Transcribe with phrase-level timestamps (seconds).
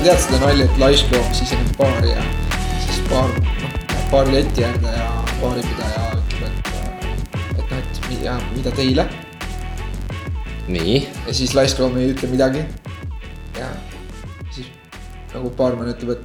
[0.00, 2.22] sa tead seda nalja, et laiskloom siseneb baari ja
[2.80, 3.72] siis baar, noh,
[4.08, 5.08] baari leti äärde ja
[5.42, 9.04] baaripidaja ütleb, et, et noh, et mida, mida teile
[10.72, 10.94] nii,
[11.26, 12.64] ja siis laiskloom ei ütle midagi.
[13.58, 13.68] ja
[14.56, 14.70] siis
[15.34, 16.24] nagu baarmen ütleb, et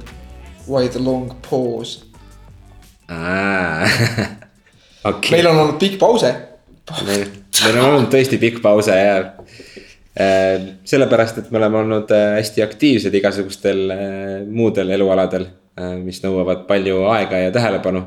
[0.64, 2.00] why the long pause.
[5.10, 6.32] okei meil on olnud pikk pause.
[7.04, 7.28] meil,
[7.60, 9.20] meil on olnud tõesti pikk pause ja
[10.16, 13.98] sellepärast, et me oleme olnud äh, hästi aktiivsed igasugustel äh,
[14.48, 15.44] muudel elualadel
[15.76, 18.06] äh,, mis nõuavad palju aega ja tähelepanu.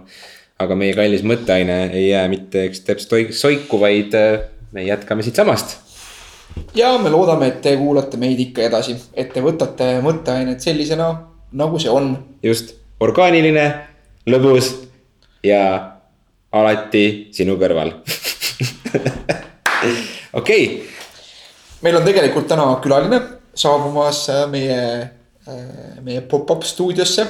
[0.60, 4.16] aga meie kallis mõtteaine ei jää mitte üks teps soiku, vaid
[4.72, 5.78] me jätkame siitsamast.
[6.76, 11.14] ja me loodame, et te kuulate meid ikka edasi, et te võtate mõtteainet sellisena,
[11.52, 13.70] nagu see on just orgaaniline,
[14.28, 14.74] lõbus
[15.44, 15.62] ja
[16.52, 17.94] alati sinu kõrval.
[20.42, 20.66] okei,
[21.82, 23.22] meil on tegelikult täna külaline
[23.56, 24.82] saabumas äh, meie,
[26.04, 27.28] meie pop-up stuudiosse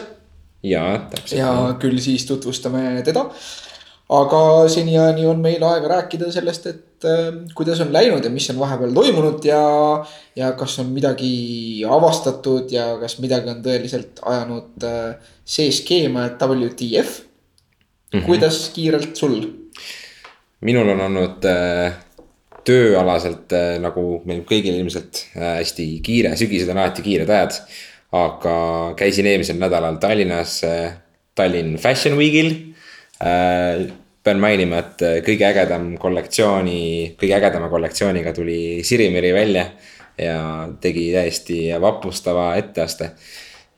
[0.64, 1.40] ja täpselt.
[1.40, 3.26] ja küll siis tutvustame teda.
[4.10, 8.60] aga seniajani on meil aega rääkida sellest, et äh, kuidas on läinud ja mis on
[8.60, 9.62] vahepeal toimunud ja,
[10.36, 16.42] ja kas on midagi avastatud ja kas midagi on tõeliselt ajanud äh, see skeema, et
[16.42, 17.22] WTF.
[18.12, 18.26] -hmm.
[18.26, 19.42] kuidas kiirelt sul?
[20.62, 21.94] minul on olnud äh,
[22.68, 27.62] tööalaselt äh, nagu meil kõigil ilmselt äh, hästi kiire, sügised on alati kiired ajad.
[28.10, 28.54] aga
[28.98, 30.94] käisin eelmisel nädalal Tallinnas äh,
[31.36, 32.56] Tallinn Fashion Weekil
[33.20, 39.66] pean mainima, et kõige ägedam kollektsiooni, kõige ägedama kollektsiooniga tuli Sirimeri välja
[40.20, 43.12] ja tegi täiesti vapustava etteaste.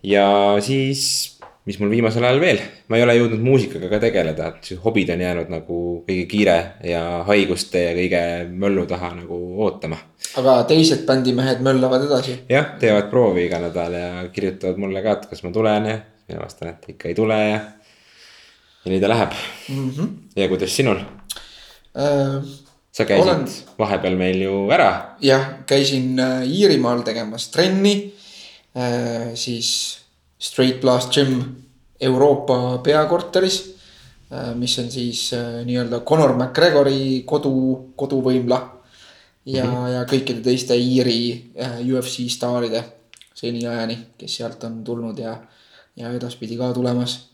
[0.03, 1.30] ja siis
[1.65, 5.21] mis mul viimasel ajal veel, ma ei ole jõudnud muusikaga ka tegeleda, et hobid on
[5.21, 6.55] jäänud nagu kõige kiire
[6.89, 8.21] ja haiguste ja kõige
[8.63, 9.99] möllu taha nagu ootama.
[10.41, 12.39] aga teised bändimehed möllavad edasi.
[12.49, 15.99] jah, teevad proovi iga nädal ja kirjutavad mulle ka, et kas ma tulen ja
[16.31, 17.61] mina vastan, et ikka ei tule ja.
[18.85, 19.37] ja nii ta läheb
[19.69, 19.91] mm.
[19.91, 20.09] -hmm.
[20.35, 21.05] ja kuidas sinul,
[22.91, 25.15] sa käisid Olen- vahepeal meil ju ära.
[25.21, 28.13] jah, käisin äh, Iirimaal tegemas trenni.
[29.35, 30.00] siis
[30.41, 31.43] Straight Blast Gym
[31.99, 33.75] Euroopa peakorteris.
[34.55, 38.59] mis on siis äh, nii-öelda Conor McGregori kodu, koduvõimla.
[39.45, 39.89] ja mm, -hmm.
[39.93, 42.83] ja kõikide teiste Iiri äh, UFC staaride
[43.33, 45.35] seniajani, kes sealt on tulnud ja,
[45.95, 47.27] ja edaspidi ka tulemas.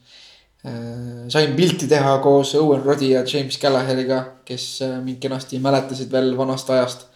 [1.29, 6.37] sain pilti teha koos Owen Roddy ja James Gallagheriga, kes äh, mind kenasti mäletasid veel
[6.37, 7.07] vanast ajast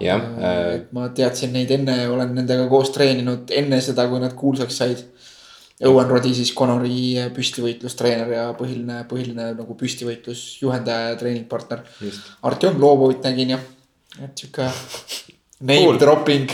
[0.00, 4.36] jah äh,, et ma teadsin neid enne, olen nendega koos treeninud enne seda, kui nad
[4.38, 5.04] kuulsaks said.
[5.88, 11.80] Owen Roddy siis Conori püstivõitlustreener ja põhiline, põhiline nagu püstivõitlusjuhendaja ja treeningpartner.
[12.44, 13.58] Artjom Loobovit nägin ja,
[14.20, 14.66] et sihuke
[15.70, 15.98] name Cool.
[16.02, 16.52] dropping.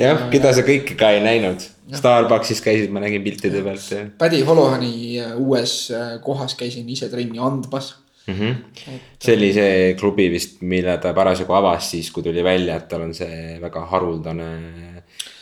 [0.00, 1.68] jah, keda sa kõike ka ei näinud.
[1.96, 7.38] Starbuckis käisid, ma nägin piltide pealt Paddy Holohani äh, uues äh, kohas käisin ise trenni
[7.38, 7.92] andmas.
[8.26, 8.34] mm.
[8.34, 9.00] -hmm.
[9.22, 13.06] see oli see klubi vist, mille ta parasjagu avas siis, kui tuli välja, et tal
[13.08, 14.48] on see väga haruldane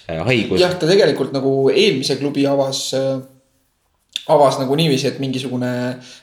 [0.09, 0.61] äh, haigus.
[0.61, 3.23] jah, ta tegelikult nagu eelmise klubi avas äh,
[4.28, 5.71] avas nagu niiviisi, et mingisugune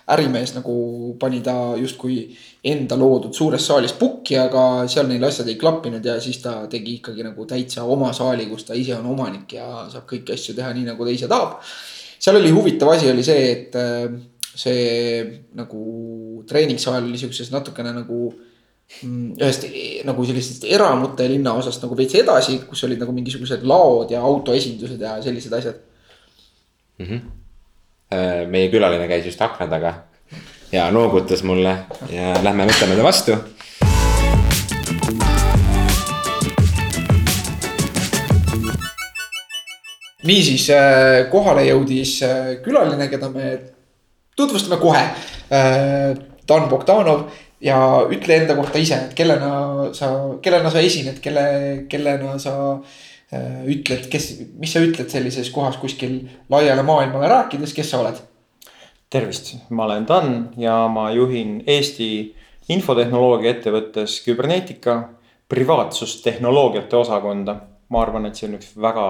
[0.10, 0.74] ärimees nagu
[1.22, 2.24] pani ta justkui
[2.72, 6.98] enda loodud suures saalis pukki, aga seal neil asjad ei klappinud ja siis ta tegi
[6.98, 10.74] ikkagi nagu täitsa oma saali, kus ta ise on omanik ja saab kõiki asju teha
[10.74, 11.60] nii, nagu ta ise tahab.
[12.22, 14.10] seal oli huvitav asi oli see, et äh,
[14.56, 15.26] see
[15.56, 19.68] nagu treeningsaal oli siukses natukene nagu mm, ühest
[20.08, 25.16] nagu sellisest eramute linnaosast nagu veits edasi, kus olid nagu mingisugused laod ja autoesindused ja
[25.24, 25.80] sellised asjad.
[27.02, 29.96] Äh, meie külaline käis just akna taga
[30.72, 31.78] ja noogutas mulle
[32.12, 33.40] ja lähme võtame ta vastu.
[40.22, 43.48] niisiis äh, kohale jõudis äh, külaline, keda me
[44.41, 45.06] tutvustame kohe.
[46.47, 47.29] Dan Bogdanov
[47.61, 47.78] ja
[48.09, 50.11] ütle enda kohta ise, et kellena sa,
[50.43, 51.46] kellena sa esined, kelle,
[51.91, 56.17] kellena sa äh, ütled, kes, mis sa ütled sellises kohas kuskil
[56.52, 58.22] laiale maailmale rääkides, kes sa oled?
[59.11, 62.32] tervist, ma olen Dan ja ma juhin Eesti
[62.72, 65.02] infotehnoloogia ettevõttes Kybernetica
[65.52, 67.55] privaatsustehnoloogiate osakonda.
[67.91, 69.05] ma arvan, et see on üks väga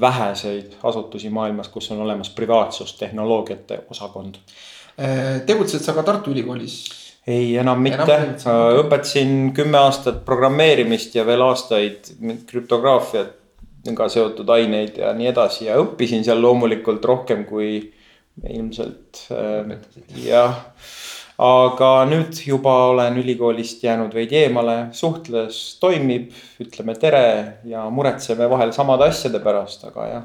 [0.00, 4.40] väheseid asutusi maailmas, kus on olemas privaatsustehnoloogiate osakond.
[5.46, 7.06] Tegutsed sa ka Tartu Ülikoolis?
[7.26, 8.16] ei, enam mitte
[8.80, 12.12] õpetasin kümme aastat programmeerimist ja veel aastaid
[12.46, 17.80] krüptograafiaga seotud aineid ja nii edasi ja õppisin seal loomulikult rohkem kui
[18.44, 19.74] ilmselt äh,
[20.22, 20.62] jah.
[21.38, 26.30] Aga nüüd juba olen ülikoolist jäänud veidi eemale, suhtles toimib,
[26.62, 30.24] ütleme tere ja muretseme vahel samade asjade pärast, aga jah.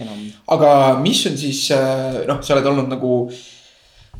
[0.00, 0.24] enam
[0.56, 0.72] aga
[1.02, 3.12] mis on siis äh, noh, sa oled olnud nagu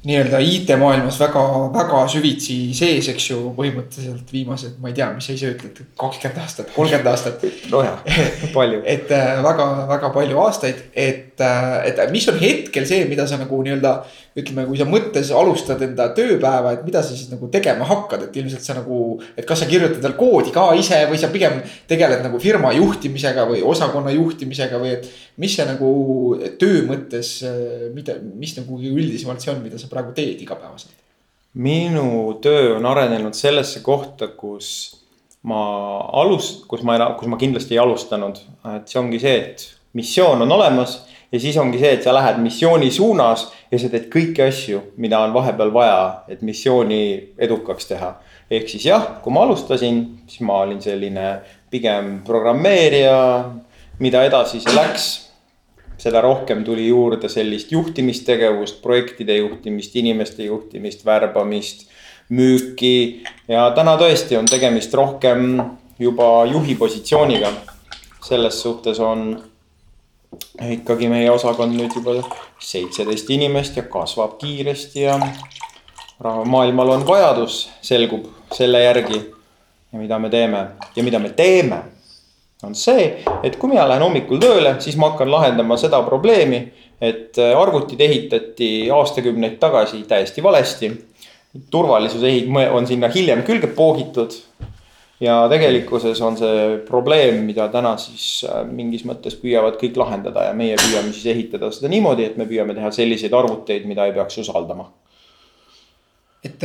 [0.06, 5.50] nii-öelda IT-maailmas väga-väga süvitsi sees, eks ju, põhimõtteliselt viimased, ma ei tea, mis sa ise
[5.55, 7.43] ütled, kakskümmend aastat, kolmkümmend aastat.
[7.73, 8.05] nojah,
[8.55, 8.83] palju.
[8.87, 13.95] et väga-väga palju aastaid, et, et mis on hetkel see, mida sa nagu nii-öelda
[14.39, 18.37] ütleme, kui sa mõttes alustad enda tööpäeva, et mida sa siis nagu tegema hakkad, et
[18.39, 19.19] ilmselt sa nagu.
[19.37, 21.59] et kas sa kirjutad veel koodi ka ise või sa pigem
[21.91, 25.11] tegeled nagu firma juhtimisega või osakonna juhtimisega või et.
[25.38, 25.90] Mis see nagu
[26.61, 27.38] töö mõttes,
[27.94, 30.94] mida, mis nagu üldisemalt see on, mida sa praegu teed igapäevaselt?
[31.58, 34.69] minu töö on arenenud sellesse kohta, kus
[35.49, 35.61] ma
[36.20, 38.38] alust-, kus ma, kus ma kindlasti ei alustanud.
[38.76, 39.64] et see ongi see, et
[39.96, 40.99] missioon on olemas
[41.32, 45.20] ja siis ongi see, et sa lähed missiooni suunas ja sa teed kõiki asju, mida
[45.25, 48.14] on vahepeal vaja, et missiooni edukaks teha.
[48.50, 51.38] ehk siis jah, kui ma alustasin, siis ma olin selline
[51.70, 53.19] pigem programmeerija,
[53.99, 55.27] mida edasi see läks
[55.99, 61.89] seda rohkem tuli juurde sellist juhtimistegevust, projektide juhtimist, inimeste juhtimist, värbamist,
[62.29, 63.25] müüki.
[63.49, 65.62] ja täna tõesti on tegemist rohkem
[65.99, 67.53] juba juhi positsiooniga.
[68.29, 69.43] selles suhtes on
[70.71, 72.19] ikkagi meie osakond nüüd juba
[72.59, 75.19] seitseteist inimest ja kasvab kiiresti ja
[76.45, 79.23] maailmal on vajadus, selgub selle järgi.
[79.93, 80.67] ja mida me teeme
[80.97, 81.98] ja mida me teeme
[82.62, 83.06] on see,
[83.46, 86.64] et kui mina lähen hommikul tööle, siis ma hakkan lahendama seda probleemi,
[87.00, 90.93] et äh, arvutid ehitati aastakümneid tagasi täiesti valesti.
[91.70, 94.32] turvalisuse ehit- on sinna hiljem külge poogitud.
[95.20, 100.52] ja tegelikkuses on see probleem, mida täna siis äh, mingis mõttes püüavad kõik lahendada ja
[100.54, 104.38] meie püüame siis ehitada seda niimoodi, et me püüame teha selliseid arvuteid, mida ei peaks
[104.38, 104.90] usaldama
[106.44, 106.64] et,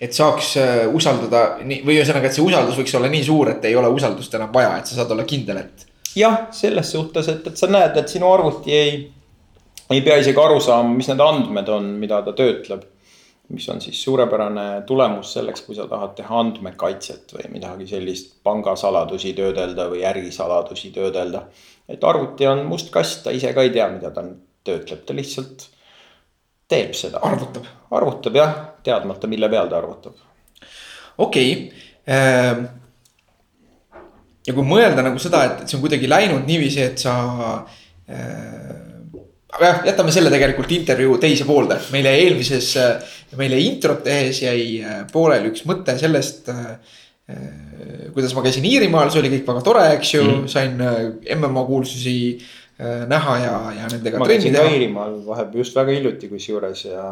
[0.00, 3.66] et saaks äh, usaldada nii või ühesõnaga, et see usaldus võiks olla nii suur, et
[3.68, 5.84] ei ole usaldust enam vaja, et sa saad olla kindel, et.
[6.16, 8.96] jah, selles suhtes, et, et sa näed, et sinu arvuti ei,
[9.92, 12.90] ei pea isegi aru saama, mis need andmed on, mida ta töötleb.
[13.52, 19.34] mis on siis suurepärane tulemus selleks, kui sa tahad teha andmekaitset või midagi sellist, pangasaladusi
[19.36, 21.42] töödelda või ärisaladusi töödelda.
[21.88, 24.24] et arvuti on must kast, ta ise ka ei tea, mida ta
[24.64, 25.68] töötleb, ta lihtsalt
[26.68, 27.20] teeb seda.
[27.20, 27.68] arvutab.
[27.90, 28.54] arvutab jah,
[28.84, 30.16] teadmata, mille peal ta arvutab.
[31.18, 32.64] okei okay..
[34.46, 37.14] ja kui mõelda nagu seda, et, see on kuidagi läinud niiviisi, et sa
[38.08, 38.72] äh,.
[39.54, 42.74] aga jah, jätame selle tegelikult intervjuu teise poolde, meil jäi eelmises,
[43.38, 46.50] meil jäi introt tehes jäi äh, pooleli üks mõte sellest
[48.12, 50.48] kuidas ma käisin Iirimaal, see oli kõik väga tore, eks ju mm, -hmm.
[50.48, 54.64] sain MM-a kuulsusi äh, näha ja, ja nendega ma käisin ka.
[54.68, 57.06] Iirimaal vahepeal just väga hiljuti kusjuures ja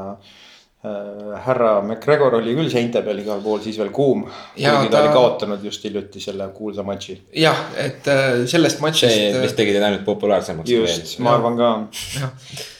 [0.82, 4.24] härra McGregor oli küll seinte peal igal pool siis veel kuum.
[4.58, 7.14] Ja kuigi ta, ta oli kaotanud just hiljuti selle kuulsa matši.
[7.38, 9.38] jah, et äh, sellest see matšist.
[9.44, 10.72] vist tegi teid ainult populaarsemaks.
[10.74, 11.70] just, ma arvan ka.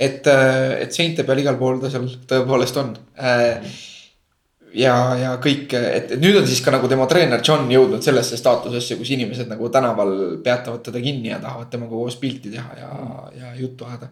[0.03, 2.93] et, et seinte peal igal pool ta seal tõepoolest on.
[4.83, 8.41] ja, ja kõik, et et nüüd on siis ka nagu tema treener John jõudnud sellesse
[8.41, 12.95] staatusesse, kus inimesed nagu tänaval peatavad teda kinni ja tahavad temaga koos pilti teha ja,
[13.39, 14.11] ja juttu ajada.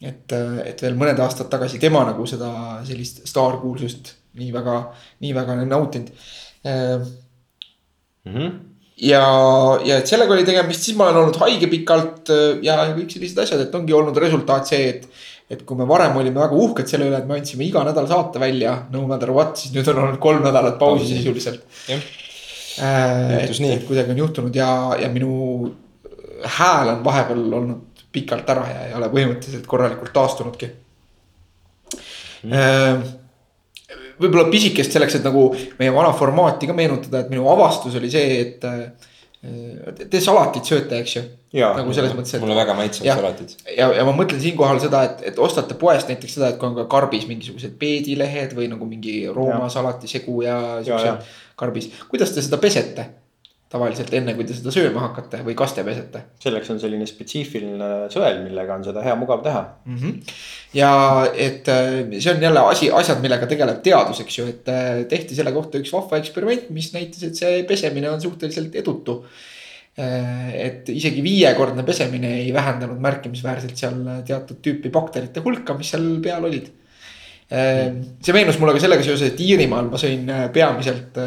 [0.00, 2.50] et, et veel mõned aastad tagasi tema nagu seda
[2.84, 4.80] sellist staarkuulsust nii väga,
[5.24, 6.10] nii väga nautinud
[8.26, 8.46] Mhm.
[9.06, 9.22] ja,
[9.86, 13.38] ja et sellega oli tegemist, siis ma olen olnud haige pikalt äh, ja kõik sellised
[13.44, 15.08] asjad, et ongi olnud resultaat see, et.
[15.46, 18.40] et kui me varem olime väga uhked selle üle, et me andsime iga nädal saate
[18.42, 21.62] välja, no matter what, siis nüüd on olnud kolm nädalat pausi sisuliselt.
[21.86, 22.00] jah,
[22.80, 23.76] et Juhtus, nii.
[23.86, 25.70] kuidagi on juhtunud ja, ja minu
[26.58, 30.72] hääl on vahepeal olnud pikalt ära ja ei ole põhimõtteliselt korralikult taastunudki
[32.46, 33.02] mm..
[34.22, 35.48] võib-olla pisikest selleks, et nagu
[35.80, 38.86] meie vana formaati ka meenutada, et minu avastus oli see, et äh,
[40.10, 41.24] te salatit sööte, eks ju.
[41.56, 42.42] Nagu selles mõttes, et.
[42.42, 43.52] mulle väga maitsevad salatid.
[43.70, 46.74] ja, ja ma mõtlen siinkohal seda, et, et ostate poest näiteks seda, et kui on
[46.76, 50.82] ka karbis mingisugused peedilehed või nagu mingi Rooma salatisegu ja jah.
[50.88, 51.88] siuksed karbis.
[52.10, 53.06] kuidas te seda pesete
[53.72, 57.88] tavaliselt enne, kui te seda sööma hakkate või kas te pesete selleks on selline spetsiifiline
[58.12, 59.62] sõel, millega on seda hea mugav teha.
[59.84, 59.96] mm?
[59.96, 60.36] -hmm.
[60.78, 60.92] ja
[61.34, 65.34] et äh, see on jälle asi, asjad, millega tegeleb teadus, eks ju, et äh, tehti
[65.34, 69.22] selle kohta üks vahva eksperiment, mis näitas, et see pesemine on suhteliselt edutu.
[69.96, 73.94] et isegi viiekordne pesemine ei vähendanud märkimisväärselt seal
[74.28, 76.66] teatud tüüpi bakterite hulka, mis seal peal olid.
[77.46, 81.18] See meenus mulle ka sellega seoses, et Iirimaal ma sõin äh, peamiselt,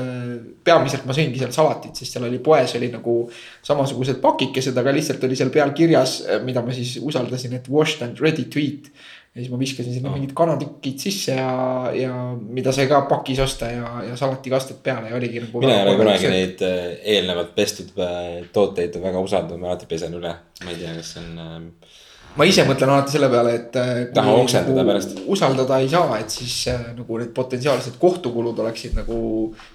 [0.68, 3.22] peamiselt ma sõingi seal salatit, sest seal oli poes oli nagu
[3.64, 8.20] samasugused pakikesed, aga lihtsalt oli seal peal kirjas, mida ma siis usaldasin, et washed and
[8.20, 8.92] ready to eat.
[9.30, 11.52] ja siis ma viskasin sinna mingid kanatükid sisse ja,
[11.94, 15.62] ja mida sai ka pakis osta ja, ja salatikastet peale ja oligi nagu.
[15.62, 20.18] mina ei ole kunagi neid äh, eelnevalt pestud äh, tooteid väga usaldanud, ma alati pesen
[20.20, 20.34] üle,
[20.66, 22.00] ma ei tea, kas see on äh,
[22.40, 23.76] ma ise mõtlen alati selle peale, et.
[23.80, 25.20] äh, Taha oksendada pärast.
[25.28, 29.20] usaldada ei saa, et siis äh, nagu need potentsiaalsed kohtukulud oleksid nagu,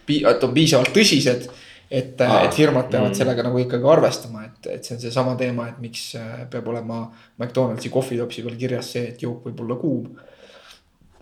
[0.08, 1.48] et on piisavalt tõsised.
[1.94, 3.14] et, Aa, et firmad peavad mm.
[3.18, 7.04] sellega nagu ikkagi arvestama, et, et see on seesama teema, et miks äh, peab olema
[7.36, 10.08] McDonaldsi kohvitopsi peal kirjas see, et jook võib olla kuum.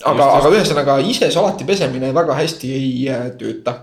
[0.07, 3.75] aga, aga ühesõnaga ise salati pesemine väga hästi ei äh, tööta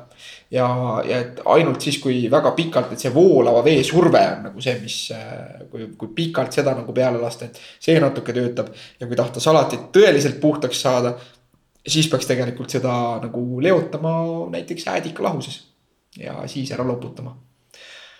[0.51, 0.67] ja,
[1.05, 4.75] ja et ainult siis, kui väga pikalt, et see voolava vee surve on nagu see,
[4.81, 4.97] mis,
[5.71, 8.71] kui, kui pikalt seda nagu peale lasta, et see natuke töötab.
[8.99, 11.15] ja kui tahta salatit tõeliselt puhtaks saada,
[11.85, 14.13] siis peaks tegelikult seda nagu leotama
[14.55, 15.61] näiteks äädikalahuses
[16.19, 17.37] ja siis ära loputama.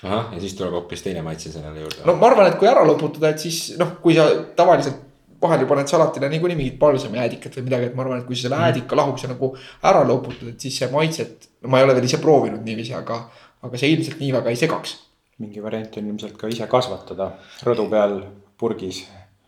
[0.03, 2.05] ahah, ja siis tuleb hoopis teine maitse sellele juurde.
[2.05, 5.08] no ma arvan, et kui ära loputada, et siis noh, kui sa tavaliselt
[5.41, 8.47] vahel ju paned salatile niikuinii mingit palsamiäädikat või midagi, et ma arvan, et kui sa
[8.47, 9.51] selle äädika lahuse nagu
[9.91, 11.49] ära loputad, et siis see maitset.
[11.63, 13.21] no ma ei ole veel ise proovinud niiviisi, aga,
[13.67, 14.97] aga see ilmselt nii väga ei segaks.
[15.39, 17.31] mingi variant on ilmselt ka ise kasvatada
[17.63, 18.19] rõdu peal
[18.59, 19.05] purgis.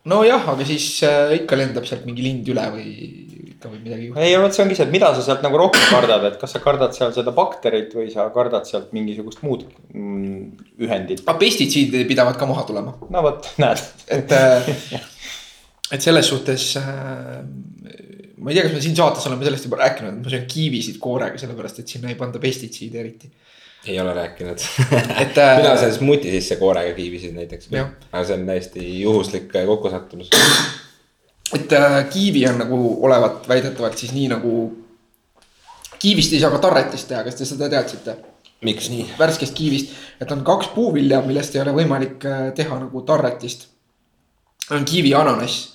[0.08, 2.88] nojah, aga siis äh, ikka lendab sealt mingi lind üle või
[3.52, 4.24] ikka võib midagi juhtuda.
[4.24, 6.64] ei, vot see ongi see, et mida sa sealt nagu rohkem kardad, et kas sa
[6.64, 10.42] kardad seal seda bakterit või sa kardad sealt mingisugust muud mm,
[10.82, 11.24] ühendit.
[11.26, 13.88] aga pestitsiidid pidavad ka maha tulema, no vot, näed.
[14.08, 14.74] et äh,
[15.92, 17.42] et selles suhtes äh,
[18.42, 20.98] ma ei tea, kas me siin saates oleme sellest juba rääkinud, et ma söön kiivisid
[21.02, 23.30] koorega, sellepärast et sinna ei panda pestitsiide eriti.
[23.86, 24.58] ei ole rääkinud
[25.22, 27.70] Et, äh, mina söön smuuti sisse koorega kiivisid näiteks.
[28.12, 30.30] Aga see on täiesti juhuslik kokkusattumus.
[31.54, 34.54] et äh, kiivi on nagu olevat väidetavalt siis nii nagu.
[35.98, 38.16] kiivist ei saa ka tarretist teha, kas te seda teadsite?
[38.62, 39.06] miks nii?
[39.18, 43.68] värskest kiivist, et on kaks puuvilja, millest ei ole võimalik äh, teha nagu tarretist.
[44.70, 45.72] on kiivi ja ananass,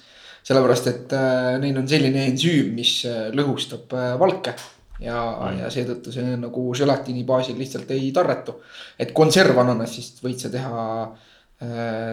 [0.47, 4.55] sellepärast et äh, neil on selline ensüüm, mis äh, lõhustab äh, valke.
[4.97, 8.55] ja mm., ja seetõttu see nagu želatiini baasil lihtsalt ei tarretu.
[8.97, 10.83] et konservananassist võid sa teha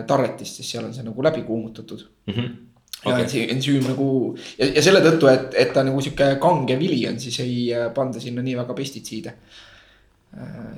[0.09, 2.53] tarretist, sest seal on see nagu läbi kuumutatud Mm -hmm.
[3.05, 3.29] ja Okei.
[3.29, 7.21] see ensüüm nagu ja, ja selle tõttu, et, et ta nagu sihuke kange vili on,
[7.21, 9.35] siis ei panda sinna nii väga pestitsiide.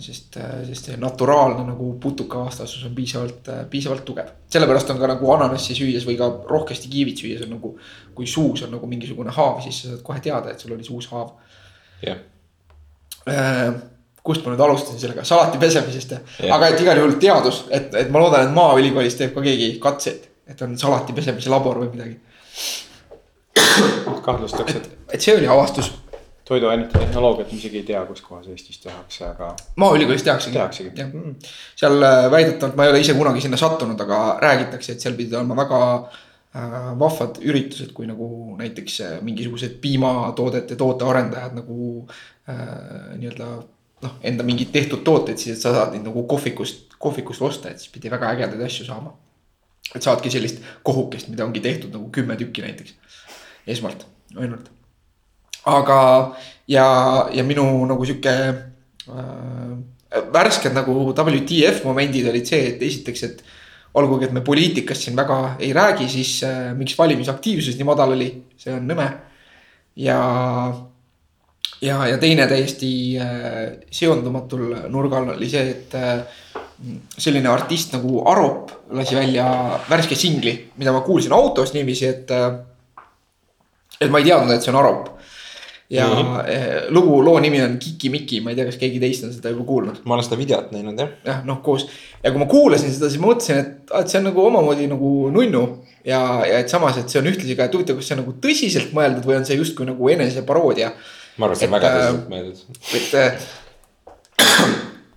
[0.05, 0.37] sest,
[0.69, 4.29] sest see naturaalne nagu putukavastasus on piisavalt, piisavalt tugev.
[4.53, 7.73] sellepärast on ka nagu ananassi süües või ka rohkesti kiivit süües on nagu,
[8.15, 11.09] kui suus on nagu mingisugune haav, siis sa saad kohe teada, et sul oli suus
[11.13, 11.33] haav
[12.05, 12.21] jah,
[13.27, 13.73] Äh,
[14.23, 16.53] kust ma nüüd alustasin sellega, salati pesemisest Jah.
[16.55, 20.29] aga et igal juhul teadus, et, et ma loodan, et Maaülikoolis teeb ka keegi katseid,
[20.47, 22.21] et on salati pesemise labor või midagi.
[24.27, 25.91] kahtlustatakse, et et see oli avastus,
[26.47, 29.51] toiduainete tehnoloogiat ma isegi ei tea, kus kohas Eestis tehakse, aga
[29.83, 30.55] Maaülikoolis tehaksegi.
[30.55, 30.93] Tehaksegi.
[31.01, 31.11] jah,
[31.77, 35.35] seal äh, väidetavalt, ma ei ole ise kunagi sinna sattunud, aga räägitakse, et seal pidid
[35.35, 38.29] olema väga äh, vahvad üritused, kui nagu
[38.61, 42.63] näiteks äh, mingisugused piimatoodete tootearendajad nagu äh,
[43.17, 43.51] nii-öelda
[44.07, 47.83] noh, enda mingeid tehtud tooteid siis, et sa saad neid nagu kohvikust, kohvikust osta, et
[47.83, 49.17] siis pidi väga ägedaid asju saama.
[49.95, 52.95] et saadki sellist kohukest, mida ongi tehtud nagu kümme tükki näiteks,
[53.67, 54.76] esmalt ainult.
[55.67, 56.01] aga,
[56.71, 56.87] ja,
[57.35, 58.35] ja minu nagu sihuke
[59.11, 59.77] äh,
[60.33, 63.45] värsked nagu WTF momendid olid see, et esiteks, et
[63.97, 68.31] olgugi, et me poliitikast siin väga ei räägi, siis äh, miks valimisaktiivsus nii madal oli,
[68.61, 69.09] see on nõme.
[69.97, 70.19] ja,
[71.83, 76.43] ja, ja teine täiesti äh, seondumatul nurgal oli see, et äh,
[77.19, 79.49] selline artist nagu Arop lasi välja
[79.89, 82.51] värske singli, mida ma kuulsin autos niiviisi, et äh,
[84.01, 85.13] et ma ei teadnud, et see on Arop.
[85.91, 86.13] Ja mm.
[86.13, 86.87] -hmm.
[86.89, 90.01] lugu, loo nimi on Kiki-Miki, ma ei tea, kas keegi teist on seda juba kuulnud.
[90.05, 91.13] ma olen seda videot näinud jah.
[91.25, 91.87] jah, noh koos
[92.23, 95.13] ja kui ma kuulasin seda, siis ma mõtlesin, et, et see on nagu omamoodi nagu
[95.35, 95.63] nunnu.
[96.05, 98.35] ja, ja et samas, et see on ühtlasi ka, et huvitav, kas see on nagu
[98.43, 100.91] tõsiselt mõeldud või on see justkui nagu eneseparoodia.
[101.37, 102.59] ma arvan, et see on väga äh, tõsiselt mõeldud.
[102.99, 103.49] et äh,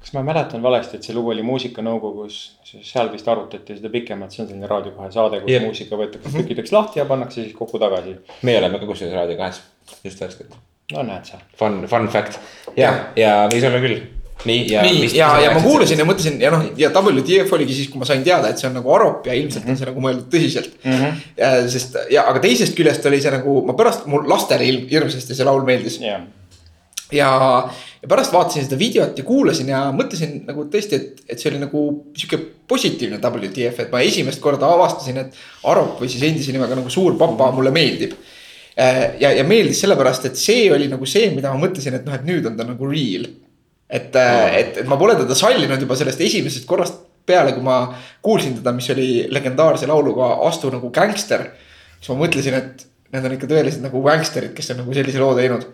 [0.10, 4.42] kas ma mäletan valesti, et see lugu oli muusikanõukogus, seal vist arutati seda pikemalt, see
[4.42, 5.66] on selline Raadio kahe saade, kus Jah.
[5.66, 8.16] muusika võetakse tükkideks lahti ja pannakse siis kokku tagasi.
[8.48, 9.62] meie oleme ka kusjuures Raadio kahes,
[10.04, 10.56] just värskelt.
[10.94, 11.42] no näed sa.
[11.60, 12.40] Fun, fun fact
[12.78, 14.00] ja, ja võis olla küll.
[14.50, 14.84] nii ja.
[14.86, 18.08] nii ja, ja ma kuulasin ja mõtlesin ja noh, ja WTF oligi siis, kui ma
[18.08, 20.98] sain teada, et see on nagu Arop ja ilmselt on see nagu mõeldud tõsiselt mm.
[21.04, 21.70] -hmm.
[21.76, 25.48] sest ja, aga teisest küljest oli see nagu, ma pärast, mul lastele ilm- hirmsasti see
[25.48, 26.00] laul meeldis.
[26.04, 26.24] jah,
[27.12, 27.30] ja,
[28.02, 31.62] ja pärast vaatasin seda videot ja kuulasin ja mõtlesin nagu tõesti, et, et see oli
[31.64, 31.84] nagu
[32.18, 36.92] sihuke positiivne WTF, et ma esimest korda avastasin, et Arop või siis endise nimega nagu
[36.94, 38.14] Suur Papa mulle meeldib.
[38.80, 42.26] ja, ja meeldis sellepärast, et see oli nagu see, mida ma mõtlesin, et noh, et
[42.28, 43.28] nüüd on ta nagu real.
[43.90, 47.82] et, et, et ma pole teda sallinud juba sellest esimesest korrast peale, kui ma
[48.26, 51.50] kuulsin teda, mis oli legendaarse lauluga Astu nagu gängster.
[52.00, 55.36] siis ma mõtlesin, et need on ikka tõelised nagu gängsterid, kes on nagu sellise loo
[55.38, 55.66] teinud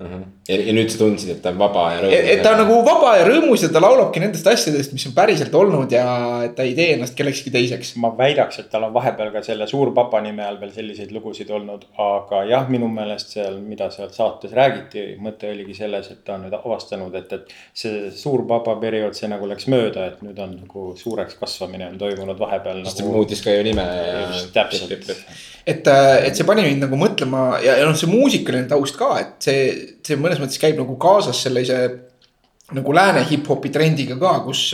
[0.00, 2.78] ja, ja nüüd sa tundsid, et ta on vaba ja et, et ta on nagu
[2.86, 6.04] vaba ja rõõmus ja ta laulabki nendest asjadest, mis on päriselt olnud ja
[6.46, 7.92] et ta ei tee ennast kellekski teiseks.
[8.00, 11.84] ma väidaks, et tal on vahepeal ka selle Suurpapa nime all veel selliseid lugusid olnud,
[12.00, 16.46] aga jah, minu meelest seal, mida seal saates räägiti, mõte oligi selles, et ta on
[16.46, 17.54] nüüd avastanud, et, et
[17.84, 22.40] see Suurpapa periood, see nagu läks mööda, et nüüd on nagu suureks kasvamine on toimunud
[22.40, 23.18] vahepeal sest ta nagu.
[23.20, 24.26] muutis ka ju nime ja.
[24.32, 24.96] just täpselt,
[25.68, 25.86] et,
[26.24, 29.64] et see pani mind nagu mõtlema ja, ja noh, see muusikaline taust ka, et see,
[30.06, 31.78] see mõnes mõttes käib nagu kaasas sellise
[32.76, 34.70] nagu lääne hip-hopi trendiga ka, kus,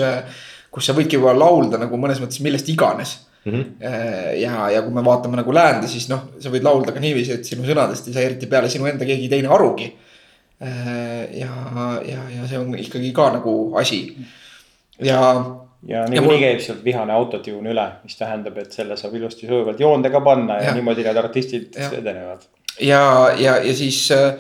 [0.70, 3.52] kus sa võidki juba laulda nagu mõnes mõttes millest iganes mm.
[3.52, 3.90] -hmm.
[4.42, 7.48] ja, ja kui me vaatame nagu läände, siis noh, sa võid laulda ka niiviisi, et
[7.48, 9.92] sinu sõnadest ei saa eriti peale sinu enda keegi teine arugi.
[11.36, 11.52] ja,
[12.08, 14.16] ja, ja see on ikkagi ka nagu asi
[15.04, 19.14] ja ja Ja niikuinii mul- käib sealt vihane autotune üle, mis tähendab, et selle saab
[19.14, 21.92] ilusti sujuvalt joondega panna ja, ja niimoodi need artistid Jah.
[22.00, 22.46] edenevad.
[22.80, 24.34] ja, ja, ja siis äh,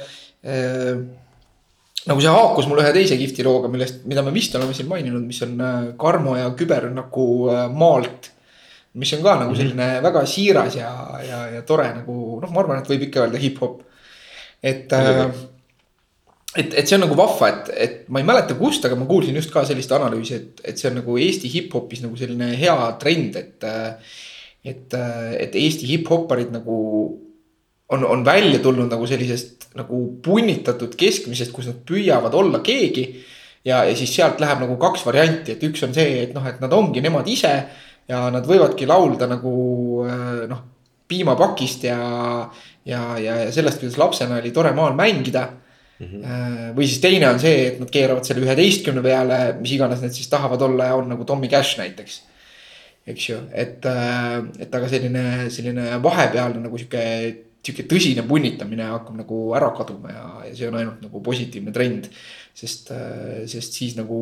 [2.06, 5.24] nagu see haakus mul ühe teise kihvti looga, millest, mida me vist oleme siin maininud,
[5.26, 8.30] mis on äh, Karmo ja küberrünnaku äh, maalt.
[8.96, 12.78] mis on ka nagu selline väga siiras ja, ja, ja tore nagu noh, ma arvan,
[12.80, 13.82] et võib ikka öelda hip-hop.
[14.62, 15.26] et äh,
[16.56, 19.36] et, et see on nagu vahva, et, et ma ei mäleta kust, aga ma kuulsin
[19.36, 23.36] just ka sellist analüüsi, et, et see on nagu Eesti hip-hopis nagu selline hea trend,
[23.36, 23.68] et.
[24.66, 26.78] et, et Eesti hip-hopparid nagu
[27.88, 33.06] on, on välja tulnud nagu sellisest nagu punnitatud keskmisest, kus nad püüavad olla keegi.
[33.64, 36.60] ja, ja siis sealt läheb nagu kaks varianti, et üks on see, et noh, et
[36.62, 37.52] nad ongi nemad ise
[38.08, 39.52] ja nad võivadki laulda nagu
[40.06, 40.62] äh, noh,
[41.08, 42.00] piimapakist ja,
[42.86, 45.46] ja, ja, ja sellest, kuidas lapsena oli tore maal mängida
[45.98, 46.06] mm.
[46.06, 46.76] -hmm.
[46.76, 50.30] või siis teine on see, et nad keeravad selle üheteistkümne peale, mis iganes nad siis
[50.30, 52.22] tahavad olla ja on nagu Tommy Cash näiteks.
[53.06, 53.84] eks ju, et,
[54.58, 57.02] et aga selline, selline vahepealne nagu sihuke,
[57.66, 62.10] sihuke tõsine punnitamine hakkab nagu ära kaduma ja, ja see on ainult nagu positiivne trend.
[62.56, 62.88] sest,
[63.52, 64.16] sest siis nagu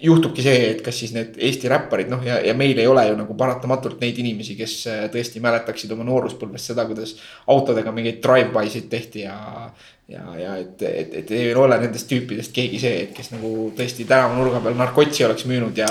[0.00, 3.16] juhtubki see, et kas siis need Eesti räpparid, noh ja, ja meil ei ole ju
[3.18, 7.16] nagu paratamatult neid inimesi, kes äh, tõesti mäletaksid oma nooruspõlvest seda, kuidas
[7.50, 9.36] autodega mingeid drive-by'sid tehti ja.
[10.10, 14.06] ja, ja et, et, et ei ole nendest tüüpidest keegi see, et kes nagu tõesti
[14.08, 15.88] tänavanurga peal narkotsi oleks müünud ja.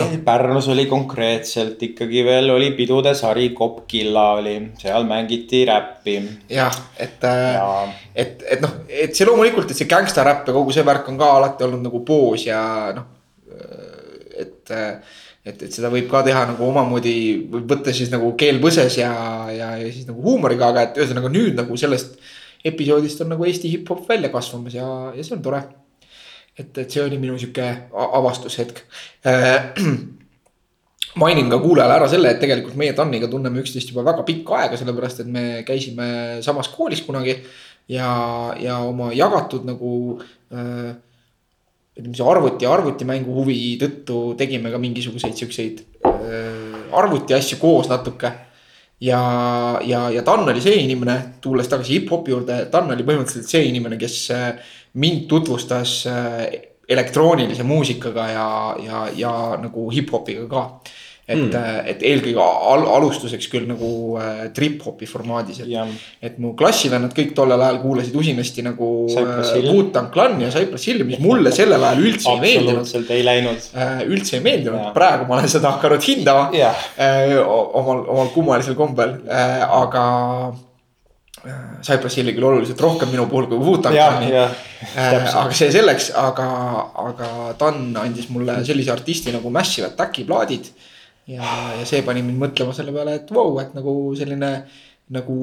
[0.00, 0.08] no..
[0.26, 6.16] Pärnus oli konkreetselt ikkagi veel oli pidude sari Kopp Killa oli, seal mängiti räppi
[6.50, 7.70] jah, et äh, ja
[8.14, 11.30] et, et noh, et see loomulikult, et see gängstaräpp ja kogu see värk on ka
[11.38, 12.60] alati olnud nagu poos ja
[12.96, 13.06] noh.
[14.40, 17.14] et, et, et seda võib ka teha nagu omamoodi,
[17.52, 19.14] võib võtta siis nagu keel põses ja,
[19.54, 22.18] ja, ja siis nagu huumoriga, aga et ühesõnaga nüüd nagu sellest
[22.64, 25.62] episoodist on nagu Eesti hip-hop välja kasvamas ja, ja see on tore.
[26.58, 28.82] et, et see oli minu sihuke avastushetk
[31.18, 34.78] mainin ka kuulajale ära selle, et tegelikult meie Tanniga tunneme üksteist juba väga pikka aega,
[34.78, 37.40] sellepärast et me käisime samas koolis kunagi.
[37.90, 40.20] ja, ja oma jagatud nagu
[40.52, 40.94] äh,.
[41.98, 47.90] ütleme, see arvuti ja arvutimängu huvi tõttu tegime ka mingisuguseid siukseid äh, arvuti asju koos
[47.90, 48.30] natuke.
[49.00, 53.68] ja, ja, ja Tann oli see inimene, tulles tagasi hip-hopi juurde, Tann oli põhimõtteliselt see
[53.70, 56.42] inimene, kes äh, mind tutvustas äh,
[56.90, 58.48] elektroonilise muusikaga ja,
[58.84, 60.64] ja, ja nagu hip-hopiga ka.
[61.30, 63.90] Et mm., et eelkõige al alustuseks küll nagu
[64.20, 65.86] äh, trip-hopi formaadis, et ja
[66.20, 69.52] et mu klassivennad kõik tollel ajal kuulasid usinasti nagu äh.
[69.70, 72.80] Wu-Tang Clan ja Cypress Hilli, mis mulle sellel ajal üldse ei meeldinud.
[72.82, 73.68] absoluutselt ei läinud.
[74.08, 78.76] üldse ei meeldinud Jaa., praegu ma olen seda hakanud hindama jah, äh, omal, omal kummalisel
[78.78, 80.04] kombel äh,, aga
[81.44, 84.32] äh, Cypress Hilli küll oluliselt rohkem minu puhul kui Wu-Tang Clani.
[84.34, 86.46] Äh, aga see selleks, aga,
[87.06, 90.68] aga Dan andis mulle sellise artisti nagu Massive Attacki plaadid.
[91.30, 94.50] ja, ja see pani mind mõtlema selle peale, et vau, et nagu selline
[95.14, 95.38] nagu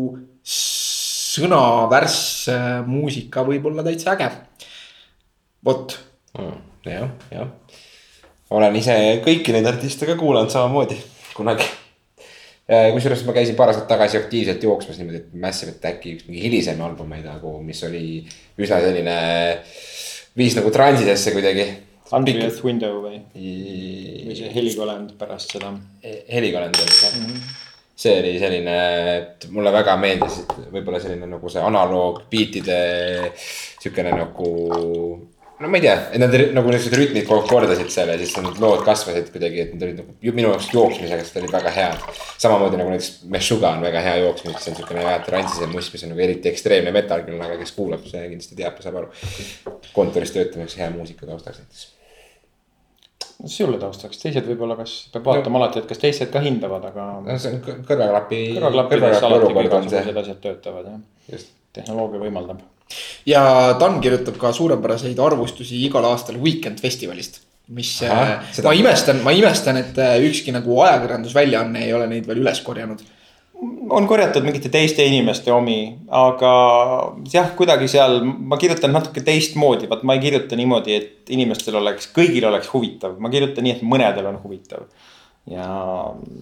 [1.37, 4.29] sõnavärss äh, muusika võib olla täitsa äge.
[5.67, 5.97] vot,
[6.87, 7.47] jah, jah.
[8.55, 8.95] olen ise
[9.25, 10.97] kõiki neid artiste ka kuulanud samamoodi
[11.37, 11.67] kunagi.
[12.67, 16.81] kusjuures ma käisin paar aastat tagasi aktiivselt jooksmas niimoodi, et Massive Attacki üks mingi hilisem
[16.83, 18.05] albumeid nagu, mis oli
[18.59, 19.19] üsna selline,
[20.35, 21.67] viis nagu transisesse kuidagi.
[22.11, 25.73] Hundredth Window või, või see helikolend pärast seda.
[26.31, 27.39] helikalender oli see.
[27.97, 28.75] see oli selline,
[29.17, 32.77] et mulle väga meeldis, et võib-olla selline nagu see analoog beat'ide
[33.35, 34.51] siukene nagu.
[35.57, 38.85] no ma ei tea, et nad nagu niisugused rütmid kordasid seal ja siis need lood
[38.87, 42.07] kasvasid kuidagi, et need olid nagu minu jaoks jooksmisega, sest olid väga head.
[42.37, 46.07] samamoodi nagu näiteks Meshuga on väga hea jooksmiseks, see on siukene väga transisem must, mis
[46.07, 49.77] on nagu eriti ekstreemne metal küll, aga kes kuulab, see kindlasti teab ja saab aru.
[49.91, 51.96] kontoris töötamiseks hea muusika taustaks näiteks.
[53.45, 57.37] Sulle taustaks, teised võib-olla, kas peab vaatama alati, et kas teised ka hindavad, aga no
[57.37, 58.39] see on kõ- kõrvaklapi.
[58.57, 62.63] kõrvaklappides alati ka igasugused asjad töötavad jah, just tehnoloogia võimaldab.
[63.25, 63.43] ja
[63.79, 69.33] Dan kirjutab ka suurepäraseid arvustusi igal aastal Weekend festivalist mis Ahah, äh, ma imestan, ma
[69.35, 73.01] imestan, et äh, ükski nagu ajakirjandusväljaanne ei ole neid veel üles korjanud.
[73.89, 75.79] On korjatud mingite teiste inimeste omi,
[76.13, 76.51] aga
[77.31, 82.09] jah, kuidagi seal ma kirjutan natuke teistmoodi, vaat ma ei kirjuta niimoodi, et inimestel oleks,
[82.15, 84.87] kõigil oleks huvitav, ma kirjutan nii, et mõnedel on huvitav.
[85.47, 85.65] ja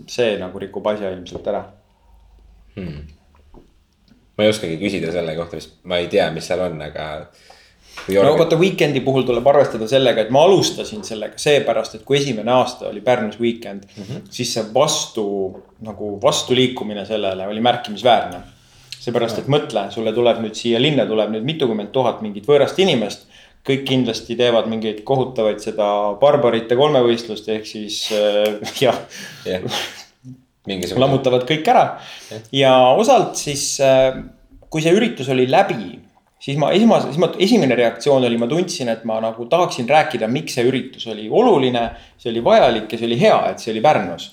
[0.09, 1.63] see nagu rikub asja ilmselt ära.
[4.35, 7.09] ma ei oskagi küsida selle kohta, mis ma ei tea, mis seal on, aga.
[8.07, 12.51] No vaata Weekend'i puhul tuleb arvestada sellega, et ma alustasin sellega seepärast, et kui esimene
[12.53, 14.27] aasta oli Pärnus Weekend mm, -hmm.
[14.29, 15.25] siis see vastu
[15.81, 18.41] nagu vastuliikumine sellele oli märkimisväärne.
[18.99, 23.27] seepärast, et mõtle, sulle tuleb nüüd siia linna tuleb nüüd mitukümmend tuhat mingit võõrast inimest.
[23.65, 25.85] kõik kindlasti teevad mingeid kohutavaid seda
[26.21, 28.99] barbarite kolmevõistlust ehk siis äh, jah
[30.67, 31.05] mingisugune.
[31.05, 31.85] lammutavad kõik ära
[32.53, 33.77] ja osalt siis,
[34.69, 35.99] kui see üritus oli läbi,
[36.39, 40.29] siis ma esmase, siis ma, esimene reaktsioon oli, ma tundsin, et ma nagu tahaksin rääkida,
[40.31, 41.87] miks see üritus oli oluline,
[42.21, 44.31] see oli vajalik ja see oli hea, et see oli Pärnus.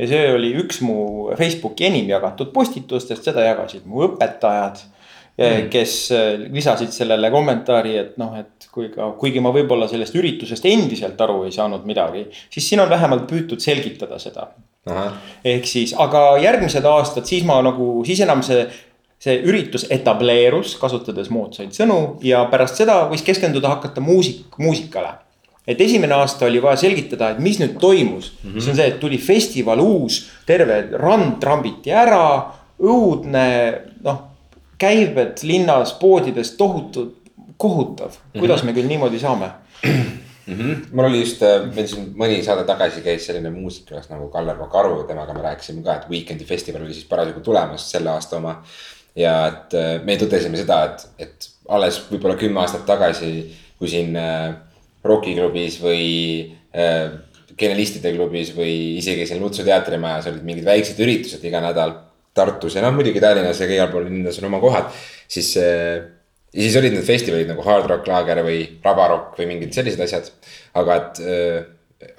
[0.00, 0.96] ja see oli üks mu
[1.38, 4.80] Facebooki enim jagatud postitustest, seda jagasid mu õpetajad
[5.36, 10.16] mm., kes äh, lisasid sellele kommentaari, et noh, et kui ka, kuigi ma võib-olla sellest
[10.16, 14.48] üritusest endiselt aru ei saanud midagi, siis siin on vähemalt püütud selgitada seda
[15.46, 18.64] ehk siis, aga järgmised aastad, siis ma nagu, siis enam see,
[19.22, 25.14] see üritus etableerus, kasutades moodsaid sõnu ja pärast seda võis keskenduda hakata muusik, muusikale.
[25.66, 28.60] et esimene aasta oli vaja selgitada, et mis nüüd toimus mm, -hmm.
[28.60, 33.46] see on see, et tuli festival uus, terve rand trambiti ära, õudne,
[34.02, 34.22] noh.
[34.78, 37.14] käibed linnas, poodides tohutud,
[37.56, 39.52] kohutav, kuidas me küll niimoodi saame
[40.92, 41.42] mul oli just,
[41.74, 46.00] meil siin mõni saade tagasi käis selline muusikas nagu Kaller Makaru, temaga me rääkisime ka,
[46.00, 48.56] et Weekend'i festival oli siis parasjagu tulemas selle aasta oma.
[49.18, 53.32] Ja et äh, me tõdesime seda, et, et alles võib-olla kümme aastat tagasi,
[53.78, 54.54] kui siin äh,
[55.04, 56.06] rokiklubis või
[56.76, 57.12] äh,
[57.58, 61.98] genialistide klubis või isegi siin Lutsu teatrimajas olid mingid väiksed üritused iga nädal
[62.32, 64.88] Tartus ja noh, muidugi Tallinnas ja igal pool linnas on oma kohad,
[65.28, 66.00] siis äh,
[66.52, 70.30] ja siis olid need festivalid nagu Hard Rock Laager või Rabarock või mingid sellised asjad.
[70.80, 71.22] aga et,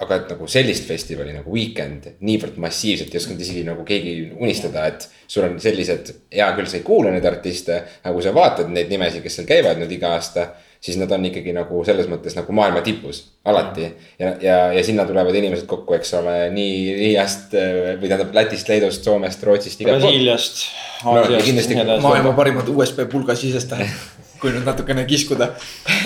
[0.04, 4.86] aga et nagu sellist festivali nagu Weekend niivõrd massiivselt ei osanud isegi nagu keegi unistada,
[4.90, 8.70] et sul on sellised, hea küll, sa ei kuula neid artiste, aga kui sa vaatad
[8.72, 10.52] neid nimesid, kes seal käivad nüüd iga aasta
[10.84, 13.86] siis nad on ikkagi nagu selles mõttes nagu maailma tipus alati.
[14.20, 18.68] Ja, ja, ja sinna tulevad inimesed kokku, eks ole, nii Riiast äh, või tähendab Lätist,
[18.68, 19.80] Leedust, Soomest, Rootsist.
[19.84, 20.66] Brasiiliast,
[22.02, 23.96] No, maailma parimad USB pulgasisestajad,
[24.44, 25.48] kui nüüd natukene kiskuda.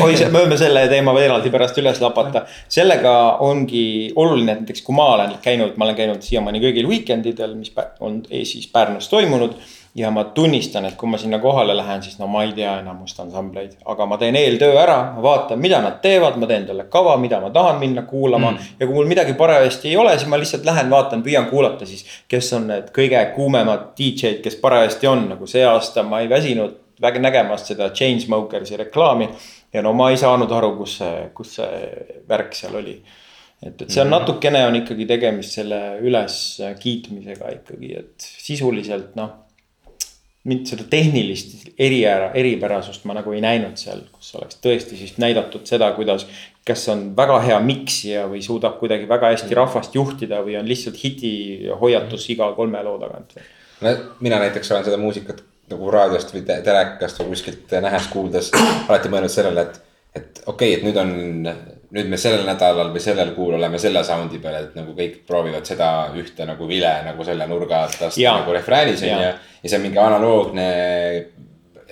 [0.05, 2.45] oi, me võime selle teema veel eraldi pärast üles lapata.
[2.71, 7.27] sellega ongi oluline, et näiteks kui ma olen käinud, ma olen käinud siiamaani kõigil weekend
[7.27, 9.59] idel, mis on siis Pärnus toimunud.
[9.99, 13.19] ja ma tunnistan, et kui ma sinna kohale lähen, siis no ma ei tea enamust
[13.19, 17.17] ansambleid, aga ma teen eeltöö ära, ma vaatan, mida nad teevad, ma teen talle kava,
[17.19, 18.75] mida ma tahan minna kuulama mm..
[18.79, 22.05] ja kui mul midagi parajasti ei ole, siis ma lihtsalt lähen, vaatan, püüan kuulata siis,
[22.29, 26.77] kes on need kõige kuumemad DJ-d, kes parajasti on, nagu see aasta ma ei väsinud
[27.03, 29.29] väga nägemast seda Chainsmokersi reklaami.
[29.73, 31.81] ja no ma ei saanud aru, kus see, kus see
[32.29, 32.97] värk seal oli.
[33.63, 39.35] et, et see on natukene on ikkagi tegemist selle üleskiitmisega ikkagi, et sisuliselt noh.
[40.49, 45.67] mind seda tehnilist eriära, eripärasust ma nagu ei näinud seal, kus oleks tõesti siis näidatud
[45.69, 46.27] seda, kuidas.
[46.69, 50.99] kes on väga hea miksija või suudab kuidagi väga hästi rahvast juhtida või on lihtsalt
[51.05, 53.39] hitihoiatus iga kolme loo tagant.
[53.81, 58.53] no mina näiteks olen seda muusikat nagu raadiost või te- telekast või kuskilt nähes-kuuldes
[58.89, 59.81] alati mõelnud sellele, et,
[60.17, 61.13] et okei okay,, et nüüd on,
[61.97, 65.69] nüüd me sellel nädalal või sellel kuul oleme selle sound'i peal, et nagu kõik proovivad
[65.69, 69.33] seda ühte nagu vile nagu selle nurga alt lasta nagu refräänis on ju.
[69.63, 70.69] ja see on mingi analoogne,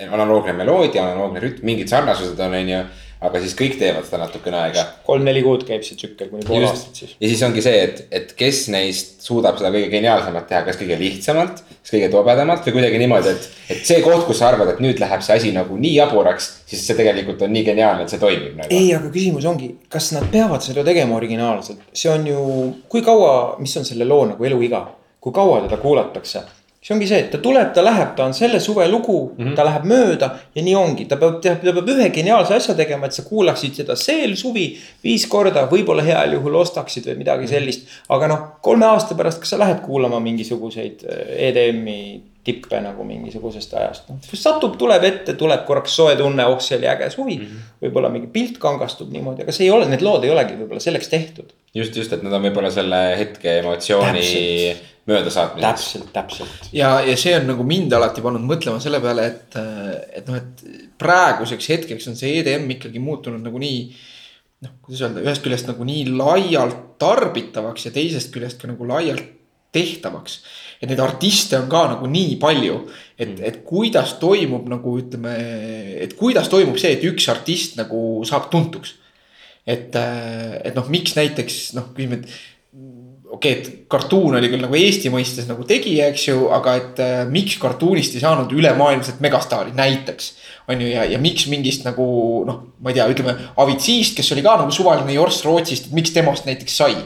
[0.06, 2.84] analoogne meloodia, analoogne rütm, mingid sarnasused on, on ju.
[3.24, 6.98] Aga siis kõik teevad seda natukene aega kolm-neli kuud käib see tsükkel kuni pool aastat
[7.00, 7.14] siis.
[7.16, 10.98] ja siis ongi see, et, et kes neist suudab seda kõige geniaalsemat teha, kas kõige
[11.00, 13.48] lihtsamalt, kas kõige tobedamalt või kuidagi niimoodi, et.
[13.72, 16.84] et see koht, kus sa arvad, et nüüd läheb see asi nagu nii jaburaks, siis
[16.84, 18.68] see tegelikult on nii geniaalne, et see toimib nagu.
[18.68, 22.44] ei, aga küsimus ongi, kas nad peavad seda tegema originaalselt, see on ju,
[22.92, 24.84] kui kaua, mis on selle loo nagu eluiga,
[25.24, 26.44] kui kaua teda kuulatakse
[26.86, 29.54] see ongi see, et ta tuleb, ta läheb, ta on selle suve lugu mm, -hmm.
[29.58, 33.16] ta läheb mööda ja nii ongi, ta peab, ta peab ühe geniaalse asja tegema, et
[33.16, 34.68] sa kuulaksid seda sel suvi
[35.02, 37.90] viis korda, võib-olla heal juhul ostaksid või midagi sellist.
[38.08, 43.74] aga noh, kolme aasta pärast, kas sa lähed kuulama mingisuguseid äh, EDM-i tippe nagu mingisugusest
[43.74, 44.32] ajast, noh.
[44.38, 47.70] satub, tuleb ette, tuleb korraks soe tunne, oh see oli äge suvi mm -hmm..
[47.86, 51.10] võib-olla mingi pilt kangastub niimoodi, aga see ei ole, need lood ei olegi võib-olla selleks
[51.12, 51.54] tehtud.
[51.74, 54.28] just, just, et nad on võib-olla selle hetke emotsiooni
[55.06, 55.66] möödasaatmiseks.
[55.66, 56.68] täpselt, täpselt.
[56.72, 59.58] ja, ja see on nagu mind alati pannud mõtlema selle peale, et,
[60.20, 60.66] et noh, et
[60.98, 63.80] praeguseks hetkeks on see EDM ikkagi muutunud nagu nii.
[64.66, 69.34] noh, kuidas öelda, ühest küljest nagu nii laialt tarbitavaks ja teisest küljest ka nagu laialt
[69.76, 70.40] tehtavaks.
[70.80, 72.80] Et neid artiste on ka nagu nii palju,
[73.18, 73.44] et, Mm.
[73.44, 75.32] et kuidas toimub nagu ütleme,
[76.02, 78.94] et kuidas toimub see, et üks artist nagu saab tuntuks.
[79.66, 82.28] et, et noh, miks näiteks noh, küsime, et
[83.36, 87.00] okei okay,, et kartuun oli küll nagu Eesti mõistes nagu tegija, eks ju, aga et
[87.02, 90.32] äh, miks kartuunist ei saanud ülemaailmset megastaari näiteks.
[90.68, 92.06] on ju, ja, ja miks mingist nagu
[92.46, 96.14] noh, ma ei tea, ütleme Avicii-st, kes oli ka nagu suvaline jorss Rootsist, et miks
[96.14, 96.96] temast näiteks sai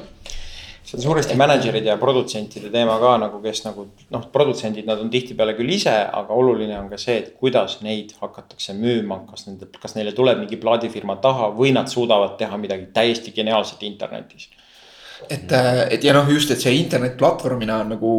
[0.90, 5.11] see on suuresti mänedžeride ja produtsentide teema ka nagu, kes nagu noh, produtsendid, nad on
[5.12, 9.70] tihtipeale küll ise, aga oluline on ka see, et kuidas neid hakatakse müüma, kas nende,
[9.81, 14.48] kas neile tuleb mingi plaadifirma taha või nad suudavad teha midagi täiesti geniaalset internetis.
[15.29, 15.53] et,
[15.90, 18.12] et ja noh, just, et see internetplatvormina on nagu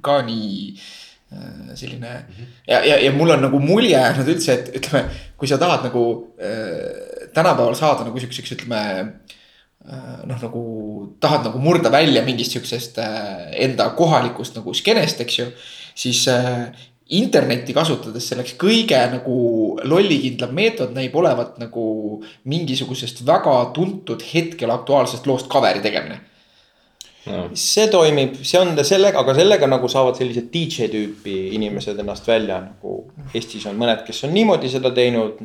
[0.00, 2.58] ka nii äh, selline mm -hmm.
[2.68, 6.34] ja, ja, ja mul on nagu mulje jäänud üldse, et ütleme, kui sa tahad nagu
[6.40, 9.33] äh, tänapäeval saada nagu siukseks, ütleme äh,
[9.84, 10.64] noh, nagu
[11.20, 15.46] tahad nagu murda välja mingist siuksest äh, enda kohalikust nagu skeenest, eks ju.
[15.94, 16.68] siis äh,
[17.14, 19.34] internetti kasutades selleks kõige nagu
[19.84, 26.22] lollikindlam meetod näib olevat nagu mingisugusest väga tuntud hetkel aktuaalsest loost cover'i tegemine
[27.26, 27.50] no.
[27.52, 32.62] see toimib, see on sellega, aga sellega nagu saavad sellised DJ tüüpi inimesed ennast välja
[32.64, 33.02] nagu
[33.34, 35.40] Eestis on mõned, kes on niimoodi seda teinud.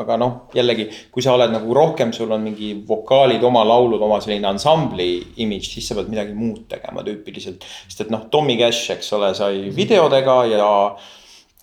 [0.00, 4.20] Aga noh, jällegi, kui sa oled nagu rohkem, sul on mingi vokaalid, oma laulud, oma
[4.24, 5.10] selline ansambli
[5.44, 7.66] imidž, siis sa pead midagi muud tegema tüüpiliselt.
[7.88, 10.70] sest et noh, Tommy Cash, eks ole, sai videodega ja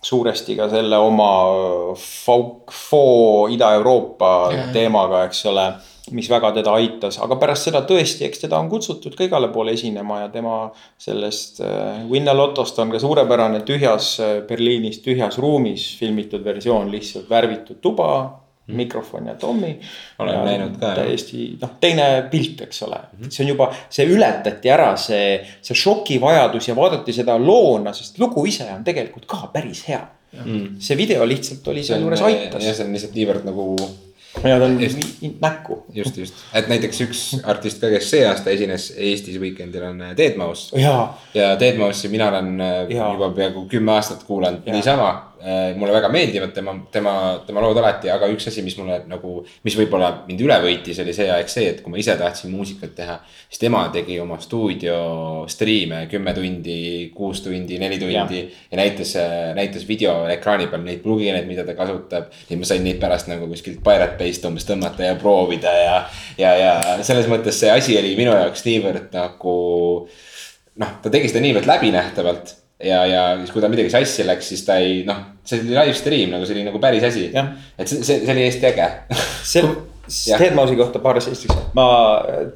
[0.02, 1.30] suuresti ka selle oma
[2.00, 4.32] folk, foo Ida-Euroopa
[4.72, 5.66] teemaga, eks ole
[6.16, 9.74] mis väga teda aitas, aga pärast seda tõesti, eks teda on kutsutud ka igale poole
[9.76, 10.58] esinema ja tema
[11.00, 17.30] sellest äh, Winna Lotost on ka suurepärane tühjas äh, Berliinis tühjas ruumis filmitud versioon, lihtsalt
[17.30, 18.10] värvitud tuba
[18.70, 19.72] mm., mikrofon ja Tommy.
[20.18, 21.00] Olen näinud ka, jah.
[21.02, 23.30] täiesti noh, teine pilt, eks ole mm, -hmm.
[23.30, 28.46] see on juba, see ületati ära, see, see šokivajadus ja vaadati seda loona, sest lugu
[28.46, 30.06] ise on tegelikult ka päris hea.
[30.30, 30.76] Mm.
[30.78, 33.72] see video lihtsalt oli sealjuures aitas ja see on lihtsalt niivõrd nagu
[34.44, 34.98] ja ta on Just.
[35.40, 35.84] näkku.
[35.94, 40.12] just, just, et näiteks üks artist ka, kes see aasta esines Eestis Weekendil on äh,
[40.16, 40.78] Deadmau5.
[40.80, 43.12] jaa, ja Deadmau5-i mina olen äh, Jaa.
[43.12, 45.29] juba peaaegu kümme aastat kuulanud niisama.
[45.76, 47.12] Mulle väga meeldivad tema, tema,
[47.46, 51.14] tema lood alati, aga üks asi, mis mulle nagu, mis võib-olla mind üle võitis, oli
[51.16, 53.16] see aeg see, et kui ma ise tahtsin muusikat teha.
[53.48, 54.98] siis tema tegi oma stuudio
[55.48, 56.76] striime kümme tundi,
[57.16, 58.26] kuus tundi, neli tundi ja,
[58.70, 59.14] ja näitas,
[59.56, 62.28] näitas videoekraani peal neid plugineid, mida ta kasutab.
[62.50, 65.98] nii ma sain neid pärast nagu kuskilt Pirate Bay'st umbes tõmmata ja proovida ja,
[66.38, 66.72] ja, ja
[67.06, 69.58] selles mõttes see asi oli minu jaoks niivõrd nagu.
[70.80, 74.64] noh, ta tegi seda niivõrd läbinähtavalt ja, ja siis, kui tal midagi sassi läks, siis
[74.66, 77.28] ta ei noh, see oli live stream nagu see oli nagu päris asi.
[77.30, 78.90] Et see, see, see oli hästi äge
[79.44, 79.64] see,
[80.26, 80.40] Jah.
[80.42, 81.84] Deadmausi kohta paar asja esiteks, ma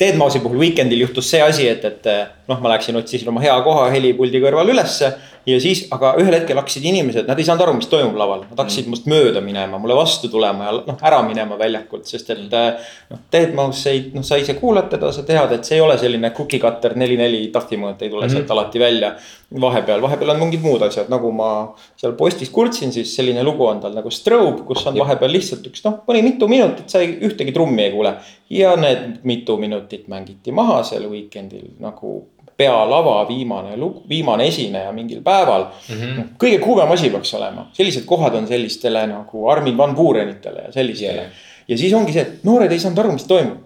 [0.00, 2.08] Deadmausi puhul Weekendil juhtus see asi, et, et
[2.50, 5.12] noh, ma läksin, otsisin oma hea koha helipuldi kõrval ülesse.
[5.46, 8.60] Ja siis, aga ühel hetkel hakkasid inimesed, nad ei saanud aru, mis toimub laval, nad
[8.62, 13.20] hakkasid must mööda minema, mulle vastu tulema ja noh, ära minema väljakult, sest et noh,
[13.32, 16.60] Deadmaus ei, noh, sa ise kuulad teda, sa tead, et see ei ole selline cookie
[16.62, 18.36] cutter neli-neli tahti mõõt ei tule mm -hmm.
[18.40, 19.14] sealt alati välja.
[19.60, 21.50] vahepeal, vahepeal on mingid muud asjad, nagu ma
[21.96, 25.84] seal postis kurtsin, siis selline lugu on tal nagu Strobe, kus on vahepeal lihtsalt üks
[25.84, 28.14] noh, mõni mitu minutit sa ei, ühtegi trummi ei kuule.
[28.50, 35.22] ja need mitu minutit mängiti maha sel weekend'il nagu pealava viimane lugu, viimane esineja mingil
[35.22, 35.94] päeval mm.
[35.94, 36.28] -hmm.
[36.38, 41.12] kõige kuumem asi peaks olema, sellised kohad on sellistele nagu Armin van Buurenitele ja sellistele
[41.14, 41.32] Yeah.
[41.68, 43.58] ja siis ongi see, et noored ei saanud aru, mis toimub.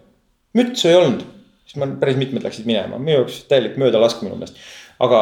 [0.55, 1.22] mütsu ei olnud,
[1.66, 4.57] siis ma päris mitmed läksid minema, minu jaoks täielik möödalask minu meelest.
[4.98, 5.20] aga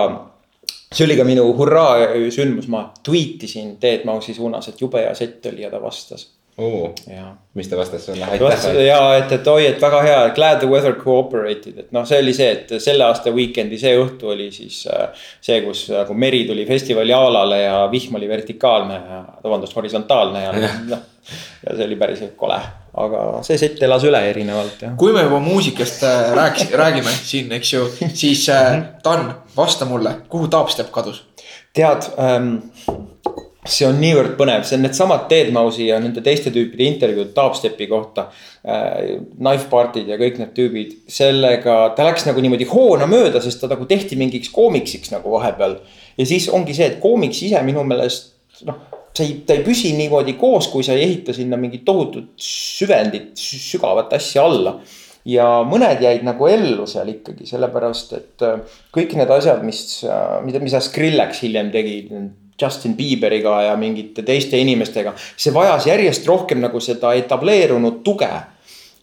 [0.92, 1.96] see oli ka minu hurraa
[2.30, 7.34] sündmus, ma tweetisin Deadmausi suunas, et jube hea sett oli ja ta vastas oo, ja
[7.54, 8.26] mis ta vastas sulle?
[8.86, 12.32] ja et, et oi, et väga hea, glad the weather cooperated, et noh, see oli
[12.36, 16.64] see, et selle aasta weekend'i see õhtu oli siis äh, see, kus nagu meri tuli
[16.68, 21.04] festivali alale ja vihm oli vertikaalne ja vabandust, horisontaalne ja noh.
[21.66, 22.58] ja see oli päris kole,
[23.04, 24.96] aga see sett elas üle erinevalt jah.
[24.96, 27.84] kui me juba muusikast äh, rääkis, räägime siin, eks ju,
[28.24, 28.48] siis
[29.04, 31.26] Dan, vasta mulle, kuhu Taapstepp kadus?
[31.76, 32.54] tead ähm,
[33.70, 38.28] see on niivõrd põnev, see on needsamad Deadmausi ja nende teiste tüüpide intervjuud Dubstepi kohta
[38.66, 39.16] äh,.
[39.36, 43.70] Knife Party'd ja kõik need tüübid, sellega ta läks nagu niimoodi hoona mööda, sest ta
[43.70, 45.78] nagu tehti mingiks koomiksiks nagu vahepeal.
[46.16, 48.32] ja siis ongi see, et koomiks ise minu meelest
[48.66, 48.78] noh,
[49.16, 53.34] see ei, ta ei püsi niimoodi koos, kui sa ei ehita sinna mingit tohutut süvendit,
[53.36, 54.78] sügavat asja alla
[55.26, 59.80] ja mõned jäid nagu ellu seal ikkagi sellepärast, et äh, kõik need asjad, mis,
[60.46, 62.00] mida, mida Skrillex hiljem tegi.
[62.62, 65.14] Justin Bieberiga ja mingite teiste inimestega.
[65.36, 68.30] see vajas järjest rohkem nagu seda etableerunud tuge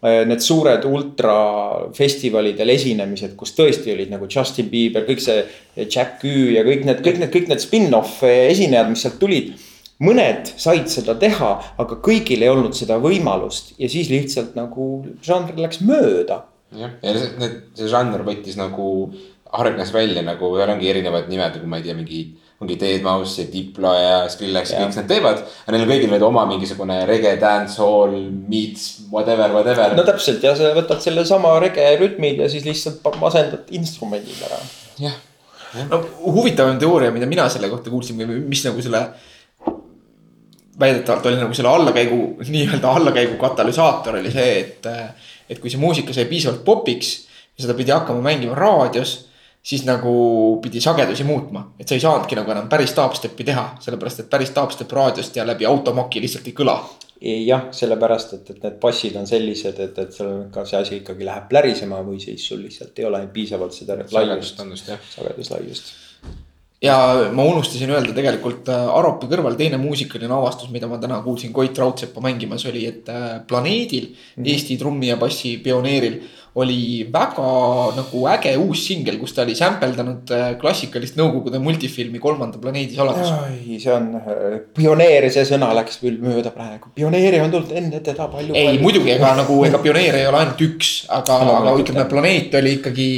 [0.03, 5.45] Äh, need suured ultrafestivalidel esinemised, kus tõesti olid nagu Justin Bieber, kõik see
[5.85, 9.53] Jack Ü ja kõik need, kõik need, kõik need spin-off esinejad, mis sealt tulid.
[10.03, 15.55] mõned said seda teha, aga kõigil ei olnud seda võimalust ja siis lihtsalt nagu žanr
[15.55, 16.41] läks mööda.
[16.75, 19.13] jah, ja see, see žanr võttis nagu,
[19.55, 22.19] arenes välja nagu, seal ongi erinevad nimed, nagu ma ei tea, mingi
[22.63, 25.43] ongi Deadmau5 ja Diplo ja Skrillex ja kõik nad teevad.
[25.43, 28.15] aga neil on kõigil nüüd oma mingisugune rege, dancehall,
[28.49, 29.97] meets, whatever, whatever.
[29.97, 34.61] no täpselt ja sa võtad sellesama rege rütmid ja siis lihtsalt masendad instrumendid ära.
[35.03, 35.19] jah.
[35.91, 39.05] no huvitavam teooria, mida mina selle kohta kuulsin või mis nagu selle
[40.79, 44.87] väidetavalt oli nagu selle allakäigu, nii-öelda allakäigu katalüsaator oli see, et,
[45.49, 47.13] et kui see muusika sai piisavalt popiks
[47.53, 49.13] ja seda pidi hakkama mängima raadios
[49.63, 50.13] siis nagu
[50.63, 54.51] pidi sagedusi muutma, et sa ei saanudki nagu enam päris dubstep'i teha, sellepärast et päris
[54.55, 56.77] dubstep raadiost ja läbi automaki lihtsalt ei kõla.
[57.23, 61.23] jah, sellepärast et, et need bassid on sellised, et, et seal ka see asi ikkagi
[61.23, 64.59] läheb plärisema või siis sul lihtsalt ei ole piisavalt seda laiust,
[65.15, 65.93] sageduslaiust
[66.83, 66.95] ja
[67.31, 71.77] ma unustasin öelda tegelikult äh, Aropi kõrval teine muusikaline avastus, mida ma täna kuulsin Koit
[71.79, 74.49] Raudsepa mängimas, oli, et äh, Planeedil mm, -hmm.
[74.51, 76.19] Eesti trummi ja bassi pioneeril
[76.55, 77.47] oli väga
[77.97, 83.31] nagu äge uus singel, kus ta oli sampeldanud äh, klassikalist Nõukogude multifilmi Kolmanda planeedi saladus.
[83.33, 88.03] ai, see on äh, pioneer, see sõna läks küll mööda praegu, pioneere on tulnud enne
[88.05, 88.53] teda palju.
[88.57, 92.77] ei, muidugi, ega nagu, ega pioneere ei ole ainult üks, aga, aga ütleme, planeet oli
[92.77, 93.09] ikkagi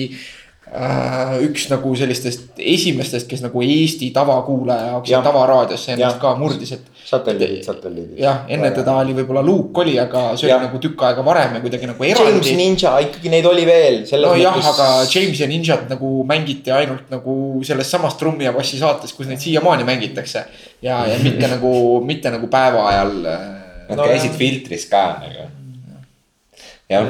[1.46, 6.22] üks nagu sellistest esimestest, kes nagu Eesti tavakuulaja jaoks ja tavaraadiosse ennast ja.
[6.22, 6.88] ka murdis, et.
[7.06, 8.16] satelliidid, satelliidid.
[8.20, 10.58] jah, enne teda oli võib-olla Luke oli, aga see ja.
[10.58, 12.34] oli nagu tükk aega varem ja kuidagi nagu eraldi.
[12.34, 14.00] James Ninja, ikkagi neid oli veel.
[14.24, 18.82] nojah mõttes..., aga James ja Ninjat nagu mängiti ainult nagu selles samas trummi ja bassi
[18.82, 20.48] saates, kus neid siiamaani mängitakse.
[20.82, 23.16] ja, ja mitte nagu, mitte nagu päeva ajal.
[23.22, 23.46] Äh,
[23.86, 25.46] Nad no, käisid filtris ka nagu.
[26.90, 27.06] jah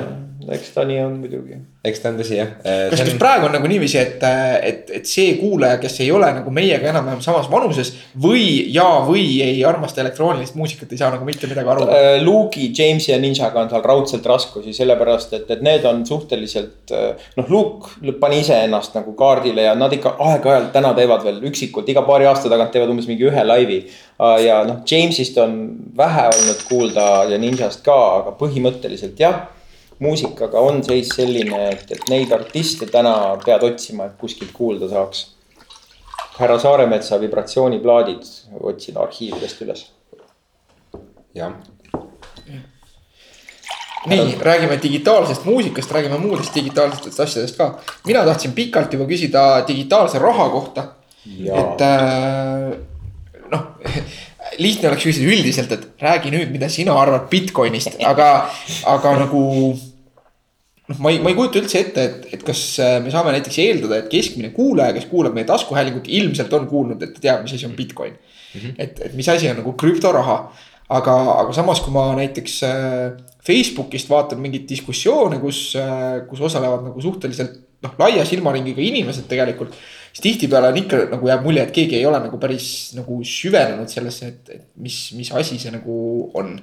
[0.54, 1.60] eks ta nii on muidugi.
[1.90, 2.52] Eks ta on tõsi jah.
[2.66, 3.20] Äh, kas, kas on...
[3.22, 4.24] praegu on nagu niiviisi, et,
[4.66, 9.24] et, et see kuulaja, kes ei ole nagu meiega enam-vähem samas vanuses või ja, või
[9.46, 11.88] ei armasta elektroonilist muusikat, ei saa nagu mitte midagi aru?
[11.94, 16.94] Äh, Luke'i, James'i ja Ninjaga on tal raudselt raskusi, sellepärast et, et need on suhteliselt.
[16.96, 21.90] Äh, noh, Luke pani iseennast nagu kaardile ja nad ikka aeg-ajalt täna teevad veel üksikult,
[21.92, 23.84] iga paari aasta tagant teevad umbes mingi ühe laivi.
[24.46, 25.58] ja noh, James'ist on
[25.98, 29.44] vähe olnud kuulda ja Ninjast ka, aga põhimõtteliselt jah
[30.00, 35.32] muusikaga on seis selline, et, et neid artiste täna pead otsima, et kuskilt kuulda saaks.
[36.36, 38.26] härra Saaremetsa vibratsiooniplaadid
[38.60, 39.86] otsin arhiividest üles.
[41.36, 41.54] jah.
[44.06, 47.80] nii, räägime digitaalsest muusikast, räägime muudest digitaalsetest asjadest ka.
[48.06, 50.84] mina tahtsin pikalt juba küsida digitaalse raha kohta.
[51.40, 52.78] et äh,
[53.52, 53.64] noh
[54.62, 58.30] lihtne oleks küsida üldiselt, et räägi nüüd, mida sina arvad Bitcoinist, aga,
[58.92, 59.42] aga nagu.
[60.86, 63.58] noh, ma ei, ma ei kujuta üldse ette, et, et kas äh, me saame näiteks
[63.64, 67.56] eeldada, et keskmine kuulaja, kes kuulab meie taskuhäälingut, ilmselt on kuulnud, et ta teab, mis
[67.58, 68.60] asi on Bitcoin mm.
[68.60, 68.76] -hmm.
[68.78, 70.40] et, et mis asi on nagu krüptoraha.
[70.90, 73.16] aga, aga samas, kui ma näiteks äh,
[73.46, 79.74] Facebookist vaatan mingeid diskussioone, kus, äh, kus osalevad nagu suhteliselt noh, laia silmaringiga inimesed tegelikult
[80.16, 83.92] siis tihtipeale on ikka nagu jääb mulje, et keegi ei ole nagu päris nagu süvenenud
[83.92, 85.96] sellesse, et, et mis, mis asi see nagu
[86.40, 86.54] on.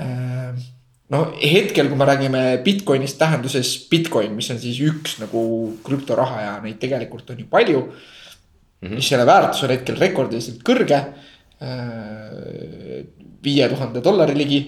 [0.00, 0.56] Äh,
[1.12, 5.42] no hetkel, kui me räägime Bitcoinist tähenduses Bitcoin, mis on siis üks nagu
[5.84, 7.92] krüptoraha ja neid tegelikult on ju palju mm.
[8.88, 8.94] -hmm.
[8.96, 11.04] mis selle väärtus on hetkel rekordiliselt kõrge.
[11.60, 13.04] Äh,
[13.44, 14.60] viie tuhande dollari ligi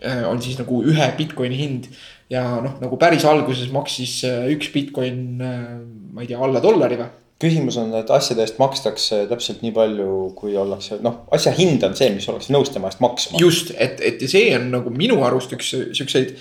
[0.00, 1.92] äh, on siis nagu ühe Bitcoini hind
[2.32, 5.68] ja noh, nagu päris alguses maksis äh, üks Bitcoin, äh,
[6.14, 7.10] ma ei tea, alla dollari või?
[7.44, 11.96] küsimus on, et asjade eest makstakse täpselt nii palju, kui ollakse, noh, asja hind on
[11.98, 13.40] see, mis ollakse nõus tema eest maksma.
[13.42, 16.36] just, et, et ja see on nagu minu arust üks siukseid,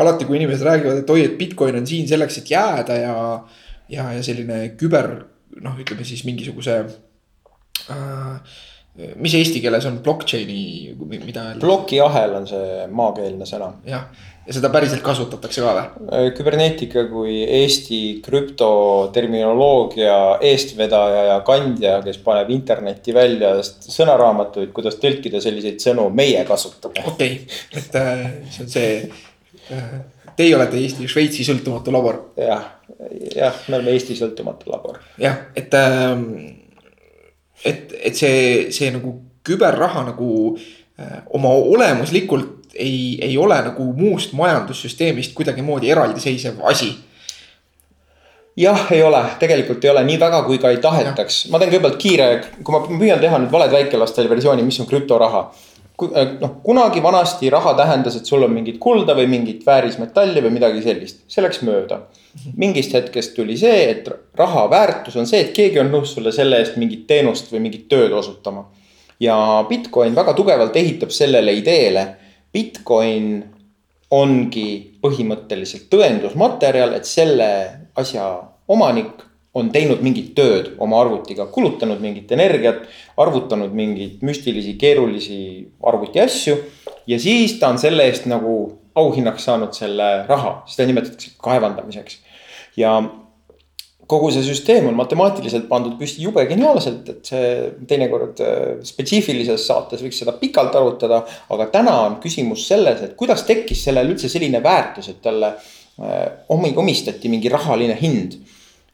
[0.00, 3.16] alati kui inimesed räägivad, et oi, et Bitcoin on siin selleks, et jääda ja.
[3.92, 5.10] ja, ja selline küber,
[5.66, 6.78] noh, ütleme siis mingisuguse
[7.90, 8.56] äh,
[9.20, 11.60] mis eesti keeles on blockchain'i, mida öelda?
[11.60, 13.74] plokiahel on see maakeelne sõna.
[13.88, 14.06] jah,
[14.46, 15.84] ja seda päriselt kasutatakse ka või?
[16.14, 25.40] Äh, küberneetika kui Eesti krüptoterminoloogia eestvedaja ja kandja, kes paneb internetti välja sõnaraamatuid, kuidas tõlkida
[25.42, 27.02] selliseid sõnu, meie kasutame.
[27.06, 28.24] okei okay., et äh,
[28.54, 28.90] see on see
[29.74, 29.94] äh,,
[30.38, 32.16] teie olete Eesti Šveitsi sõltumatu labor.
[32.38, 32.64] jah,
[33.34, 35.02] jah, me oleme Eesti sõltumatu labor.
[35.22, 36.14] jah, et äh,,
[37.64, 40.28] et, et see, see nagu küberraha nagu
[41.36, 46.94] oma olemuslikult ei, ei ole nagu muust majandussüsteemist kuidagimoodi eraldiseisev asi.
[48.56, 51.46] jah, ei ole, tegelikult ei ole nii väga, kui ka ei tahetaks.
[51.52, 52.28] ma teen kõigepealt kiire,
[52.62, 55.42] kui ma püüan teha nüüd valed väikelastele versiooni, mis on krüptoraha.
[56.40, 60.82] noh, kunagi vanasti raha tähendas, et sul on mingit kulda või mingit väärismetalli või midagi
[60.84, 62.00] sellist, see läks mööda.
[62.56, 66.58] mingist hetkest tuli see, et raha väärtus on see, et keegi on nõus sulle selle
[66.60, 68.66] eest mingit teenust või mingit tööd osutama.
[69.20, 72.06] ja Bitcoin väga tugevalt ehitab sellele ideele.
[72.56, 73.44] Bitcoin
[74.16, 74.68] ongi
[75.02, 77.48] põhimõtteliselt tõendusmaterjal, et selle
[77.98, 78.24] asja
[78.72, 79.26] omanik
[79.56, 82.82] on teinud mingit tööd oma arvutiga, kulutanud mingit energiat,
[83.20, 85.38] arvutanud mingeid müstilisi, keerulisi
[85.92, 86.56] arvutiasju.
[87.06, 88.56] ja siis ta on selle eest nagu
[88.96, 92.18] auhinnaks saanud selle raha, seda nimetatakse kaevandamiseks.
[92.76, 92.98] ja
[94.06, 97.48] kogu see süsteem on matemaatiliselt pandud püsti jube geniaalselt, et see
[97.90, 101.24] teinekord äh, spetsiifilises saates võiks seda pikalt arutada.
[101.50, 106.46] aga täna on küsimus selles, et kuidas tekkis sellele üldse selline väärtus, et talle äh,
[106.54, 108.38] omi-, omistati mingi rahaline hind.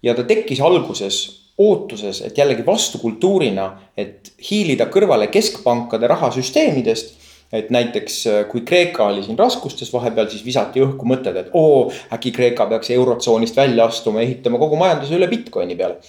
[0.03, 1.23] ja ta tekkis alguses
[1.59, 7.22] ootuses, et jällegi vastukultuurina, et hiilida kõrvale keskpankade rahasüsteemidest
[7.53, 11.85] et näiteks äh, kui Kreeka oli siin raskustes vahepeal, siis visati õhku mõtted, et oo,
[12.15, 16.01] äkki Kreeka peaks eurotsoonist välja astuma, ehitama kogu majanduse üle Bitcoini peale.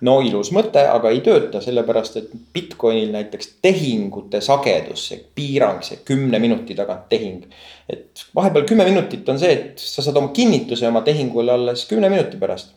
[0.00, 6.02] no ilus mõte, aga ei tööta, sellepärast et Bitcoinil näiteks tehingute sagedus, see piirang, see
[6.06, 7.46] kümne minuti tagant tehing.
[7.88, 12.10] et vahepeal kümme minutit on see, et sa saad oma kinnituse oma tehingule alles kümne
[12.10, 12.74] minuti pärast.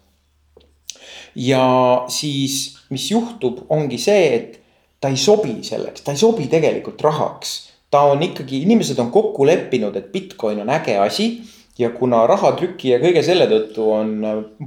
[1.35, 4.61] ja siis, mis juhtub, ongi see, et
[5.01, 9.45] ta ei sobi selleks, ta ei sobi tegelikult rahaks ta on ikkagi, inimesed on kokku
[9.45, 11.31] leppinud, et Bitcoin on äge asi
[11.79, 14.13] ja kuna rahatrüki ja kõige selle tõttu on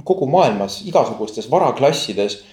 [0.05, 2.43] kogu maailmas igasugustes varaklassides.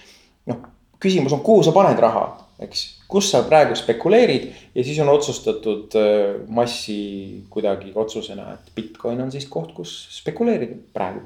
[0.49, 0.65] noh,
[0.99, 2.25] küsimus on, kuhu sa paned raha,
[2.63, 9.21] eks, kus sa praegu spekuleerid ja siis on otsustatud äh, massi kuidagi otsusena, et Bitcoin
[9.21, 11.21] on siis koht, kus spekuleerida praegu.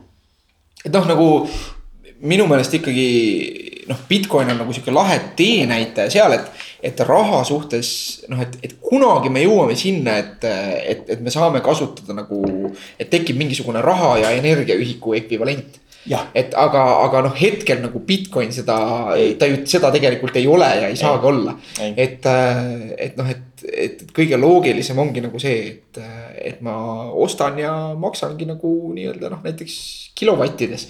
[0.84, 1.28] et noh, nagu
[2.20, 3.08] minu meelest ikkagi
[3.88, 7.90] noh, Bitcoin on nagu sihuke lahe teenäitaja seal, et, et raha suhtes
[8.30, 12.44] noh, et, et kunagi me jõuame sinna, et, et, et me saame kasutada nagu,
[13.00, 15.82] et tekib mingisugune raha ja energiaühiku ekvivalent
[16.34, 18.78] et aga, aga noh, hetkel nagu Bitcoin seda,
[19.40, 21.56] ta ju seda tegelikult ei ole ja ei saagi olla.
[21.84, 21.94] Ei.
[21.98, 22.28] et,
[22.98, 26.02] et noh, et, et kõige loogilisem ongi nagu see, et,
[26.54, 26.78] et ma
[27.12, 29.78] ostan ja maksangi nagu nii-öelda noh, näiteks
[30.18, 30.88] kilovattides.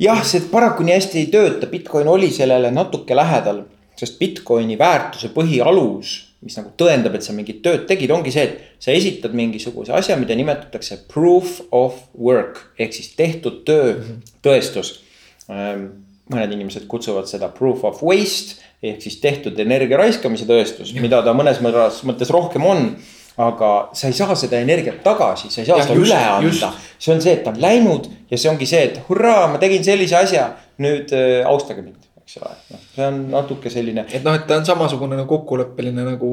[0.00, 3.64] jah, see paraku nii hästi ei tööta, Bitcoin oli sellele natuke lähedal,
[3.98, 6.14] sest Bitcoini väärtuse põhialus,
[6.44, 10.18] mis nagu tõendab, et sa mingit tööd tegid, ongi see, et sa esitad mingisuguse asja,
[10.20, 13.96] mida nimetatakse proof of work ehk siis tehtud töö
[14.44, 15.00] tõestus.
[15.48, 21.32] mõned inimesed kutsuvad seda proof of waste ehk siis tehtud energia raiskamise tõestus, mida ta
[21.36, 22.88] mõnes mõttes mõttes rohkem on
[23.36, 26.70] aga sa ei saa seda energiat tagasi, sa ei saa Jah, seda just, üle anda.
[26.98, 29.82] see on see, et ta on läinud ja see ongi see, et hurraa, ma tegin
[29.86, 30.48] sellise asja,
[30.82, 32.03] nüüd äh, austage mind,
[32.34, 32.56] eks ole.
[32.70, 36.30] noh, see on natuke selline et noh, et ta on samasugune nagu kokkuleppeline nagu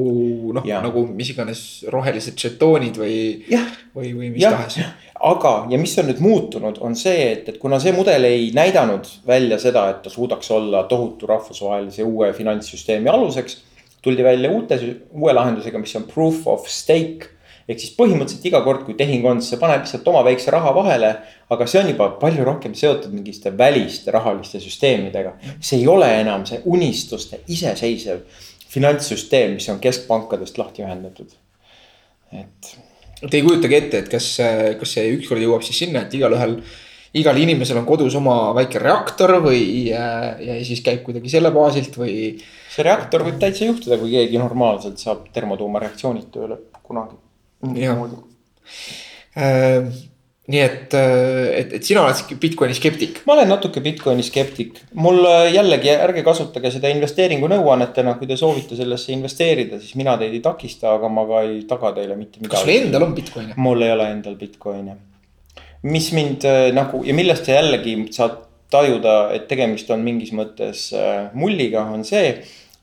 [0.56, 3.16] noh, nagu mis iganes rohelised žetoonid või,
[3.94, 4.78] või, või mis jah tahes.,
[5.22, 9.06] aga, ja mis on nüüd muutunud, on see, et, et kuna see mudel ei näidanud
[9.26, 13.60] välja seda, et ta suudaks olla tohutu rahvusvahelise uue finantssüsteemi aluseks.
[14.02, 14.80] tuldi välja uute,
[15.14, 17.30] uue lahendusega, mis on proof of stake
[17.72, 20.74] ehk siis põhimõtteliselt iga kord, kui tehing on, siis sa paned lihtsalt oma väikse raha
[20.76, 21.12] vahele.
[21.52, 25.34] aga see on juba palju rohkem seotud mingite väliste rahaliste süsteemidega.
[25.60, 28.22] see ei ole enam see unistuste iseseisev
[28.72, 31.34] finantssüsteem, mis on keskpankadest lahti ühendatud.
[32.32, 32.72] et
[33.22, 34.24] Te ei kujutagi ette, et kas,
[34.80, 36.56] kas see ükskord jõuab siis sinna, et igalühel,
[37.20, 39.60] igal inimesel on kodus oma väike reaktor või
[39.92, 42.16] ja siis käib kuidagi selle baasilt või.
[42.72, 47.21] see reaktor võib täitsa juhtuda, kui keegi normaalselt saab termotuumareaktsioonid tööle kunagi.
[47.62, 48.00] Jah.
[49.38, 49.92] Äh,
[50.50, 53.20] nii et, et, et sina oled sihuke Bitcoini skeptik.
[53.28, 58.36] ma olen natuke Bitcoini skeptik, mul äh, jällegi ärge kasutage seda investeeringu nõuannetena, kui te
[58.40, 62.42] soovite sellesse investeerida, siis mina teid ei takista, aga ma ka ei taga teile mitte
[62.42, 62.88] kas sul midagi.
[62.88, 63.54] endal on Bitcoini?
[63.68, 64.96] mul ei ole endal Bitcoini.
[65.86, 68.42] mis mind äh, nagu ja millest sa jällegi saad
[68.72, 72.34] tajuda, et tegemist on mingis mõttes äh, mulliga, on see.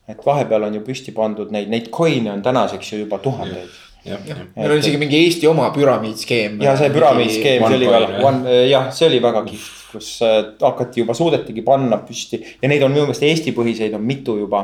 [0.10, 3.89] et vahepeal on ju püsti pandud neid, neid coin'e on tänaseks ju juba tuhandeid jah.
[4.06, 6.60] Meil on isegi mingi Eesti oma püramiidskeem.
[6.64, 11.04] ja see püramiidskeem, see oli ka, one, jah, see oli väga kihvt, kus äh, hakati
[11.04, 14.64] juba, suudetigi panna püsti ja neid on minu meelest Eesti põhiseid on mitu juba.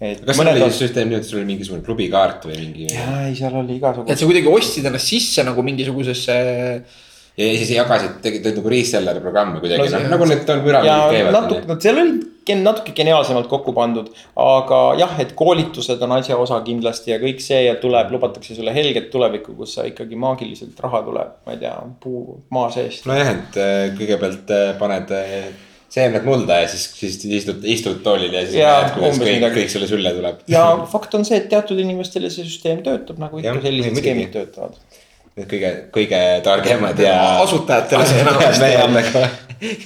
[0.00, 2.58] et kas sul mõned oli on, siis süsteem nii, et sul oli mingisugune klubikaart või
[2.58, 4.16] mingi ja, jaa, ei, seal oli et igasugu.
[4.16, 6.36] sa kuidagi ostsid ennast sisse nagu mingisugusesse.
[7.38, 11.18] ja siis jagasid, tegid nagu reseller programme kuidagi No noh nagu need on ja püramiidid
[11.18, 11.36] käivad.
[11.38, 14.08] natuke, no seal oli natuke geniaalsemalt kokku pandud,
[14.40, 18.74] aga jah, et koolitused on asja osa kindlasti ja kõik see ja tuleb, lubatakse sulle
[18.74, 23.06] helget tulevikku, kus sa ikkagi maagiliselt raha tuleb, ma ei tea, puu, maa seest.
[23.10, 25.52] nojah, et äh, kõigepealt äh, paned äh,
[25.92, 29.20] see on need mulda ja siis, siis istud, istud toolil ja siis Jaa, näed, kuidas
[29.20, 30.42] kõik, kõik sulle sülle tuleb.
[30.50, 34.32] ja fakt on see, et teatud inimestele see süsteem töötab nagu ikka Jah, sellised skeemid
[34.34, 34.80] töötavad.
[35.32, 37.14] Need kõige, kõige targemad ja.
[37.40, 38.88] Asutajatele see asutajad enamasti meie on.
[38.88, 39.22] andmega,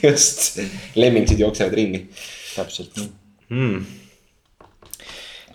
[0.07, 0.63] just,
[0.99, 2.07] lemmingsid jooksevad ringi
[2.57, 3.11] täpselt nii.
[3.51, 3.85] mm..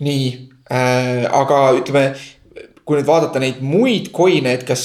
[0.06, 0.28] nii
[0.72, 2.06] äh,, aga ütleme,
[2.82, 4.82] kui nüüd vaadata neid muid coin'e, et kas,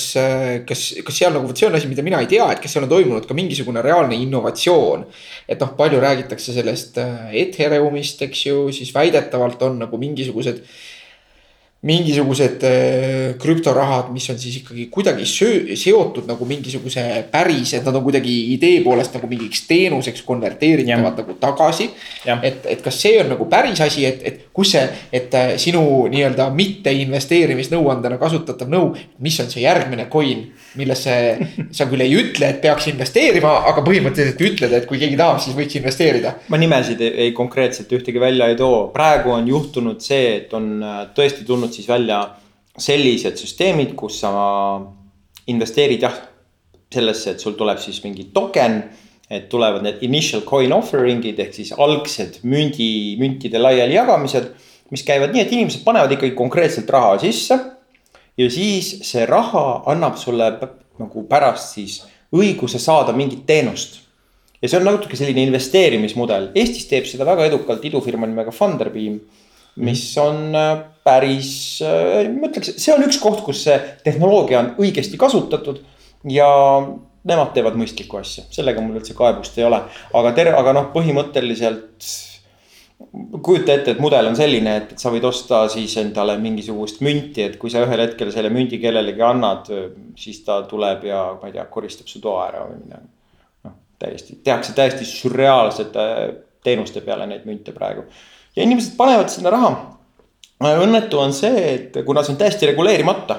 [0.70, 2.86] kas, kas seal nagu, vot see on asi, mida mina ei tea, et kas seal
[2.86, 5.08] on toimunud ka mingisugune reaalne innovatsioon.
[5.50, 10.62] et noh, palju räägitakse sellest äh, Ethereumist, eks ju, siis väidetavalt on nagu mingisugused
[11.86, 17.96] mingisugused äh, krüptorahad, mis on siis ikkagi kuidagi söö, seotud nagu mingisuguse päris, et nad
[17.96, 21.92] on kuidagi idee poolest nagu mingiks teenuseks konverteeritavad nagu tagasi.
[22.26, 25.84] Et, et kas see on nagu päris asi, et, et kus see, et äh, sinu
[26.10, 28.90] nii-öelda mitte investeerimisnõuandena kasutatav nõu,
[29.22, 30.48] mis on see järgmine coin,
[30.82, 31.14] millesse
[31.78, 35.56] sa küll ei ütle, et peaks investeerima, aga põhimõtteliselt ütled, et kui keegi tahab, siis
[35.58, 36.34] võiks investeerida.
[36.50, 40.72] ma nimesid ei, ei konkreetselt ühtegi välja ei too, praegu on juhtunud see, et on
[40.82, 42.22] äh, tõesti tulnud siis välja
[42.78, 44.32] sellised süsteemid, kus sa
[45.48, 46.16] investeerid jah
[46.94, 48.84] sellesse, et sul tuleb siis mingi token.
[49.30, 54.46] et tulevad need initial coin offering'id ehk siis algsed mündi, müntide laialijagamised,
[54.92, 57.58] mis käivad nii, et inimesed panevad ikkagi konkreetselt raha sisse
[58.40, 60.48] ja siis see raha annab sulle
[61.02, 61.98] nagu pärast siis
[62.32, 64.00] õiguse saada mingit teenust
[64.62, 69.20] ja see on natuke selline investeerimismudel, Eestis teeb seda väga edukalt idufirma nimega Funderbeam.
[69.78, 70.72] Mis on äh,
[71.08, 75.80] päris, ma ütleks, see on üks koht, kus see tehnoloogia on õigesti kasutatud
[76.28, 76.48] ja
[77.28, 79.82] nemad teevad mõistlikku asja, sellega mul üldse kaebust ei ole,
[80.18, 82.10] aga ter-, aga noh, põhimõtteliselt
[83.46, 87.44] kujuta ette, et mudel on selline, et, et sa võid osta siis endale mingisugust münti,
[87.46, 89.70] et kui sa ühel hetkel selle mündi kellelegi annad,
[90.18, 93.12] siis ta tuleb ja ma ei tea, koristab su toa ära või midagi.
[93.68, 96.08] noh, täiesti, tehakse täiesti sürreaalsete
[96.66, 98.08] teenuste peale neid münte praegu
[98.58, 99.76] ja inimesed panevad sinna raha.
[100.82, 103.38] õnnetu on see, et kuna see on täiesti reguleerimata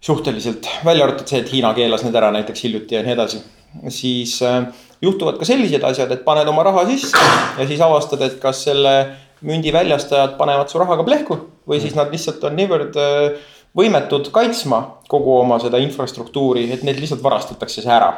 [0.00, 3.40] suhteliselt, välja arvatud see, et Hiina keelas need ära näiteks hiljuti ja nii edasi,
[3.92, 4.62] siis äh,
[5.02, 7.20] juhtuvad ka sellised asjad, et paned oma raha sisse
[7.58, 8.94] ja siis avastad, et kas selle
[9.46, 11.38] mündi väljastajad panevad su rahaga plehku
[11.68, 13.40] või siis nad lihtsalt on niivõrd äh,
[13.76, 18.12] võimetud kaitsma kogu oma seda infrastruktuuri, et neid lihtsalt varastatakse see ära.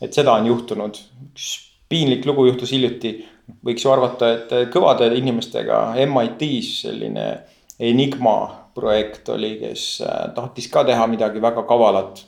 [0.00, 0.98] et seda on juhtunud,
[1.32, 1.46] üks
[1.88, 3.16] piinlik lugu juhtus hiljuti,
[3.66, 7.26] võiks ju arvata, et kõvade inimestega MIT-s selline
[7.76, 12.24] Enigma projekt oli, kes äh, tahtis ka teha midagi väga kavalat.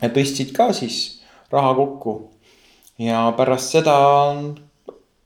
[0.00, 1.20] ja tõstsid ka siis
[1.52, 2.14] raha kokku
[3.00, 3.96] ja pärast seda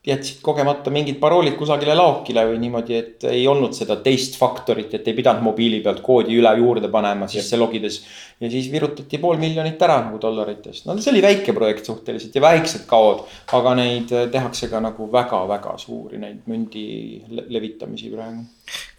[0.05, 5.07] jätsid kogemata mingid paroolid kusagile laokile või niimoodi, et ei olnud seda teist faktorit, et
[5.09, 8.03] ei pidanud mobiili pealt koodi üle juurde panema sisse logides.
[8.41, 12.43] ja siis virutati pool miljonit ära nagu dollaritest, no see oli väike projekt suhteliselt ja
[12.45, 13.23] väiksed kaod,
[13.57, 16.85] aga neid äh, tehakse ka nagu väga-väga suuri neid mündi
[17.31, 18.45] le- levitamisi praegu.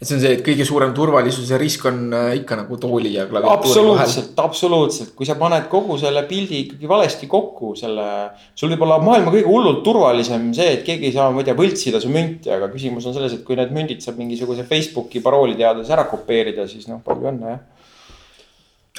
[0.00, 3.28] et see on see, et kõige suurem turvalisuse risk on äh, ikka nagu tooli ja
[3.30, 4.00] klaviatuuri vahel.
[4.00, 8.10] absoluutselt, absoluutselt, kui sa paned kogu selle pildi ikkagi valesti kokku, selle.
[8.56, 12.10] sul võib olla maailma kõige hullult turvalisem see, et keegi ei saa, tea, võltsida su
[12.12, 16.06] münti, aga küsimus on selles, et kui need mündid saab mingisuguse Facebooki parooli teades ära
[16.10, 17.60] kopeerida, siis noh, palju õnne jah.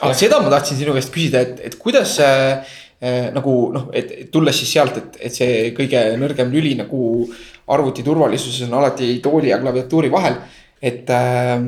[0.01, 2.77] aga seda ma tahtsin sinu käest küsida, et, et kuidas äh,
[3.33, 7.27] nagu noh, et tulles siis sealt, et, et see kõige nõrgem lüli nagu
[7.73, 10.39] arvuti turvalisuses on alati tooli ja klaviatuuri vahel.
[10.81, 11.61] et äh,,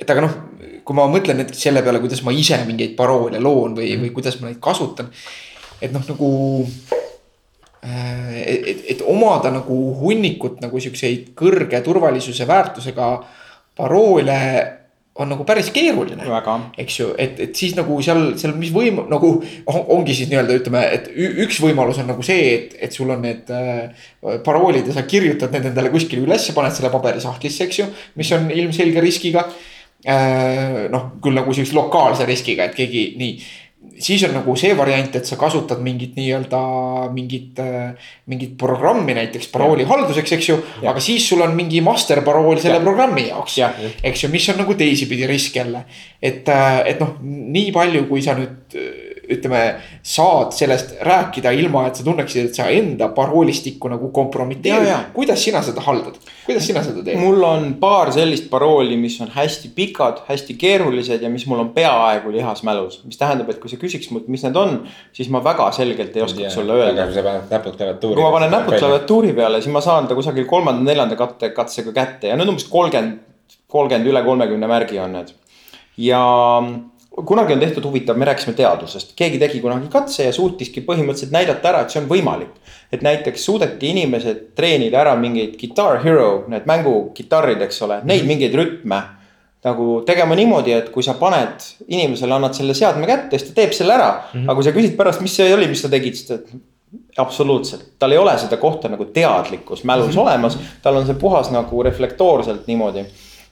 [0.00, 0.36] et aga noh,
[0.84, 4.40] kui ma mõtlen näiteks selle peale, kuidas ma ise mingeid paroole loon või, või kuidas
[4.40, 5.10] ma neid kasutan.
[5.80, 6.30] et noh, nagu
[7.82, 13.14] et, et, et omada nagu hunnikut nagu siukseid kõrge turvalisuse väärtusega
[13.78, 14.40] paroole
[15.20, 16.24] on nagu päris keeruline
[16.80, 20.58] eks ju, et, et siis nagu seal, seal, mis võim- nagu on, ongi siis nii-öelda
[20.60, 21.10] ütleme, et
[21.44, 24.06] üks võimalus on nagu see, et, et sul on need äh,
[24.46, 27.88] paroolid ja sa kirjutad need endale kuskile üles, paned selle paberisahtlisse, eks ju,
[28.20, 29.44] mis on ilmselge riskiga
[30.06, 30.86] äh,.
[30.92, 33.34] noh, küll nagu siukse lokaalse riskiga, et keegi nii
[34.00, 36.60] siis on nagu see variant, et sa kasutad mingit nii-öelda
[37.14, 37.58] mingit,
[38.30, 40.58] mingit programmi näiteks parooli halduseks, eks ju.
[40.86, 42.84] aga siis sul on mingi master parool selle Ja.
[42.84, 45.84] programmi jaoks Jah., eks ju, mis on nagu teisipidi risk jälle.
[46.22, 46.48] et,
[46.86, 48.76] et noh, nii palju, kui sa nüüd
[49.30, 49.62] ütleme,
[50.02, 55.62] saad sellest rääkida ilma, et sa tunneksid, et sa enda paroolistikku nagu kompromiteerid kuidas sina
[55.64, 56.16] seda haldad,
[56.46, 57.18] kuidas sina seda teed?
[57.20, 61.72] mul on paar sellist parooli, mis on hästi pikad, hästi keerulised ja mis mul on
[61.76, 64.76] peaaegu lihasmälus, mis tähendab, et kui sa küsiks mult, mis need on,
[65.16, 68.18] siis ma väga selgelt ei oskaks sulle öelda kui sa paned näpud klaviatuuri.
[68.20, 68.78] kui ma panen näpud.
[68.78, 73.20] klaviatuuri peale, siis ma saan ta kusagil kolmanda-neljanda katte, katsega kätte ja need umbes kolmkümmend,
[73.70, 75.34] kolmkümmend üle kolmekümne märgi on need.
[76.00, 76.22] ja
[77.10, 81.72] kunagi on tehtud huvitav, me rääkisime teadusest, keegi tegi kunagi katse ja suutiski põhimõtteliselt näidata
[81.72, 82.52] ära, et see on võimalik.
[82.92, 88.54] et näiteks suudeti inimesed treenida ära mingeid Guitar Hero, need mängukitarrid, eks ole, neid mingeid
[88.54, 88.98] rütme
[89.64, 93.76] nagu tegema niimoodi, et kui sa paned inimesele, annad selle seadme kätte, siis ta teeb
[93.76, 94.40] selle ära mm.
[94.40, 94.48] -hmm.
[94.48, 98.12] aga kui sa küsid pärast, mis see oli, mis sa tegid, siis ta absoluutselt, tal
[98.12, 100.20] ei ole seda kohta nagu teadlikkus mälus mm -hmm.
[100.22, 103.04] olemas, tal on see puhas nagu reflektoorselt niimoodi.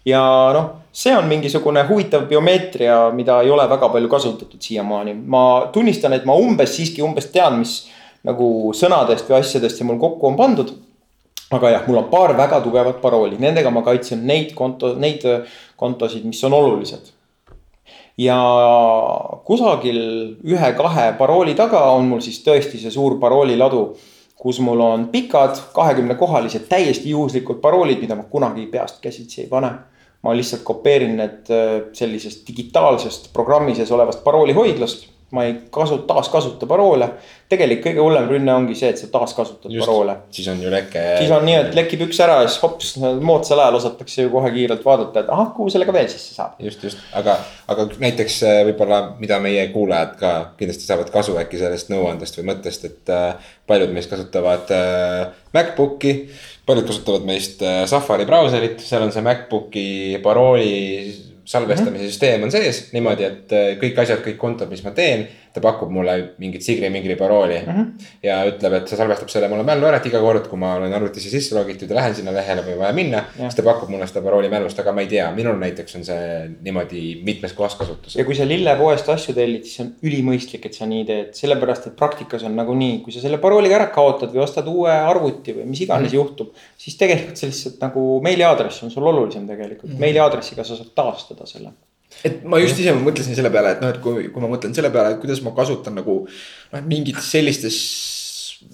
[0.06, 0.22] Ja
[0.54, 5.14] noh, see on mingisugune huvitav biomeetria, mida ei ole väga palju kasutatud siiamaani.
[5.14, 7.88] ma tunnistan, et ma umbes siiski umbes tean, mis
[8.24, 10.72] nagu sõnadest või asjadest see mul kokku on pandud.
[11.50, 15.24] aga jah, mul on paar väga tugevat parooli, nendega ma kaitsen neid konto, neid
[15.76, 17.14] kontosid, mis on olulised
[18.18, 18.36] ja
[19.46, 19.98] kusagil
[20.42, 23.82] ühe-kahe parooli taga on mul siis tõesti see suur parooliladu,
[24.38, 29.70] kus mul on pikad kahekümnekohalised täiesti juhuslikud paroolid, mida ma kunagi peast käsitsi ei pane.
[30.22, 36.66] ma lihtsalt kopeerin need äh, sellisest digitaalsest programmi sees olevast paroolihoidlast ma ei kasu-, taaskasuta
[36.66, 37.08] paroole.
[37.48, 40.14] tegelik kõige hullem rünne ongi see, et sa taaskasutad Just, paroole.
[40.32, 41.02] siis on ju leke.
[41.18, 44.52] siis on nii, et lekib üks ära ja siis hops, moodsal ajal osatakse ju kohe
[44.54, 46.56] kiirelt vaadata, et ahah, kuhu sellega veel sisse saab.
[46.64, 51.60] just, just, aga, aga näiteks äh, võib-olla, mida meie kuulajad ka kindlasti saavad kasu äkki
[51.60, 56.14] sellest nõuandest või mõttest, et äh, paljud meist kasutavad äh, MacBooki
[56.68, 59.88] paljud kasutavad meist Safari brauserit, seal on see MacBooki
[60.24, 62.12] parooli salvestamise mm -hmm.
[62.12, 65.90] süsteem on sees niimoodi, et äh, kõik asjad, kõik kontod, mis ma teen, ta pakub
[65.92, 67.72] mulle mingit Sigri-Mingri parooli mm.
[67.72, 68.08] -hmm.
[68.22, 70.92] ja ütleb, et ta salvestab selle mulle mällu ära, et iga kord, kui ma olen
[70.94, 73.24] arvutisse sisse logitud ja lähen sinna lehele või vaja minna.
[73.36, 76.28] siis ta pakub mulle seda parooli mälust, aga ma ei tea, minul näiteks on see
[76.60, 78.18] niimoodi mitmes kohas kasutuses.
[78.20, 81.98] ja kui sa lillepoest asju tellid, siis on ülimõistlik, et sa nii teed, sellepärast et
[81.98, 85.84] praktikas on nagunii, kui sa selle parooliga ära kaotad või ostad uue arvuti või mis
[85.86, 86.20] iganes mm -hmm.
[86.20, 86.54] juhtub.
[86.76, 90.94] siis tegelikult see lihtsalt nagu meiliaadress on sul olulisem tegelikult mm -hmm., meiliaadressiga sa saad
[90.94, 91.72] taastada selle
[92.24, 94.92] et ma just ise mõtlesin selle peale, et noh, et kui, kui ma mõtlen selle
[94.94, 97.82] peale, et kuidas ma kasutan nagu noh, mingites sellistes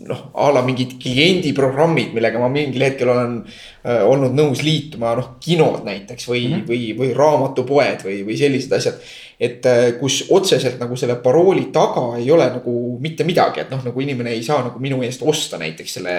[0.08, 5.34] noh, a la mingid kliendiprogrammid, millega ma mingil hetkel olen äh, olnud nõus liituma, noh
[5.44, 6.68] kinod näiteks või mm, -hmm.
[6.70, 9.00] või, või raamatupoed või, või sellised asjad
[9.40, 13.82] et äh, kus otseselt nagu selle parooli taga ei ole nagu mitte midagi, et noh,
[13.84, 16.16] nagu inimene ei saa nagu minu eest osta näiteks selle.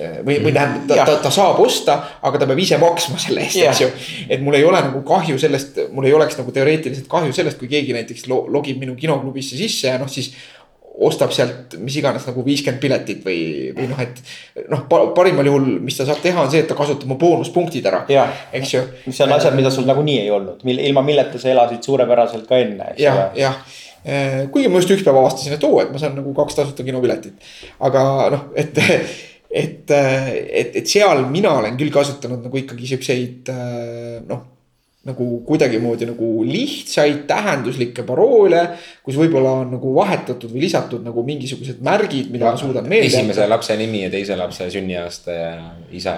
[0.00, 1.96] Äh, või, või tähendab, ta, ta, ta saab osta,
[2.26, 3.90] aga ta peab ise maksma selle eest, eks ju.
[4.30, 7.70] et mul ei ole nagu kahju sellest, mul ei oleks nagu teoreetiliselt kahju sellest, kui
[7.70, 10.32] keegi näiteks logib minu kinoklubisse sisse ja noh, siis
[11.00, 13.40] ostab sealt mis iganes nagu viiskümmend piletit või,
[13.76, 14.20] või noh, et.
[14.72, 14.84] noh,
[15.16, 18.02] parimal juhul, mis ta saab teha, on see, et ta kasutab mu boonuspunktid ära,
[18.56, 18.82] eks ju.
[19.06, 22.60] mis on asjad, mida sul nagunii ei olnud, mille, ilma milleta sa elasid suurepäraselt ka
[22.60, 23.26] enne, eks ole.
[23.40, 23.58] jah,
[24.04, 26.86] eh, kuigi ma just üks päev avastasin, et oo, et ma saan nagu kaks tasuta
[26.86, 27.50] kinopiletit.
[27.88, 28.04] aga
[28.36, 28.76] noh, et,
[29.64, 33.54] et, et, et seal mina olen küll kasutanud nagu ikkagi siukseid
[34.28, 34.48] noh
[35.08, 38.66] nagu kuidagimoodi nagu lihtsaid tähenduslikke paroole.
[39.02, 43.08] kus võib-olla on nagu vahetatud või lisatud nagu mingisugused märgid, mida ma suudan meelde.
[43.08, 45.52] esimese lapse nimi ja teise lapse sünniaasta ja
[45.92, 46.16] isa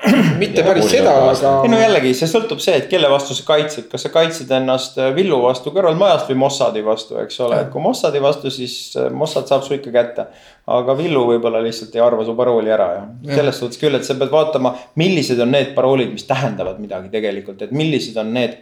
[0.40, 1.50] mitte päris seda, aga.
[1.64, 4.96] ei no jällegi, see sõltub see, et kelle vastu sa kaitsed, kas sa kaitsed ennast
[5.00, 9.10] äh, Villu vastu kõrvalmajast või Mossadi vastu, eks ole, et kui Mossadi vastu, siis äh,
[9.12, 10.26] Mossad saab su ikka kätte.
[10.70, 13.36] aga Villu võib-olla lihtsalt ei arva su parooli ära ja, ja.
[13.40, 17.62] selles suhtes küll, et sa pead vaatama, millised on need paroolid, mis tähendavad midagi tegelikult,
[17.66, 18.56] et millised on need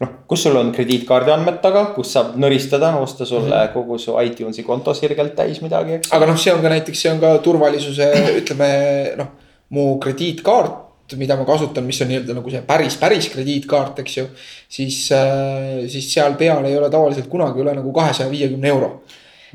[0.00, 3.72] noh, kus sul on krediitkaardi andmed taga, kus saab nõristada, osta sulle mm -hmm.
[3.74, 6.12] kogu su iTunesi konto sirgelt täis midagi, eks.
[6.12, 8.10] aga noh, see on ka näiteks, see on ka turvalisuse,
[8.42, 8.68] ütleme
[9.22, 14.16] noh mu krediitkaart, mida ma kasutan, mis on nii-öelda nagu see päris, päris krediitkaart, eks
[14.16, 14.26] ju.
[14.68, 18.90] siis, äh, siis seal peal ei ole tavaliselt kunagi üle nagu kahesaja viiekümne euro.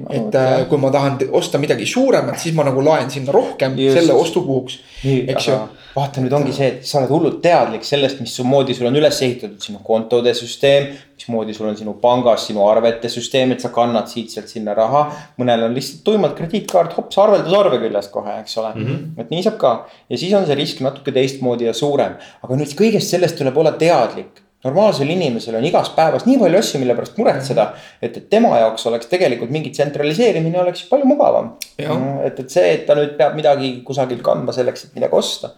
[0.09, 0.61] Et okay.
[0.61, 3.99] Äh, kui ma tahan osta midagi suuremat, siis ma nagu laen sinna rohkem Just.
[3.99, 5.59] selle ostu puhuks, eks ju
[5.95, 9.61] vaata, nüüd ongi see, et sa oled hullult teadlik sellest, mismoodi sul on üles ehitatud
[9.63, 10.89] sinu kontode süsteem.
[11.19, 15.05] mismoodi sul on sinu pangas sinu arvete süsteem, et sa kannad siit-sealt sinna raha.
[15.39, 18.85] mõnel on lihtsalt tuimalt krediitkaart, hops arveldusarve küljes kohe, eks ole mm.
[18.85, 19.21] -hmm.
[19.21, 19.73] et nii saab ka
[20.09, 23.71] ja siis on see risk natuke teistmoodi ja suurem, aga nüüd kõigest sellest tuleb olla
[23.71, 27.69] teadlik normaalsel inimesel on igas päevas nii palju asju, mille pärast muretseda.
[28.01, 31.53] et, et tema jaoks oleks tegelikult mingi tsentraliseerimine oleks palju mugavam.
[31.79, 35.53] et, et see, et ta nüüd peab midagi kusagilt kandma selleks, et midagi osta.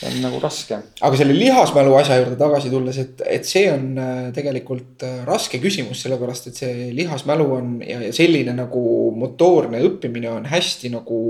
[0.00, 0.80] See on nagu raske.
[1.00, 5.60] aga selle lihasmälu asja juurde tagasi tulles, et, et see on äh, tegelikult äh, raske
[5.62, 8.82] küsimus, sellepärast et see lihasmälu on ja, ja selline nagu
[9.16, 11.20] motoorne õppimine on hästi nagu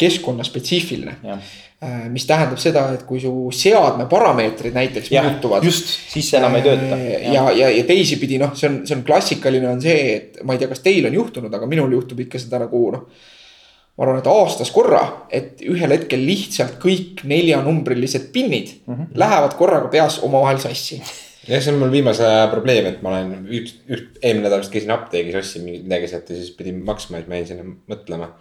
[0.00, 1.20] keskkonnaspetsiifiline
[1.76, 5.64] Äh, mis tähendab seda, et kui su seadme parameetrid näiteks ja, muutuvad.
[5.66, 6.96] just, siis see enam ei tööta.
[7.20, 10.62] Ja, ja, ja teisipidi noh, see on, see on klassikaline on see, et ma ei
[10.62, 13.04] tea, kas teil on juhtunud, aga minul juhtub ikka seda nagu noh.
[13.96, 19.14] Ma arvan, et aastas korra, et ühel hetkel lihtsalt kõik neljanumbrilised PIN-id mm -hmm.
[19.14, 21.00] lähevad korraga peas omavahel sassi
[21.48, 24.74] jah, see on mul viimase aja probleem, et ma olen üht, üht, eelmine nädal vist
[24.74, 28.32] käisin apteegis, ostsin midagi sealt ja siis pidin maksma, et ma jäin sinna mõtlema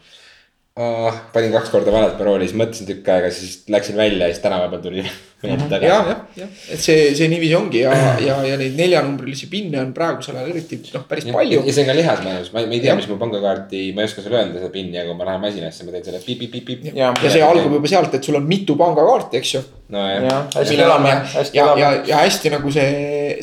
[0.76, 1.14] oh,.
[1.34, 4.68] panin kaks korda valet parooli, siis mõtlesin tükk aega, siis läksin välja ja siis tänava
[4.72, 5.06] peal tuli
[5.46, 5.92] meelde ja, tagasi.
[5.92, 6.10] jah,
[6.42, 10.52] jah, et see, see niiviisi ongi ja, ja, ja neid neljanumbrilisi pinne on praegusel ajal
[10.52, 13.08] eriti noh, päris palju ja see on ka lihasmälus, ma ei, ma ei tea mis
[13.12, 15.96] mu pangakaarti, ma ei oska sulle öelda seda pinni, aga kui ma lähen masinasse, ma
[15.96, 16.88] teen selle piip-piip-piip.
[16.92, 17.16] Jah.
[17.24, 19.66] ja see algab juba sealt, et sul on mitu pangakaarti, eks ju.
[19.96, 22.96] nojah, jah, hästi elame ja, hästi ja, ja elame., ja hästi nagu see,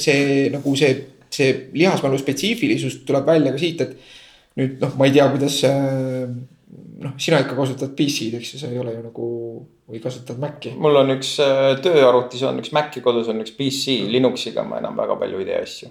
[0.03, 0.97] see nagu see,
[1.33, 6.27] see lihasmälu spetsiifilisus tuleb välja ka siit, et nüüd noh, ma ei tea, kuidas äh,
[7.03, 9.27] noh, sina ikka kasutad PC-d, eks ju, sa ei ole ju nagu
[9.93, 10.71] või kasutad Maci.
[10.81, 14.79] mul on üks äh, tööarvutis on üks Mac ja kodus on üks PC, Linuxiga ma
[14.81, 15.91] enam väga palju ei tee asju.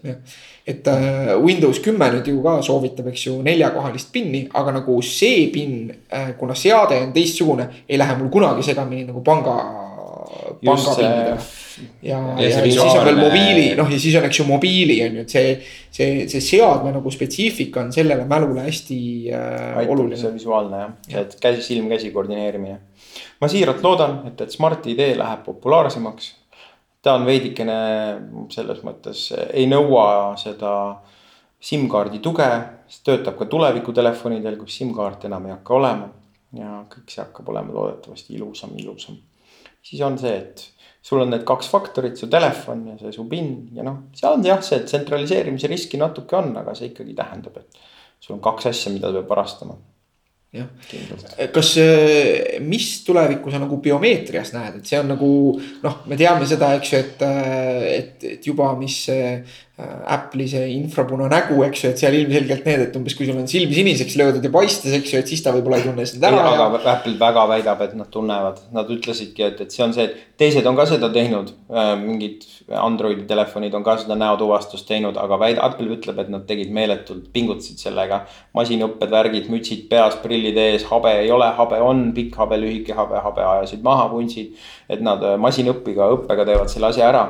[0.73, 5.47] et äh, Windows kümme nüüd ju ka soovitab, eks ju, neljakohalist pinni, aga nagu see
[5.53, 9.57] pinn äh,, kuna seade on teistsugune, ei lähe mul kunagi segamini nagu panga,
[10.61, 11.37] Just see- pangapinnidega.
[12.01, 14.45] ja, Ja ja, see ja siis on veel mobiili, noh ja siis on, eks ju,
[14.49, 15.53] mobiili on ju, et see,
[15.93, 18.99] see, see seadme nagu spetsiifika on sellele mälule hästi
[19.31, 20.33] äh, aitab see oluline.
[20.35, 22.79] visuaalne jah, et käsi, silm-käsi koordineerimine.
[23.41, 26.33] ma siiralt loodan, et, et Smarti idee läheb populaarsemaks.
[27.01, 27.77] ta on veidikene
[28.53, 30.73] selles mõttes ei nõua seda
[31.61, 32.47] SIM-kaardi tuge,
[32.89, 36.09] see töötab ka tulevikutelefonidel, kus SIM-kaart enam ei hakka olema.
[36.57, 39.17] ja kõik see hakkab olema loodetavasti ilusam, ilusam.
[39.81, 40.67] siis on see, et
[41.01, 44.43] sul on need kaks faktorit, su telefon ja see su PIN ja noh, seal on
[44.45, 47.81] jah, see tsentraliseerimise riski natuke on, aga see ikkagi tähendab, et
[48.21, 49.79] sul on kaks asja, mida peab varastama.
[50.53, 51.33] jah, kindlalt.
[51.55, 51.71] kas,
[52.67, 55.31] mis tulevikku sa nagu biomeetrias näed, et see on nagu
[55.81, 57.25] noh, me teame seda, eks ju, et,
[57.95, 62.81] et, et juba, mis äh, Apple'i see infrapuna nägu, eks ju, et seal ilmselgelt need,
[62.83, 65.53] et umbes kui sul on silm siniseks löödud ja paistes, eks ju, et siis ta
[65.55, 69.45] võib-olla ei tunne sind ära ja aga Apple väga väidab, et nad tunnevad, nad ütlesidki,
[69.47, 71.53] et, et see on see, teised on ka seda teinud.
[72.01, 72.43] mingid
[72.81, 77.31] Androidi telefonid on ka seda näotuvastust teinud, aga väid-, Apple ütleb, et nad tegid meeletult,
[77.31, 78.25] pingutasid sellega.
[78.57, 83.23] masinõpped, värgid, mütsid peas, prillid ees, habe ei ole, habe on, pikk habe, lühike habe,
[83.23, 84.59] habe ajasid maha, vuntsid.
[84.91, 87.25] et nad äh, masinõppiga, õppega teevad selle asja ära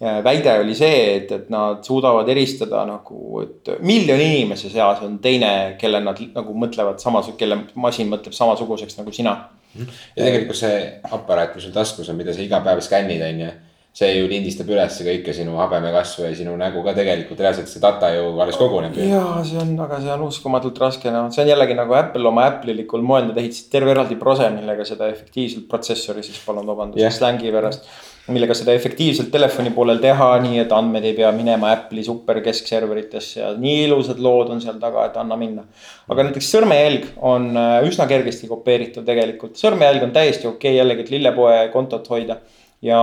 [0.00, 5.52] väide oli see, et, et nad suudavad eristada nagu, et miljoni inimese seas on teine,
[5.80, 9.36] kelle nad nagu mõtlevad samas, kelle masin mõtleb samasuguseks nagu sina.
[9.78, 10.76] ja tegelikult see
[11.10, 13.56] aparaat, mis sul taskus on, mida sa iga päev skännid, on ju.
[13.98, 18.12] see ju lindistab ülesse kõike sinu habemekasvu ja sinu nägu ka tegelikult reaalselt see data
[18.12, 21.74] ju alles koguneb ja see on, aga see on uskumatult raske, noh, see on jällegi
[21.74, 26.38] nagu Apple oma Apple'ilikul moel, nad ehitasid terve eraldi prose, millega seda efektiivselt protsessori siis
[26.44, 27.16] palun vabandust yeah.
[27.16, 27.90] slängi pärast.
[28.32, 33.40] Millega seda efektiivselt telefoni poolel teha, nii et andmed ei pea minema Apple'i super keskserveritesse
[33.40, 35.64] ja nii ilusad lood on seal taga, et anna minna.
[36.08, 41.06] aga näiteks sõrmejälg on äh, üsna kergesti kopeeritav tegelikult, sõrmejälg on täiesti okei okay, jällegi,
[41.06, 42.40] et lillepoe kontot hoida
[42.84, 43.00] ja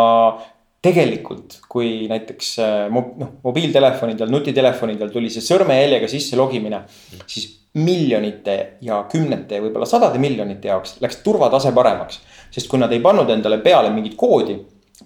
[0.85, 6.83] tegelikult, kui näiteks äh, noh, mobiiltelefonidel, nutitelefonidel tuli see sõrmejäljega sisse logimine,
[7.25, 12.21] siis miljonite ja kümnete, võib-olla sadade miljonite jaoks läks turvatase paremaks.
[12.51, 14.55] sest kui nad ei pannud endale peale mingit koodi,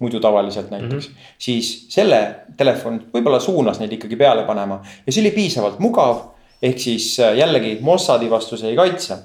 [0.00, 1.32] muidu tavaliselt näiteks mm, -hmm.
[1.38, 2.20] siis selle
[2.56, 6.16] telefon võib-olla suunas neid ikkagi peale panema ja see oli piisavalt mugav.
[6.62, 9.18] ehk siis äh, jällegi Mossadi vastu see ei kaitse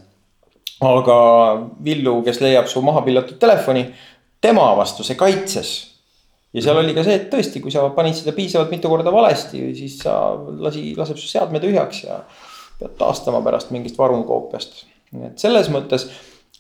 [0.84, 1.17] aga
[1.84, 3.86] Villu, kes leiab su maha pillatud telefoni,
[4.41, 5.76] tema vastu see kaitses.
[6.55, 9.73] ja seal oli ka see, et tõesti, kui sa panid seda piisavalt mitu korda valesti,
[9.76, 12.21] siis sa lasi, laseb su seadme tühjaks ja
[12.80, 14.86] pead taastama pärast mingist varukoopiast.
[15.15, 16.07] nii et selles mõttes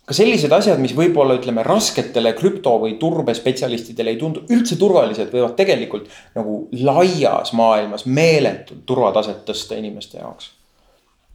[0.05, 5.55] ka sellised asjad, mis võib-olla ütleme rasketele krüpto või turbespetsialistidele ei tundu üldse turvalised, võivad
[5.57, 10.51] tegelikult nagu laias maailmas meeletult turvataset tõsta inimeste jaoks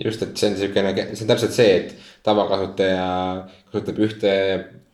[0.05, 1.91] just, et see on siukene, see on täpselt see, et
[2.27, 3.09] tavakasutaja
[3.73, 4.37] kasutab ühte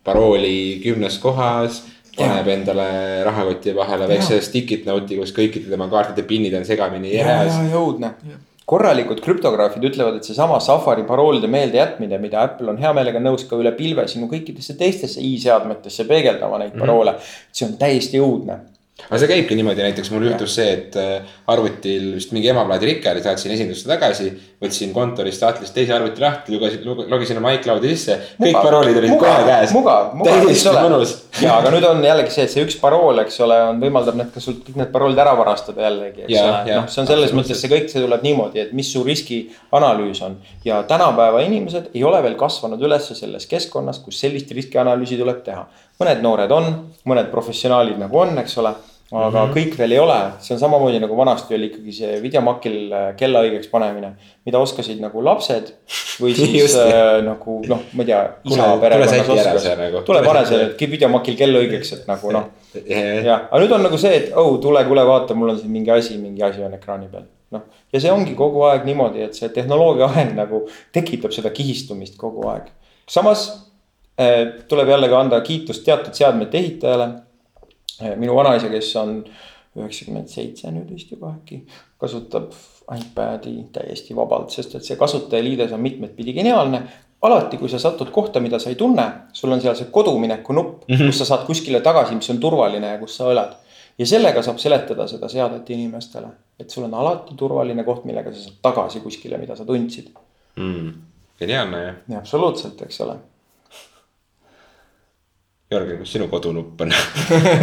[0.07, 1.83] parooli kümnes kohas.
[2.17, 2.85] paneb endale
[3.27, 7.59] rahakoti vahele väikse stick'it note'i, kus kõikide tema kaartide PIN-id on segamini ja, ees
[8.25, 8.39] ja.
[8.67, 13.59] Korralikud krüptograafid ütlevad, et seesama Safari paroolide meeldejätmine, mida Apple on hea meelega nõus ka
[13.59, 17.21] üle pilve sinu kõikidesse teistesse i-seadmetesse peegeldama neid paroole mm.
[17.21, 17.53] -hmm.
[17.59, 18.59] see on täiesti õudne.
[19.05, 23.11] Aga see käibki niimoodi, näiteks mul juhtus see, et äh, arvutil vist mingi emaplaadi rike
[23.11, 24.31] oli, saatsin esindusse tagasi.
[24.57, 29.43] võtsin kontorist sahtlist teise arvuti lahti, lugesin, logisin oma iCloudi sisse, kõik paroolid olid kohe
[29.45, 29.73] käes.
[29.75, 30.81] mugav, mugav, eks ole
[31.43, 34.31] ja aga nüüd on jällegi see, et see üks parool, eks ole, on, võimaldab need
[34.33, 36.77] ka sult kõik need paroolid ära varastada jällegi, eks Ja, ole.
[36.81, 40.39] noh, see on selles mõttes see kõik, see tuleb niimoodi, et mis su riskianalüüs on.
[40.65, 45.67] ja tänapäeva inimesed ei ole veel kasvanud üles selles keskkonnas, kus sellist riskianalüüsi tuleb teha.
[46.01, 46.69] Mõned noored on,
[47.09, 48.75] mõned professionaalid nagu on, eks ole.
[49.07, 49.53] aga mm -hmm.
[49.55, 53.39] kõik veel ei ole, see on samamoodi nagu vanasti oli ikkagi see videomakil äh, kella
[53.45, 54.09] õigeks panemine,
[54.45, 55.71] mida oskasid nagu lapsed.
[56.19, 59.69] või siis äh, nagu noh, ma ei tea, isa perekonnas oskas.
[59.77, 60.01] Nagu.
[60.01, 62.51] tule pane see videomakil kell õigeks, et nagu noh.
[63.23, 65.91] jah, aga nüüd on nagu see, et oh tule, kuule vaata, mul on siin mingi
[65.91, 67.23] asi, mingi asi on ekraani peal
[67.55, 67.61] noh,
[67.93, 72.47] ja see ongi kogu aeg niimoodi, et see tehnoloogia areng nagu tekitab seda kihistumist kogu
[72.51, 72.67] aeg.
[73.07, 73.47] samas
[74.67, 77.09] tuleb jällegi anda kiitust teatud seadmete ehitajale
[78.01, 79.23] Eh, minu vanaisa, kes on
[79.77, 81.63] üheksakümmend seitse nüüd vist juba äkki,
[82.01, 82.51] kasutab
[82.93, 86.81] iPad'i täiesti vabalt, sest et see kasutajaliides on mitmetpidi geniaalne.
[87.21, 90.83] alati, kui sa satud kohta, mida sa ei tunne, sul on seal see kodumineku nupp
[90.87, 91.05] mm, -hmm.
[91.07, 93.55] kus sa saad kuskile tagasi, mis on turvaline ja kus sa elad.
[93.97, 96.27] ja sellega saab seletada seda seadet inimestele,
[96.59, 100.13] et sul on alati turvaline koht, millega sa saad tagasi kuskile, mida sa tundsid
[100.55, 100.93] mm..
[101.39, 101.95] geniaalne jah.
[102.17, 103.17] absoluutselt, eks ole
[105.67, 106.93] Jörgen, kus sinu kodunupp on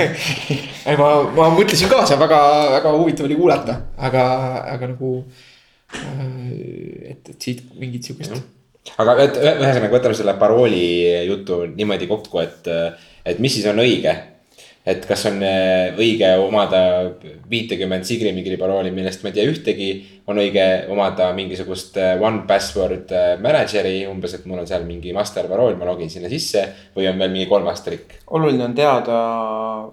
[0.88, 2.40] ei, ma, ma mõtlesin ka, see on väga,
[2.74, 4.24] väga huvitav oli kuulata, aga,
[4.74, 5.14] aga nagu.
[5.94, 8.36] Äh, et, et siit mingit sihukest.
[9.00, 10.84] aga et ühesõnaga, võtame selle parooli
[11.30, 12.68] jutu niimoodi kokku, et,
[13.24, 14.12] et mis siis on õige
[14.85, 16.80] et kas on äh, õige omada
[17.49, 19.89] viitekümmet Sigri-Migri parooli, millest ma ei tea ühtegi.
[20.28, 25.12] on õige omada mingisugust äh, one password äh, manager'i umbes, et mul on seal mingi
[25.16, 26.66] master parool, ma login sinna sisse
[26.97, 28.18] või on veel mingi kolmas trikk?
[28.37, 29.18] oluline on teada,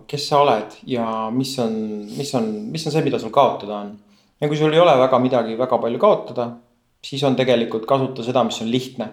[0.07, 1.73] kes sa oled ja mis on,
[2.17, 3.95] mis on, mis on see, mida sul kaotada on.
[4.41, 6.51] ja kui sul ei ole väga midagi väga palju kaotada,
[7.03, 9.11] siis on tegelikult kasuta seda, mis on lihtne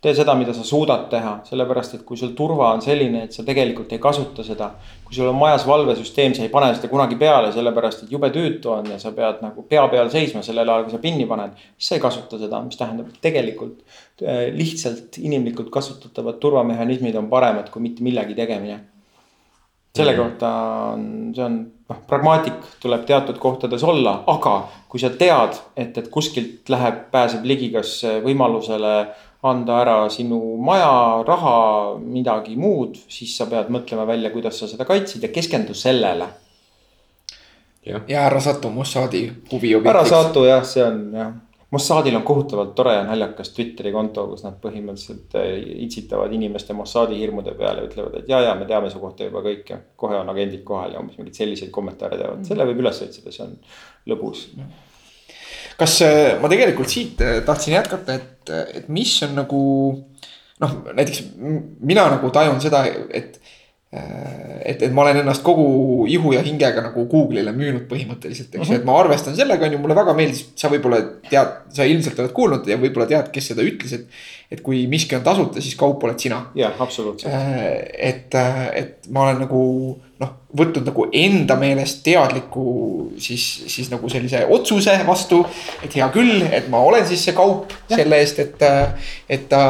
[0.00, 3.42] tee seda, mida sa suudad teha, sellepärast et kui sul turva on selline, et sa
[3.46, 4.70] tegelikult ei kasuta seda.
[5.04, 8.70] kui sul on majas valvesüsteem, sa ei pane seda kunagi peale, sellepärast et jube tüütu
[8.76, 11.56] on ja sa pead nagu pea peal seisma sellel ajal, kui sa pinni paned.
[11.76, 13.82] siis sa ei kasuta seda, mis tähendab, et tegelikult
[14.22, 18.80] äh, lihtsalt inimlikult kasutatavad turvamehhanismid on paremad kui mitte millegi tegemine.
[19.96, 20.22] selle -hmm.
[20.22, 20.48] kohta
[20.92, 26.08] on, see on noh, pragmaatik tuleb teatud kohtades olla, aga kui sa tead, et, et
[26.08, 28.92] kuskilt läheb, pääseb ligi kas võimalusele
[29.42, 31.58] anda ära sinu maja, raha,
[32.02, 36.26] midagi muud, siis sa pead mõtlema välja, kuidas sa seda kaitsid ja keskendu sellele.
[38.08, 39.94] ja ära satu Mossadi huviobjektiks.
[39.94, 41.36] ära satu jah, see on jah.
[41.70, 45.50] Mossadil on kohutavalt tore ja naljakas Twitteri konto, kus nad põhimõtteliselt äh,
[45.84, 49.76] itsitavad inimeste Mossadi hirmude peale, ütlevad, et ja, ja me teame su kohta juba kõike.
[49.96, 53.44] kohe on agendid kohal ja umbes mingeid selliseid kommentaare teevad, selle võib üles otsida, see
[53.44, 53.52] on
[54.08, 54.46] lõbus
[55.78, 59.62] kas äh, ma tegelikult siit äh, tahtsin jätkata, et, et mis on nagu
[60.58, 61.22] noh, näiteks
[61.86, 63.54] mina nagu tajun seda, et äh,
[63.88, 68.64] et, et ma olen ennast kogu ihu ja hingega nagu Google'ile müünud põhimõtteliselt, eks ju
[68.66, 71.86] uh -huh., et ma arvestan sellega, on ju, mulle väga meeldis, sa võib-olla tead, sa
[71.88, 74.20] ilmselt oled kuulnud ja võib-olla tead, kes seda ütles, et.
[74.48, 76.40] Et kui miski on tasuta, siis kaup oled sina.
[76.56, 77.32] jah, absoluutselt.
[77.92, 78.34] et,
[78.80, 79.62] et ma olen nagu
[80.18, 82.64] noh, võtnud nagu enda meelest teadliku
[83.20, 85.42] siis, siis nagu sellise otsuse vastu.
[85.84, 87.98] et hea küll, et ma olen siis see kaup ja.
[87.98, 88.64] selle eest, et,
[89.28, 89.60] et ta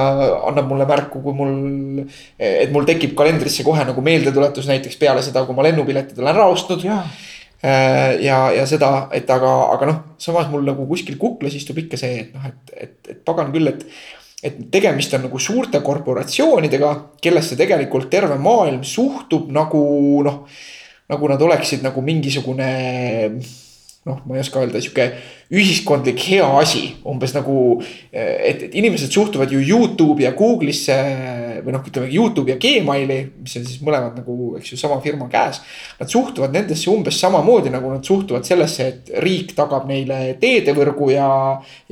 [0.49, 2.05] annab mulle märku, kui mul.
[2.39, 6.47] et mul tekib kalendrisse kohe nagu meeldetuletus näiteks peale seda, kui ma lennupiletid olen ära
[6.53, 6.87] ostnud.
[6.87, 7.01] ja,
[8.23, 12.23] ja, ja seda, et aga, aga noh, samas mul nagu kuskil kuklas istub ikka see,
[12.29, 13.83] et noh, et, et, et pagan küll, et
[14.43, 16.91] et tegemist on nagu suurte korporatsioonidega,
[17.23, 19.81] kellesse tegelikult terve maailm suhtub nagu
[20.27, 20.45] noh,
[21.09, 22.69] nagu nad oleksid nagu mingisugune
[24.09, 25.11] noh, ma ei oska öelda, sihuke
[25.49, 27.83] ühiskondlik hea asi, umbes nagu.
[28.13, 30.97] et, et inimesed suhtuvad ju Youtube'i ja Google'isse
[31.65, 35.29] või noh, ütleme Youtube'i ja Gmaili, mis on siis mõlemad nagu, eks ju, sama firma
[35.33, 35.61] käes.
[36.01, 41.31] Nad suhtuvad nendesse umbes samamoodi, nagu nad suhtuvad sellesse, et riik tagab neile teedevõrgu ja,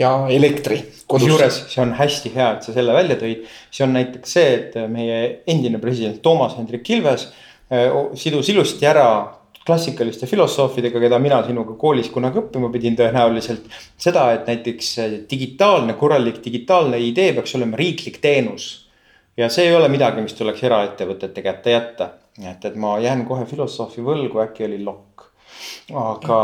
[0.01, 0.83] ja elektri.
[1.09, 3.49] kusjuures see on hästi hea, et sa selle välja tõid.
[3.71, 7.29] see on näiteks see, et meie endine president Toomas Hendrik Ilves
[7.71, 9.09] eh, sidus ilusti ära
[9.67, 13.67] klassikaliste filosoofidega, keda mina sinuga koolis kunagi õppima pidin tõenäoliselt.
[13.99, 14.93] seda, et näiteks
[15.31, 18.87] digitaalne, korralik digitaalne idee peaks olema riiklik teenus.
[19.37, 22.11] ja see ei ole midagi, mis tuleks eraettevõtete kätte jätta.
[22.43, 25.17] et, et ma jään kohe filosoofi võlgu, äkki oli Locke
[25.95, 26.39] aga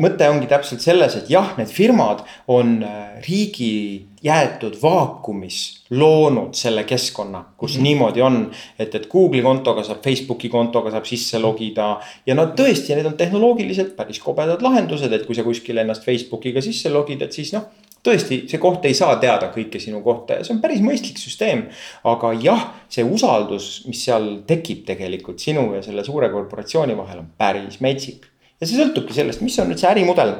[0.00, 2.80] mõte ongi täpselt selles, et jah, need firmad on
[3.24, 7.82] riigi jäetud vaakumis loonud selle keskkonna, kus mm -hmm.
[7.82, 8.50] niimoodi on.
[8.78, 13.16] et, et Google'i kontoga saab, Facebooki kontoga saab sisse logida ja nad tõesti, need on
[13.16, 17.62] tehnoloogiliselt päris kobedad lahendused, et kui sa kuskil ennast Facebookiga sisse logid, et siis noh
[18.04, 21.68] tõesti, see koht ei saa teada kõike sinu kohta ja see on päris mõistlik süsteem.
[22.04, 27.30] aga jah, see usaldus, mis seal tekib tegelikult sinu ja selle suure korporatsiooni vahel on
[27.38, 28.28] päris metsik
[28.60, 30.34] ja see sõltubki sellest, mis on nüüd see ärimudel.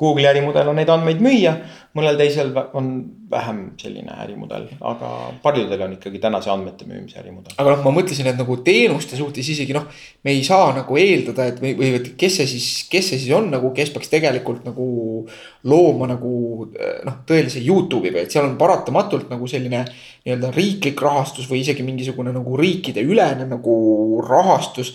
[0.00, 1.52] Google'i ärimudel on neid andmeid müüa,
[1.96, 2.86] mõnel teisel on
[3.30, 5.10] vähem selline ärimudel, aga
[5.42, 7.54] paljudel on ikkagi täna see andmete müümise ärimudel.
[7.58, 9.86] aga noh, ma mõtlesin, et nagu teenuste suhtes isegi noh,
[10.24, 13.34] me ei saa nagu eeldada, et või, või et kes see siis, kes see siis
[13.36, 14.88] on nagu, kes peaks tegelikult nagu
[15.68, 16.34] looma nagu
[16.70, 19.84] noh, tõelise Youtube'i või et seal on paratamatult nagu selline
[20.24, 23.74] nii-öelda riiklik rahastus või isegi mingisugune nagu riikide ülene nagu
[24.26, 24.94] rahastus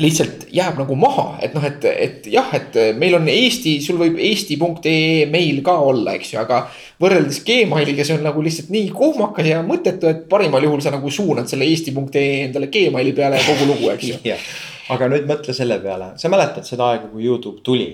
[0.00, 4.16] lihtsalt jääb nagu maha, et noh, et, et jah, et meil on Eesti, sul võib
[4.18, 6.64] eesti.ee meil ka olla, eks ju, aga.
[7.02, 11.10] võrreldes Gmailiga, see on nagu lihtsalt nii kohmakas ja mõttetu, et parimal juhul sa nagu
[11.14, 14.40] suunad selle eesti.ee endale Gmaili peale ja kogu lugu, eks ju.
[14.94, 17.92] aga nüüd mõtle selle peale, sa mäletad seda aega, kui Youtube tuli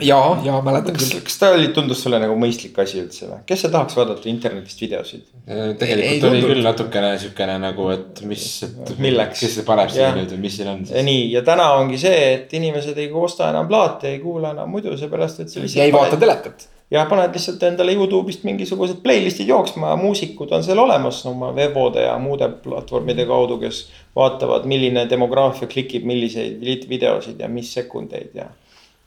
[0.00, 1.20] ja, ja mäletan küll.
[1.26, 4.82] kas ta oli, tundus sulle nagu mõistlik asi üldse või, kes see tahaks vaadata internetist
[4.82, 5.26] videosid?
[5.46, 10.10] Tegelikult ei, oli küll natukene siukene nagu, et mis, et milleks, kes see paneb siia
[10.16, 11.04] nüüd või mis siin on siis.
[11.06, 14.96] nii ja täna ongi see, et inimesed ei osta enam plaate, ei kuula enam muidu
[15.00, 15.56] seepärast, et.
[15.74, 20.64] ja ei vaata telekat ja paned lihtsalt endale Youtube'ist mingisugused playlist'id jooksma ja muusikud on
[20.66, 23.84] seal olemas oma Vevode ja muude platvormide kaudu, kes
[24.16, 26.58] vaatavad, milline demograafia klikib milliseid
[26.90, 28.48] videosid ja mis sekundeid ja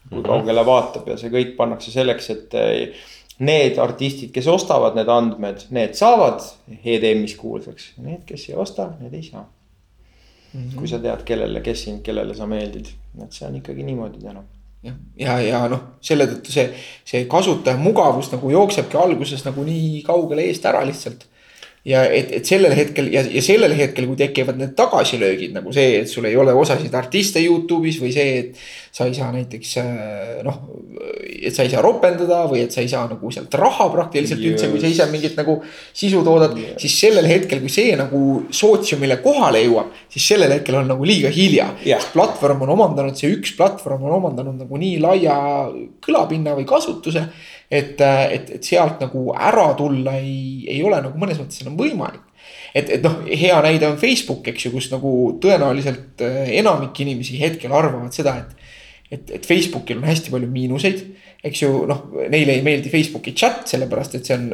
[0.09, 3.03] kui kaugele vaatab ja see kõik pannakse selleks, et eh,
[3.43, 6.43] need artistid, kes ostavad need andmed, need saavad
[6.83, 7.93] EDM-is kuulsaks.
[8.03, 9.45] Need, kes ei osta, need ei saa
[10.53, 10.59] mm.
[10.61, 10.75] -hmm.
[10.75, 12.91] kui sa tead, kellele, kes sind, kellele sa meeldid,
[13.23, 14.43] et see on ikkagi niimoodi täna
[14.83, 16.65] jah, ja, ja, ja noh, selle tõttu see,
[17.07, 21.25] see kasutaja mugavus nagu jooksebki alguses nagu nii kaugele eest ära lihtsalt
[21.83, 25.97] ja et, et sellel hetkel ja, ja sellel hetkel, kui tekivad need tagasilöögid nagu see,
[25.99, 28.61] et sul ei ole osasid artiste Youtube'is või see, et.
[28.93, 30.61] sa ei saa näiteks äh, noh,
[31.25, 34.53] et sa ei saa ropendada või et sa ei saa nagu sealt raha praktiliselt yes.
[34.53, 36.77] üldse, kui sa ise mingit nagu sisu toodad yes..
[36.85, 38.21] siis sellel hetkel, kui see nagu
[38.53, 42.05] sootsiumile kohale jõuab, siis sellel hetkel on nagu liiga hilja yeah..
[42.13, 45.35] platvorm on omandanud, see üks platvorm on omandanud nagu nii laia
[46.05, 47.27] kõlapinna või kasutuse
[47.73, 52.21] et, et, et sealt nagu ära tulla ei, ei ole nagu mõnes mõttes enam võimalik.
[52.73, 57.39] et, et noh, hea näide on Facebook, eks ju, kus nagu tõenäoliselt eh, enamik inimesi
[57.41, 58.62] hetkel arvavad seda, et.
[59.13, 61.05] Et, et Facebookil on hästi palju miinuseid
[61.43, 64.45] eks ju noh, neile ei meeldi Facebooki chat, sellepärast et see on,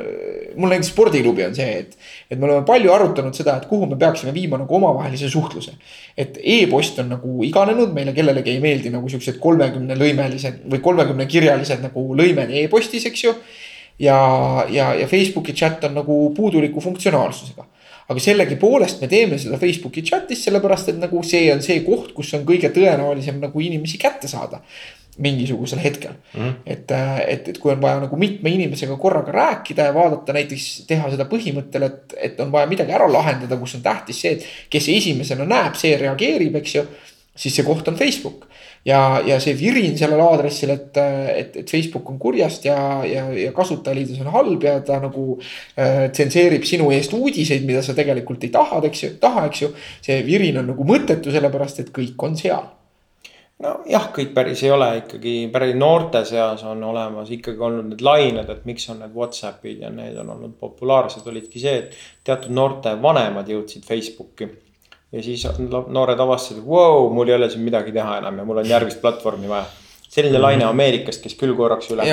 [0.58, 1.94] mul näiteks spordiklubi on see, et.
[2.30, 5.76] et me oleme palju arutanud seda, et kuhu me peaksime viima nagu omavahelise suhtluse.
[6.18, 11.30] et e-post on nagu iganenud, meile kellelegi ei meeldi nagu siuksed kolmekümne lõimelised või kolmekümne
[11.30, 13.36] kirjalised nagu lõimed e-postis, eks ju.
[14.02, 14.18] ja,
[14.74, 17.70] ja, ja Facebooki chat on nagu puuduliku funktsionaalsusega
[18.10, 22.34] aga sellegipoolest me teeme seda Facebooki chat'is, sellepärast et nagu see on see koht, kus
[22.38, 24.64] on kõige tõenäolisem nagu inimesi kätte saada
[25.20, 26.42] mingisugusel hetkel mm.
[26.42, 26.54] -hmm.
[26.66, 26.92] et,
[27.28, 31.26] et, et kui on vaja nagu mitme inimesega korraga rääkida ja vaadata näiteks teha seda
[31.30, 35.46] põhimõttel, et, et on vaja midagi ära lahendada, kus on tähtis see, et kes esimesena
[35.46, 36.86] näeb, see reageerib, eks ju.
[37.40, 38.48] Siis see koht on Facebook
[38.86, 43.54] ja, ja see virin sellel aadressil, et, et, et Facebook on kurjast ja, ja, ja
[43.56, 48.52] kasutajaliidus on halb ja ta nagu äh, tsenseerib sinu eest uudiseid, mida sa tegelikult ei
[48.56, 49.72] taha, eks ju, taha, eks ju.
[50.06, 52.68] see virin on nagu mõttetu, sellepärast et kõik on seal
[53.60, 58.48] nojah, kõik päris ei ole ikkagi, päris noorte seas on olemas ikkagi olnud need lained,
[58.48, 62.96] et miks on need Whatsappid ja need on olnud populaarsed, olidki see, et teatud noorte
[63.04, 64.48] vanemad jõudsid Facebooki.
[65.12, 65.46] Ja siis
[65.88, 69.02] noored avastasid, et vau, mul ei ole siin midagi teha enam ja mul on järgmist
[69.02, 69.66] platvormi vaja
[70.10, 72.06] selline laine Ameerikast käis küll korraks üle.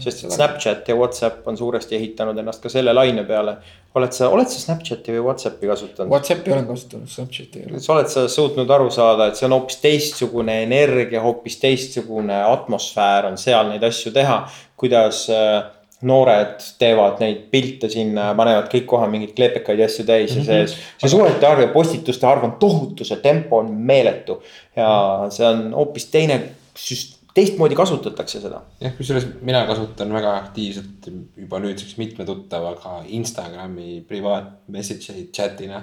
[0.00, 3.56] sest et Snapchat ja Whatsapp on suuresti ehitanud ennast ka selle laine peale.
[3.94, 6.10] oled sa, oled sa Snapchati või Whatsappi kasutanud?
[6.10, 7.80] Whatsappi olen kasutanud, Snapchati ei ole.
[7.84, 13.28] sa oled sa suutnud aru saada, et see on hoopis teistsugune energia, hoopis teistsugune atmosfäär
[13.28, 14.40] on seal neid asju teha.
[14.76, 15.62] kuidas äh,
[16.04, 20.86] noored teevad neid pilte sinna, panevad kõik kohe mingeid klepekaid asju täis ja see, mhm.
[21.02, 24.40] see suhete arv ja postituste arv on tohutu, see tempo on meeletu.
[24.76, 24.88] ja
[25.34, 26.40] see on hoopis teine
[26.78, 28.62] süst-, teistmoodi kasutatakse seda.
[28.82, 35.82] jah, kusjuures mina kasutan väga aktiivselt juba nüüdseks mitme tuttavaga Instagrami privaat message eid chat'ina.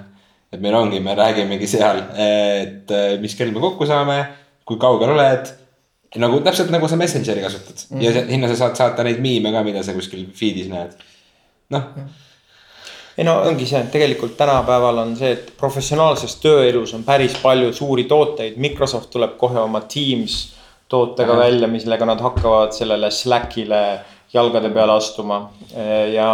[0.52, 4.18] et meil ongi, me räägimegi seal, et mis kell me kokku saame,
[4.68, 5.52] kui kaugel oled.
[6.20, 7.86] Nagu täpselt nagu sa Messengeri kasutad.
[7.90, 10.98] Mm ja sinna sa saad saata neid miime ka, mida sa kuskil feed'is näed.
[11.72, 11.88] noh.
[13.12, 17.72] Ei no ongi see, et tegelikult tänapäeval on see, et professionaalses tööelus on päris palju
[17.76, 20.38] suuri tooteid, Microsoft tuleb kohe oma Teams
[20.88, 21.42] tootega Aha.
[21.44, 23.82] välja, millega nad hakkavad sellele Slackile
[24.32, 25.42] jalgade peale astuma.
[26.12, 26.30] Ja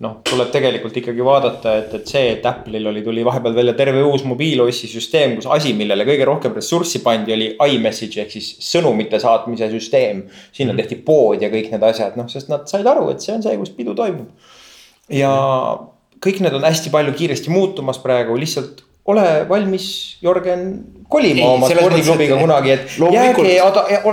[0.00, 4.02] noh, tuleb tegelikult ikkagi vaadata, et, et see, et Apple'il oli, tuli vahepeal välja terve
[4.08, 9.20] uus mobiil-OS-i süsteem, kus asi, millele kõige rohkem ressurssi pandi, oli iMessage ehk siis sõnumite
[9.20, 10.24] saatmise süsteem.
[10.56, 10.80] sinna mhm.
[10.80, 13.56] tehti pood ja kõik need asjad, noh, sest nad said aru, et see on see,
[13.60, 14.30] kus pidu toimub.
[15.12, 15.32] ja
[16.24, 20.68] kõik need on hästi palju kiiresti muutumas praegu, lihtsalt ole valmis, Jörgen,
[21.12, 23.56] kolima Ei, oma spordiklubiga kunagi, et jääge,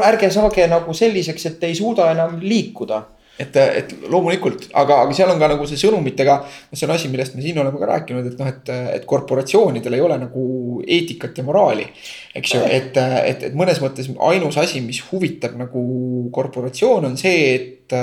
[0.03, 3.05] ärge saage nagu selliseks, et ei suuda enam liikuda
[3.39, 6.37] et, et loomulikult, aga, aga seal on ka nagu see sõnumitega,
[6.71, 10.03] see on asi, millest me siin oleme ka rääkinud, et noh, et, et korporatsioonidel ei
[10.03, 10.45] ole nagu
[10.83, 11.85] eetikat ja moraali.
[12.37, 15.83] eks ju, et, et, et mõnes mõttes ainus asi, mis huvitab nagu
[16.33, 17.99] korporatsioone, on see, et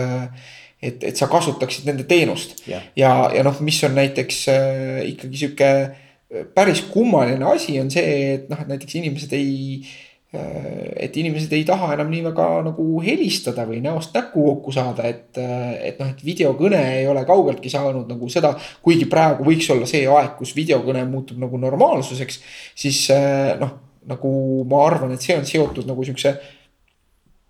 [0.85, 2.82] et, et sa kasutaksid nende teenust Jah.
[2.99, 5.68] ja, ja noh, mis on näiteks äh, ikkagi sihuke
[6.53, 9.95] päris kummaline asi on see, et noh, et näiteks inimesed ei äh,
[10.35, 15.30] et inimesed ei taha enam nii väga nagu helistada või näost näkku kokku saada, et,
[15.39, 18.55] et noh, et videokõne ei ole kaugeltki saanud nagu seda,
[18.85, 22.41] kuigi praegu võiks olla see aeg, kus videokõne muutub nagu normaalsuseks,
[22.78, 23.78] siis äh, noh,
[24.11, 24.35] nagu
[24.70, 26.35] ma arvan, et see on seotud nagu siukse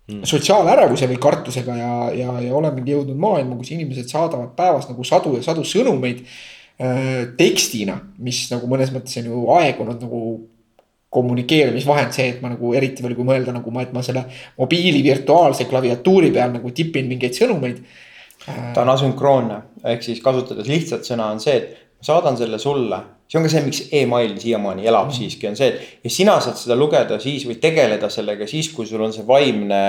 [0.05, 5.33] sotsiaalärevuse või kartusega ja, ja, ja olemegi jõudnud maailma, kus inimesed saadavad päevas nagu sadu
[5.39, 10.21] ja sadu sõnumeid äh, tekstina, mis nagu mõnes mõttes on ju aegunud nagu
[11.15, 14.25] kommunikeerimisvahend, see, et ma nagu eriti veel, kui mõelda nagu ma, et ma selle
[14.59, 17.81] mobiili virtuaalse klaviatuuri peal nagu tipin mingeid sõnumeid.
[18.45, 19.61] ta on asünkroonne,
[19.93, 23.01] ehk siis kasutades lihtsat sõna on see, et ma saadan selle sulle.
[23.27, 25.15] see on ka see, miks email siiamaani elab mm.
[25.17, 28.85] siiski on see, et ja sina saad seda lugeda siis või tegeleda sellega siis, kui
[28.85, 29.81] sul on see vaimne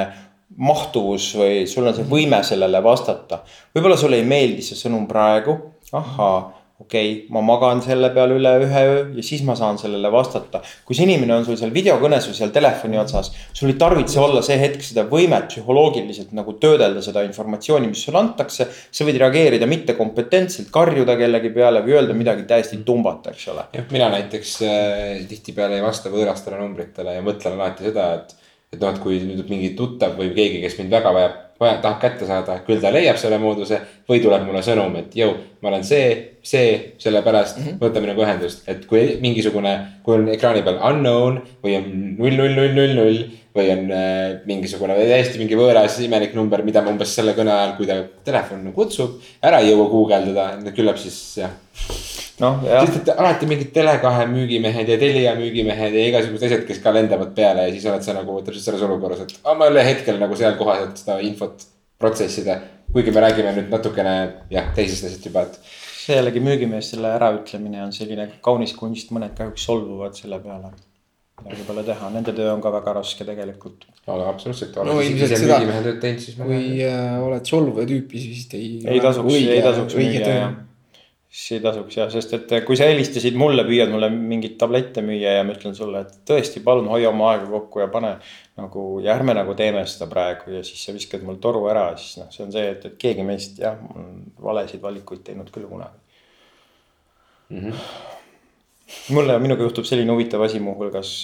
[0.57, 3.43] mahtuvus või sul on see võime sellele vastata.
[3.75, 5.59] võib-olla sulle ei meeldi see sõnum praegu,
[5.93, 6.39] ahhaa
[6.81, 10.61] okei okay,, ma magan selle peale üle ühe öö ja siis ma saan sellele vastata.
[10.85, 14.43] kui see inimene on sul seal videokõnes või seal telefoni otsas, sul ei tarvitse olla
[14.45, 18.69] see hetk seda võimet psühholoogiliselt nagu töödelda seda informatsiooni, mis sulle antakse.
[18.69, 23.69] sa võid reageerida mittekompetentselt, karjuda kellegi peale või öelda midagi täiesti tumbat, eks ole.
[23.73, 28.43] jah, mina näiteks äh, tihtipeale ei vasta võõrastele numbritele ja mõtlen alati seda, et.
[28.73, 32.01] Et noh, et kui nüüd mingi tuttav või keegi, kes mind väga vajab, vaja, tahab
[32.03, 33.81] kätte saada, küll ta leiab selle mooduse.
[34.07, 36.11] või tuleb mulle sõnum, et jõu, ma olen see,
[36.43, 37.79] see, sellepärast mm -hmm.
[37.81, 39.73] võta minuga ühendust, et kui mingisugune,
[40.05, 41.89] kui on ekraani peal unknown või on
[42.19, 43.25] null, null, null, null, null.
[43.57, 47.75] või on äh, mingisugune täiesti mingi võõras imelik number, mida ma umbes selle kõne ajal,
[47.77, 53.49] kui ta telefon kutsub, ära ei jõua guugeldada, küllap siis jah noh, sest et alati
[53.49, 57.87] mingid Tele2 müügimehed ja Telia müügimehed ja igasugused asjad, kes ka lendavad peale ja siis
[57.89, 60.83] oled sa nagu täpselt selles olukorras, et ah, ma ei ole hetkel nagu seal kohas,
[60.85, 61.65] et seda infot
[62.01, 62.59] protsessida.
[62.93, 64.17] kuigi me räägime nüüd natukene
[64.53, 65.57] jah, teisest asjast juba, et.
[66.03, 70.75] see jällegi müügimees, selle äraütlemine on selline kaunis kunst, mõned kahjuks solvuvad selle peale.
[71.43, 73.89] midagi pole teha, nende töö on ka väga raske tegelikult.
[74.07, 74.77] aga absoluutselt.
[74.85, 75.59] no ilmselt seda,
[76.45, 78.71] kui äh, oled solvuja tüüpi, siis ei.
[78.85, 80.57] ei tasuks, ei tasuks müüa jah
[81.37, 85.35] siis ei tasuks jah, sest et kui sa helistasid mulle, püüad mulle mingeid tablette müüa
[85.37, 88.15] ja ma ütlen sulle, et tõesti, palun hoia oma aega kokku ja pane
[88.57, 92.23] nagu ja ärme nagu teeme seda praegu ja siis sa viskad mul toru ära, siis
[92.23, 96.01] noh, see on see, et, et keegi meist jah, on valesid valikuid teinud küll kunagi
[97.51, 97.61] mm.
[97.61, 97.85] -hmm.
[99.19, 101.15] mulle, minuga juhtub selline huvitav asi muuhulgas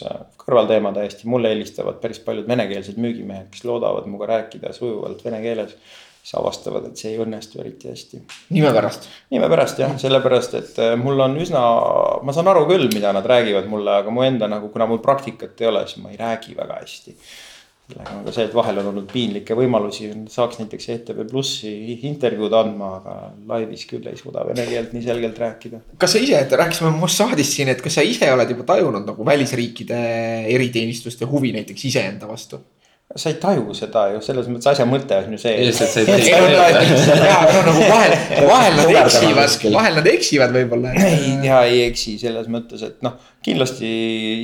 [0.44, 5.78] kõrvalteema täiesti, mulle helistavad päris paljud venekeelsed müügimehed, kes loodavad minuga rääkida sujuvalt vene keeles
[6.22, 8.20] siis avastavad, et see ei õnnestu eriti hästi.
[8.54, 9.08] nime pärast?
[9.34, 11.62] nime pärast jah, sellepärast et äh, mul on üsna,
[12.22, 15.58] ma saan aru küll, mida nad räägivad mulle, aga mu enda nagu, kuna mul praktikat
[15.60, 17.16] ei ole, siis ma ei räägi väga hästi.
[17.88, 21.72] sellega on ka see, et vahel on olnud piinlikke võimalusi, saaks näiteks ETV Plussi
[22.08, 23.16] intervjuud andma, aga
[23.50, 25.82] laivis küll ei suuda vene keelt nii selgelt rääkida.
[25.98, 29.26] kas sa ise, et rääkisime Mossadist siin, et kas sa ise oled juba tajunud nagu
[29.26, 29.98] välisriikide
[30.54, 32.62] eriteenistuste huvi näiteks iseenda vastu?
[33.16, 35.52] Sa ei taju seda ju, selles mõttes asja mõte on ju see.
[35.66, 36.46] lihtsalt sa ei taju.
[37.26, 38.14] jaa, no nagu vahel,
[38.52, 40.94] vahel nad eksivad, vahel nad eksivad võib-olla.
[41.10, 43.90] ei, ja ei eksi selles mõttes, et noh, kindlasti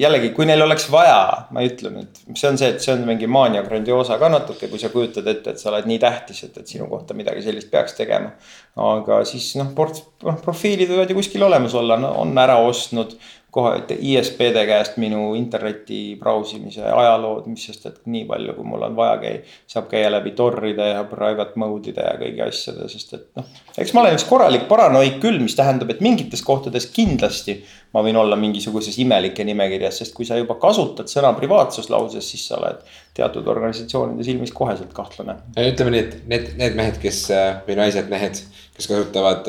[0.02, 3.06] jällegi, kui neil oleks vaja, ma ei ütle nüüd, see on see, et see on
[3.08, 6.60] mingi maania grandioosa ka natuke, kui sa kujutad ette, et sa oled nii tähtis, et,
[6.60, 8.34] et sinu kohta midagi sellist peaks tegema.
[8.78, 13.16] Aga siis noh, port-, noh profiilid võivad ju kuskil olemas olla, no on ära ostnud
[13.50, 18.96] kohe ISP-de käest minu interneti brausimise ajalood, mis sest, et nii palju, kui mul on
[18.98, 19.38] vaja käia,
[19.70, 23.48] saab käia läbi torride ja private mode'ide ja kõigi asjade, sest et noh.
[23.80, 27.56] eks ma olen üks korralik paranoik küll, mis tähendab, et mingites kohtades kindlasti
[27.96, 32.60] ma võin olla mingisuguses imelike nimekirjas, sest kui sa juba kasutad sõna privaatsuslauses, siis sa
[32.60, 32.84] oled
[33.16, 35.38] teatud organisatsioonide silmis koheselt kahtlane.
[35.56, 37.24] ütleme nii, et need, need mehed, kes
[37.66, 38.44] või naised, mehed,
[38.78, 39.48] kes kasutavad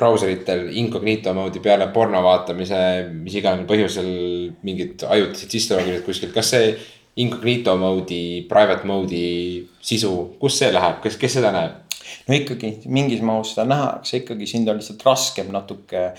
[0.00, 2.80] brauseritel incognito mode'i peale porno vaatamise,
[3.20, 4.08] mis iganes põhjusel
[4.66, 6.72] mingid ajutised sisselogimised kuskilt, kas see
[7.20, 11.89] incognito mode'i, private mode'i sisu, kus see läheb, kes, kes seda näeb?
[12.28, 16.10] No ikkagi mingis mahus seda nähakse, ikkagi sind on lihtsalt raskem natuke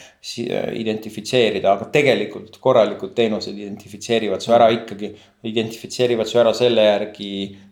[0.82, 5.14] identifitseerida, aga tegelikult korralikud teenused identifitseerivad su ära ikkagi
[5.50, 7.32] identifitseerivad su ära selle järgi,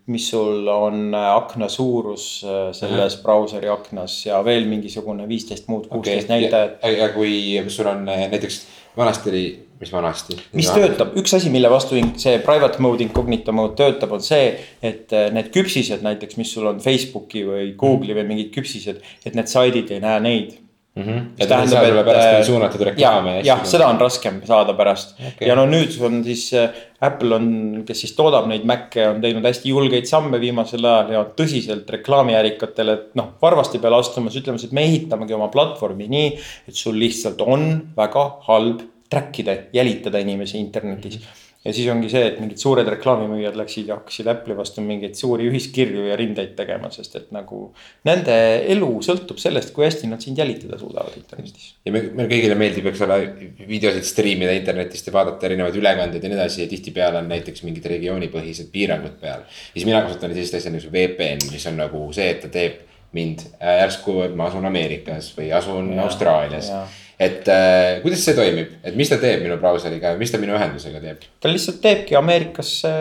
[0.10, 3.24] mis sul on äh, akna suurus äh, selles -huh.
[3.24, 6.42] brauseri aknas ja veel mingisugune viisteist muud, kuusteist okay.
[6.42, 6.98] näitajat.
[6.98, 8.66] ja kui sul on näiteks
[8.98, 9.44] vanasti oli,
[9.80, 10.38] mis vanasti?
[10.58, 14.54] mis töötab, üks asi, mille vastu see private mode, incognito mode töötab, on see,
[14.86, 19.52] et need küpsised näiteks, mis sul on Facebooki või Google'i või mingid küpsised, et need
[19.52, 20.58] saidid ei näe neid
[20.96, 21.04] mm.
[21.04, 21.26] -hmm.
[21.38, 23.40] mis tähendab, et pärast äh, suunatud reklaame.
[23.46, 25.48] jah, seda on raskem saada pärast okay.
[25.48, 26.70] ja no nüüd on siis äh,
[27.02, 27.50] Apple on,
[27.88, 32.94] kes siis toodab neid Mac'e, on teinud hästi julgeid samme viimasel ajal ja tõsiselt reklaamiärikatele,
[32.94, 36.32] et noh, varvasti peale astumas, ütlemas, et me ehitamegi oma platvormi nii,
[36.68, 41.24] et sul lihtsalt on väga halb track ida, jälitada inimesi internetis mm.
[41.24, 45.18] -hmm ja siis ongi see, et mingid suured reklaamimüüjad läksid ja hakkasid Apple'i vastu mingeid
[45.20, 47.66] suuri ühiskirju ja rindeid tegema, sest et nagu.
[48.08, 48.36] Nende
[48.72, 51.74] elu sõltub sellest, kui hästi nad sind jälitada suudavad internetis.
[51.86, 53.20] ja me, meile kõigile meeldib, eks ole,
[53.68, 57.92] videosid striimida internetist ja vaadata erinevaid ülekandeid ja nii edasi ja tihtipeale on näiteks mingid
[57.92, 59.44] regioonipõhised piirangud peal.
[59.74, 63.44] siis mina kasutan sellist asja nagu VPN, mis on nagu see, et ta teeb mind
[63.58, 66.72] äh, järsku, ma asun Ameerikas või asun ja, Austraalias
[67.20, 71.02] et äh, kuidas see toimib, et mis ta teeb minu brauseriga, mis ta minu ühendusega
[71.04, 71.26] teeb?
[71.44, 72.92] ta lihtsalt teebki Ameerikasse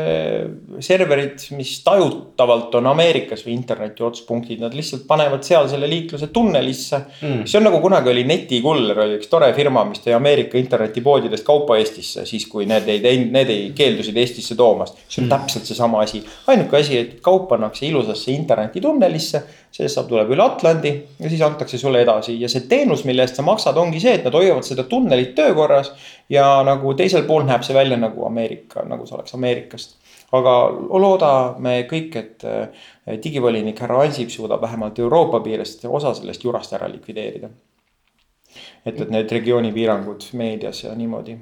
[0.83, 7.01] serverid, mis tajutavalt on Ameerikas või interneti otspunktid, nad lihtsalt panevad seal selle liikluse tunnelisse
[7.05, 7.45] mm..
[7.47, 11.79] see on nagu kunagi oli Netikuller oli üks tore firma, mis tõi Ameerika internetipoodidest kaupa
[11.79, 14.99] Eestisse, siis kui need ei teinud, need ei keeldusid Eestisse toomast.
[15.07, 15.37] see on mm.
[15.37, 20.93] täpselt seesama asi, ainuke asi, et kaup pannakse ilusasse internetitunnelisse sellest saab, tuleb üle Atlandi
[21.21, 24.27] ja siis antakse sulle edasi ja see teenus, mille eest sa maksad, ongi see, et
[24.27, 25.93] nad hoiavad seda tunnelit töökorras.
[26.29, 29.97] ja nagu teisel pool näeb see välja nagu Ameerika, nagu see oleks Ameerikast.
[30.33, 30.55] aga
[31.01, 32.89] loodame kõik, et eh,
[33.25, 37.51] digivolinik härra Ansip suudab vähemalt Euroopa piirest osa sellest jurast ära likvideerida.
[38.85, 41.39] et, et need regiooni piirangud meedias ja niimoodi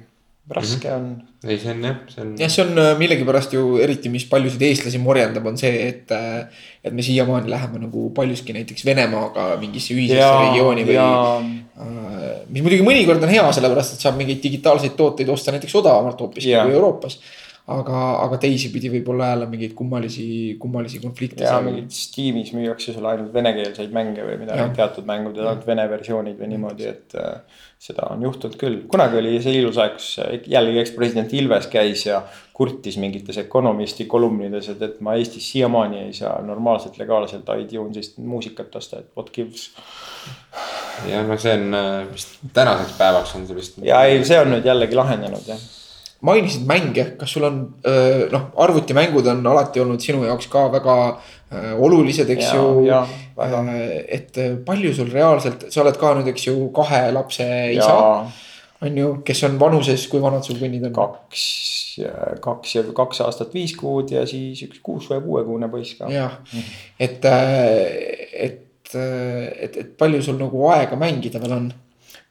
[0.49, 1.07] raske on.
[1.43, 2.33] ei, see on jah, see on.
[2.39, 6.11] jah, see on äh, millegipärast ju eriti, mis paljusid eestlasi morjendab, on see, et.
[6.11, 10.93] Äh, et me siiamaani läheme nagu paljuski näiteks Venemaaga mingisse ühisesse regiooni või.
[12.47, 16.23] Äh, mis muidugi mõnikord on hea, sellepärast et saab mingeid digitaalseid tooteid osta näiteks odavamalt
[16.23, 17.19] hoopiski kui Euroopas
[17.73, 20.27] aga, aga teisipidi võib-olla jälle mingeid kummalisi,
[20.59, 21.43] kummalisi konflikte.
[21.43, 25.87] ja mingid Steamis müüakse sulle ainult venekeelseid mänge või midagi, teatud mängud ja ainult vene
[25.91, 28.79] versioonid või niimoodi, et äh, seda on juhtunud küll.
[28.91, 30.13] kunagi oli see ilus aeg, kus
[30.47, 32.21] jällegi ekspresident Ilves käis ja
[32.57, 38.79] kurtis mingites Economisti kolumnides, et, et ma Eestis siiamaani ei saa normaalselt legaalselt iTunesist muusikat
[38.79, 39.73] osta, et what gives.
[41.07, 43.81] Jah, no see on äh, vist tänaseks päevaks on see vist.
[43.85, 45.65] ja ei, see on nüüd jällegi lahenenud jah
[46.25, 47.59] mainisid mänge, kas sul on
[48.33, 53.77] noh, arvutimängud on alati olnud sinu jaoks ka väga äh, olulised, eks ja, ju.
[54.17, 57.97] et palju sul reaalselt, sa oled ka nüüd, eks ju, kahe lapse isa.
[58.81, 60.95] on ju, kes on vanuses, kui vanad sul kõnnid on?
[60.97, 61.45] kaks,
[62.41, 66.09] kaks ja kaks aastat viis kuud ja siis üks kuus või kuuekuune poiss ka.
[66.13, 66.39] jah,
[66.99, 68.63] et, et,
[68.95, 71.67] et, et palju sul nagu aega mängida veel on?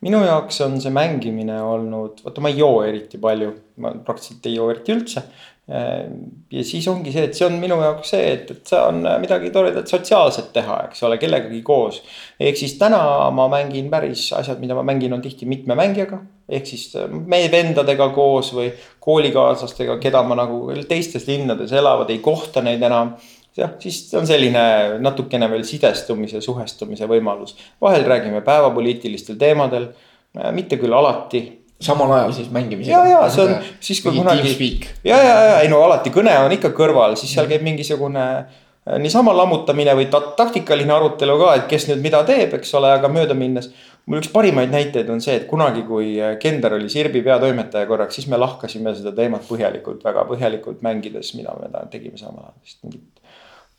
[0.05, 3.53] minu jaoks on see mängimine olnud, vaata ma ei joo eriti palju,
[3.83, 5.23] ma praktiliselt ei joo eriti üldse.
[5.67, 9.91] ja siis ongi see, et see on minu jaoks see, et, et saan midagi toredat
[9.91, 12.03] sotsiaalset teha, eks ole, kellegagi koos.
[12.39, 13.01] ehk siis täna
[13.35, 16.21] ma mängin päris asjad, mida ma mängin, on tihti mitme mängijaga.
[16.47, 16.93] ehk siis
[17.27, 18.71] meie vendadega koos või
[19.03, 23.17] koolikaaslastega, keda ma nagu teistes linnades elavad, ei kohta neid enam
[23.57, 24.65] jah, siis on selline
[25.03, 27.57] natukene veel sidestumise, suhestumise võimalus.
[27.81, 29.89] vahel räägime päevapoliitilistel teemadel,
[30.37, 31.63] äh, mitte küll alati.
[31.81, 32.99] samal ajal siis mängimisega?
[32.99, 34.81] ja, ja see on siis kui kunagi.
[35.05, 38.99] ja, ja, ja ei no alati kõne on ikka kõrval, siis seal käib mingisugune äh,
[38.99, 43.09] niisama lammutamine või ta taktikaline arutelu ka, et kes nüüd mida teeb, eks ole, aga
[43.13, 43.73] mööda minnes.
[44.07, 48.15] mul üks parimaid näiteid on see, et kunagi, kui äh, Kender oli Sirbi peatoimetaja korraks,
[48.15, 52.85] siis me lahkasime seda teemat põhjalikult, väga põhjalikult mängides, mida me tegime samal ajal, vist
[52.85, 53.26] mingit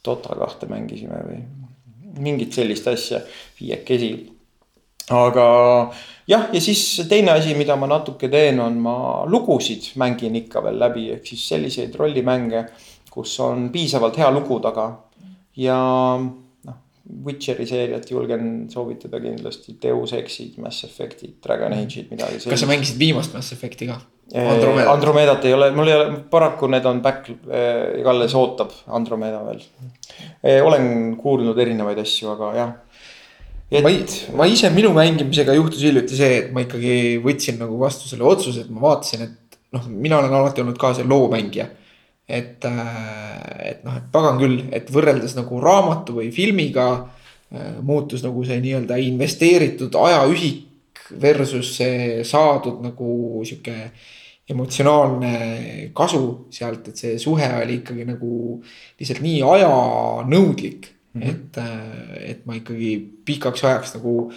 [0.08, 1.42] Dota kahte mängisime või
[2.24, 3.22] mingit sellist asja
[3.60, 4.12] viiekesi.
[5.14, 5.48] aga
[6.28, 8.98] jah, ja siis teine asi, mida ma natuke teen, on ma
[9.30, 12.66] lugusid mängin ikka veel läbi, ehk siis selliseid rollimänge,
[13.12, 14.90] kus on piisavalt hea lugu taga
[15.58, 15.78] ja
[17.26, 22.52] Witcheri seeriat julgen soovitada kindlasti, Deus Exid, Mass Effectid, Dragon Age'id, midagi sellist.
[22.52, 24.02] kas sa mängisid viimast Mass Effect'i ka?
[24.28, 24.90] Andromedat.
[24.92, 29.62] Andromedat ei ole, mul ei ole, paraku need on back, eh, alles ootab Andromeda veel.
[30.44, 32.76] Eh, olen kuulnud erinevaid asju, aga jah.
[33.72, 33.84] Et...
[33.84, 33.92] ma,
[34.40, 38.64] ma ise, minu mängimisega juhtus hiljuti see, et ma ikkagi võtsin nagu vastu selle otsuse,
[38.64, 41.68] et ma vaatasin, et noh, mina olen alati olnud ka see loomängija
[42.28, 48.26] et, äh, et noh, et pagan küll, et võrreldes nagu raamatu või filmiga äh, muutus
[48.26, 50.66] nagu see nii-öelda investeeritud ajaühik
[51.22, 53.78] versus see saadud nagu sihuke
[54.50, 55.32] emotsionaalne
[55.96, 58.32] kasu sealt, et see suhe oli ikkagi nagu
[59.00, 61.30] lihtsalt nii ajanõudlik mm, -hmm.
[61.30, 62.94] et, äh, et ma ikkagi
[63.26, 64.32] pikaks ajaks nagu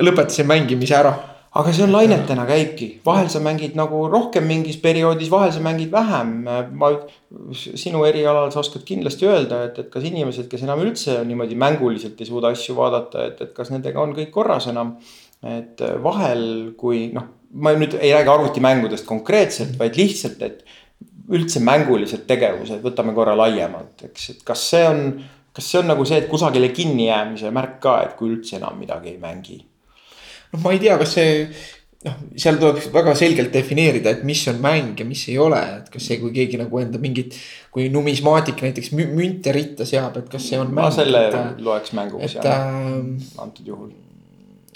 [0.00, 1.16] lõpetasin mängimise ära
[1.50, 5.90] aga see on lainetena käibki, vahel sa mängid nagu rohkem mingis perioodis, vahel sa mängid
[5.90, 6.44] vähem.
[6.78, 6.90] ma,
[7.52, 12.20] sinu erialal sa oskad kindlasti öelda, et, et kas inimesed, kes enam üldse niimoodi mänguliselt
[12.20, 14.96] ei suuda asju vaadata, et, et kas nendega on kõik korras enam.
[15.42, 20.64] et vahel, kui noh ma nüüd ei räägi arvutimängudest konkreetselt, vaid lihtsalt, et
[21.30, 25.02] üldse mängulised tegevused, võtame korra laiemalt, eks, et kas see on,
[25.54, 29.14] kas see on nagu see, et kusagile kinnijäämise märk ka, et kui üldse enam midagi
[29.14, 29.60] ei mängi?
[30.50, 31.34] noh, ma ei tea, kas see
[32.06, 35.90] noh, seal tuleb väga selgelt defineerida, et mis on mäng ja mis ei ole, et
[35.92, 37.38] kas see, kui keegi nagu enda mingit.
[37.70, 40.72] kui numismaatik näiteks münte ritta seab, et kas see on.
[40.74, 42.96] ma selle et, loeks mänguks jah äh,,
[43.38, 43.92] antud juhul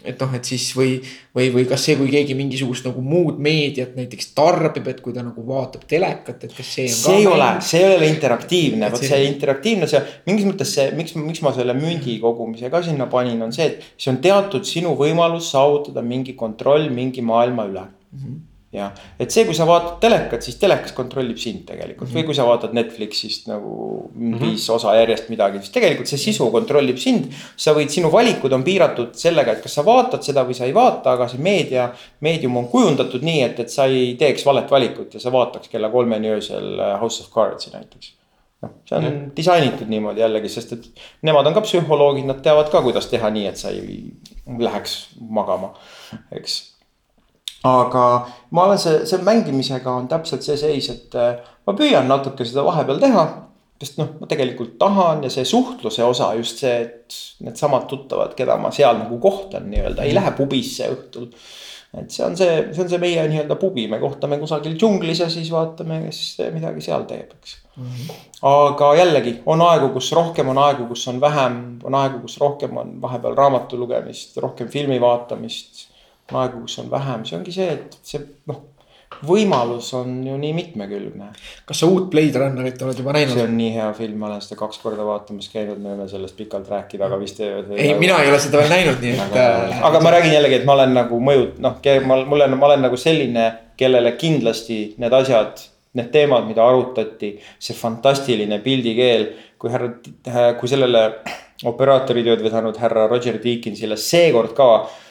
[0.04, 0.94] et noh, et siis või,
[1.36, 5.24] või, või kas see, kui keegi mingisugust nagu muud meediat näiteks tarbib, et kui ta
[5.24, 6.96] nagu vaatab telekat, et kas see on.
[6.98, 10.88] see ei ole, see ei ole interaktiivne, vot see, see interaktiivne, see mingis mõttes see,
[10.98, 14.66] miks, miks ma selle mündi kogumise ka sinna panin, on see, et see on teatud
[14.68, 18.18] sinu võimalus saavutada mingi kontroll mingi maailma üle mm.
[18.18, 18.42] -hmm
[18.74, 18.90] jah,
[19.20, 22.18] et see, kui sa vaatad telekat, siis telekas kontrollib sind tegelikult mm -hmm.
[22.18, 23.74] või kui sa vaatad Netflixist nagu
[24.12, 24.40] mm -hmm.
[24.40, 27.30] viis osa järjest midagi, siis tegelikult see sisu kontrollib sind.
[27.56, 30.74] sa võid, sinu valikud on piiratud sellega, et kas sa vaatad seda või sa ei
[30.74, 35.14] vaata, aga see meedia, meedium on kujundatud nii, et, et sa ei teeks valet valikut
[35.14, 38.12] ja sa vaataks kella kolmeni öösel äh, House of Cards'i näiteks
[38.62, 39.30] noh, see on mm.
[39.36, 40.84] disainitud niimoodi jällegi, sest et
[41.22, 44.12] nemad on ka psühholoogid, nad teavad ka, kuidas teha nii, et sa ei
[44.58, 44.96] läheks
[45.30, 45.74] magama,
[46.32, 46.73] eks
[47.64, 48.04] aga
[48.52, 52.64] ma olen see, see mängimisega on täpselt see seis, et äh, ma püüan natuke seda
[52.66, 53.26] vahepeal teha.
[53.84, 58.54] sest noh, ma tegelikult tahan ja see suhtluse osa just see, et needsamad tuttavad, keda
[58.60, 61.26] ma seal nagu kohtan nii-öelda, ei lähe pubisse õhtul.
[61.98, 65.28] et see on see, see on see meie nii-öelda pubi, me kohtame kusagil džunglis ja
[65.32, 66.20] siis vaatame, kes
[66.54, 67.88] midagi seal teeb, eks mm.
[67.88, 68.20] -hmm.
[68.52, 72.76] aga jällegi on aegu, kus rohkem, on aegu, kus on vähem, on aegu, kus rohkem
[72.76, 75.88] on vahepeal raamatu lugemist, rohkem filmi vaatamist
[76.32, 78.62] aegu, kus on vähem, see ongi see, et see noh,
[79.24, 81.28] võimalus on ju nii mitmekülgne.
[81.66, 83.34] kas sa uut Blade Runnerit oled juba näinud?
[83.36, 86.36] see on nii hea film, ma olen seda kaks korda vaatamas käinud, me võime sellest
[86.38, 87.92] pikalt rääkida, aga vist ei.
[88.00, 89.38] mina ei ole seda veel näinud, nii et.
[89.44, 91.78] Äh, aga ma räägin jällegi, et ma olen nagu mõjut-, noh,
[92.08, 93.46] mul on, ma olen nagu selline,
[93.80, 95.64] kellele kindlasti need asjad
[95.94, 99.28] need teemad, mida arutati, see fantastiline pildikeel,
[99.62, 99.92] kui härra,
[100.58, 101.04] kui sellele
[101.70, 105.03] operaatoritööd vedanud härra Roger Deakinsile seekord ka Äh,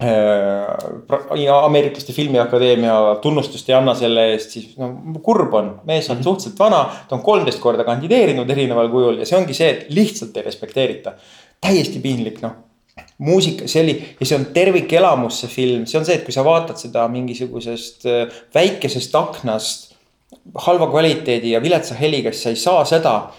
[0.00, 4.88] ameeriklaste filmiakadeemia tunnustust ei anna selle eest, siis no
[5.22, 6.24] kurb on, mees on mm -hmm.
[6.24, 10.36] suhteliselt vana, ta on kolmteist korda kandideerinud erineval kujul ja see ongi see, et lihtsalt
[10.36, 11.12] ei respekteerita.
[11.60, 12.52] täiesti piinlik, noh.
[13.18, 16.44] muusika, see oli ja see on tervikelamus, see film, see on see, et kui sa
[16.44, 19.90] vaatad seda mingisugusest äh, väikesest aknast.
[20.54, 23.30] halva kvaliteedi ja viletsa heliga, siis sa ei saa seda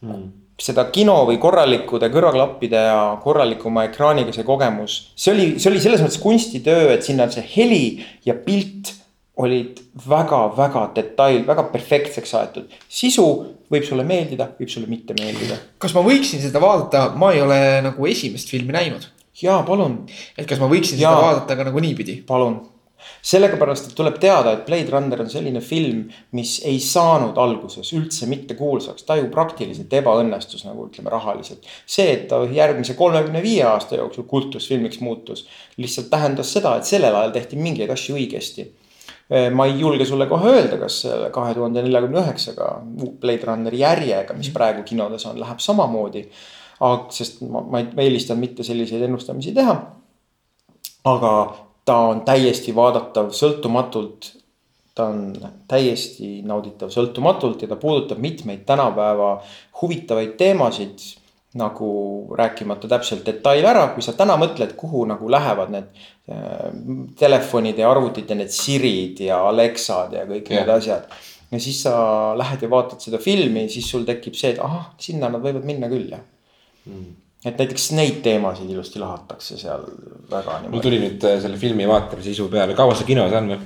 [0.00, 5.00] mm seda kino või korralikude kõrvaklappide ja korralikuma ekraaniga see kogemus.
[5.16, 7.84] see oli, see oli selles mõttes kunstitöö, et sinna see heli
[8.26, 8.94] ja pilt
[9.40, 9.78] olid
[10.08, 12.74] väga-väga detail, väga perfektseks aetud.
[12.88, 13.26] sisu
[13.72, 15.56] võib sulle meeldida, võib sulle mitte meeldida.
[15.78, 19.08] kas ma võiksin seda vaadata, ma ei ole nagu esimest filmi näinud.
[19.40, 20.04] jaa, palun.
[20.36, 22.20] et kas ma võiksin ja, seda vaadata ka nagu niipidi?
[22.26, 22.60] palun
[23.22, 26.06] sellepärast, et tuleb teada, et Blade Runner on selline film,
[26.36, 31.66] mis ei saanud alguses üldse mitte kuulsaks, ta ju praktiliselt ebaõnnestus nagu ütleme rahaliselt.
[31.86, 35.46] see, et ta järgmise kolmekümne viie aasta jooksul kultusfilmiks muutus,
[35.76, 38.70] lihtsalt tähendas seda, et sellel ajal tehti mingeid asju õigesti
[39.54, 42.70] ma ei julge sulle kohe öelda, kas kahe tuhande neljakümne üheksaga
[43.22, 46.24] Blade Runneri järjega, mis praegu kinodes on, läheb samamoodi.
[47.14, 49.76] sest ma, ma eelistan mitte selliseid ennustamisi teha.
[51.04, 51.30] aga
[51.84, 54.36] ta on täiesti vaadatav sõltumatult.
[54.94, 55.32] ta on
[55.70, 59.38] täiesti nauditav sõltumatult ja ta puudutab mitmeid tänapäeva
[59.82, 60.98] huvitavaid teemasid.
[61.54, 65.88] nagu rääkimata täpselt detail ära, kui sa täna mõtled, kuhu nagu lähevad need
[66.30, 66.68] äh,
[67.18, 70.60] telefonid ja arvutid ja need Sirid ja Alexad ja kõik yeah.
[70.60, 71.08] need asjad
[71.50, 71.94] ja siis sa
[72.38, 75.90] lähed ja vaatad seda filmi, siis sul tekib see, et ahah, sinna nad võivad minna
[75.90, 76.22] küll jah
[76.86, 77.10] mm
[77.44, 79.86] et näiteks neid teemasid ilusti lahatakse seal
[80.30, 83.60] väga mul tuli nüüd äh, selle filmi vaatamise isu peale, kaua see kinos on või?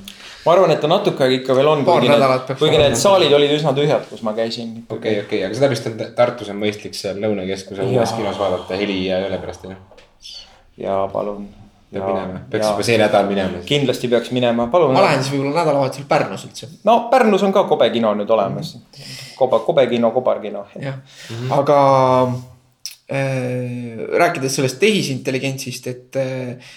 [0.44, 3.56] ma arvan, et ta natuke aega ikka veel on, kuigi need, kuigi need saalid olid
[3.56, 4.76] üsna tühjad, kus ma käisin.
[4.84, 8.38] okei okay,, okei okay., aga seda vist on Tartus on mõistlik seal Lõunakeskuse uues kinos
[8.38, 9.82] vaadata heli ja üle pärast on ju.
[10.84, 11.50] ja palun.
[11.90, 13.66] peab minema, peaks juba see nädal minema.
[13.66, 14.94] kindlasti peaks minema, palun.
[14.94, 16.70] ma lähen siis võib-olla nädalavahetusel Pärnus üldse.
[16.86, 18.88] no Pärnus on ka kobe kino nüüd olemas mm.
[18.90, 19.36] -hmm.
[19.42, 20.66] koba, kobe kino, kobarkino.
[20.78, 21.58] jah mm, -hmm.
[21.58, 22.53] aga
[23.14, 26.72] rääkides sellest tehisintelligentsist, et äh,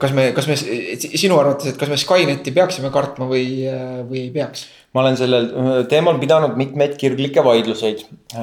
[0.00, 3.66] kas me, kas me, sinu arvates, et kas me Skyneti peaksime kartma või,
[4.08, 4.66] või ei peaks?
[4.94, 5.50] ma olen sellel
[5.90, 8.06] teemal pidanud mitmeid kirglikke vaidluseid.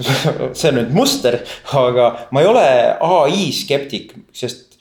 [0.00, 1.40] see on nüüd muster,
[1.76, 2.64] aga ma ei ole
[3.04, 4.78] ai skeptik, sest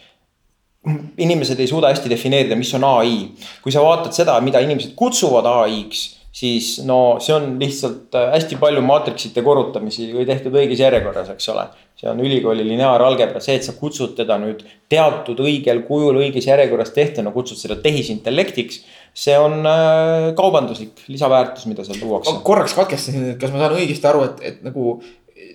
[1.19, 3.17] inimesed ei suuda hästi defineerida, mis on ai.
[3.63, 8.59] kui sa vaatad seda, mida inimesed kutsuvad ai-ks siis no see on lihtsalt äh, hästi
[8.61, 11.67] palju maatriksite korrutamisi või tehtud õiges järjekorras, eks ole.
[11.99, 14.61] see on ülikooli lineaaralgebra, see, et sa kutsud teda nüüd
[14.91, 18.83] teatud õigel kujul õiges järjekorras tehtuna, kutsud seda tehisintellektiks.
[19.13, 22.37] see on äh, kaubanduslik lisaväärtus, mida seal tuuakse.
[22.47, 24.99] korraks katkestasin, et kas ma saan õigesti aru, et, et nagu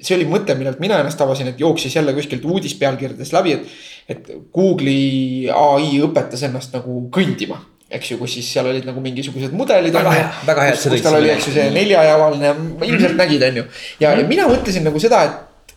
[0.04, 3.76] see oli mõte, millelt mina ennast tabasin, et jooksis jälle kuskilt uudispealkirjadest läbi, et.
[4.08, 7.56] et Google'i ai õpetas ennast nagu kõndima
[7.94, 9.94] eks ju, kus siis seal olid nagu mingisugused mudelid.
[9.94, 10.76] väga hea, väga hea.
[10.76, 12.52] kus tal oli, eks ju, see neljajavaline,
[12.88, 13.66] ilmselt nägid, on ju.
[14.02, 15.74] ja ja mina mõtlesin nagu seda, et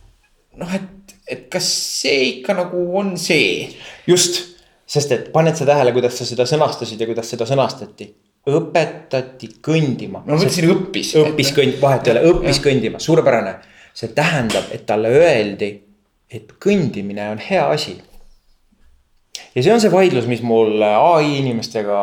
[0.62, 1.68] noh, et, et kas
[2.02, 3.68] see ikka nagu on see.
[4.10, 4.44] just,
[4.88, 8.12] sest et paned sa tähele, kuidas sa seda sõnastasid ja kuidas seda sõnastati
[8.48, 10.22] õpetati kõndima.
[10.24, 11.16] no ma mõtlesin õppis.
[11.20, 12.64] õppis kõnd-, vahet ei ole, õppis ja.
[12.70, 13.58] kõndima, suurepärane.
[13.98, 15.72] see tähendab, et talle öeldi,
[16.30, 17.96] et kõndimine on hea asi
[19.56, 22.00] ja see on see vaidlus, mis mul ai inimestega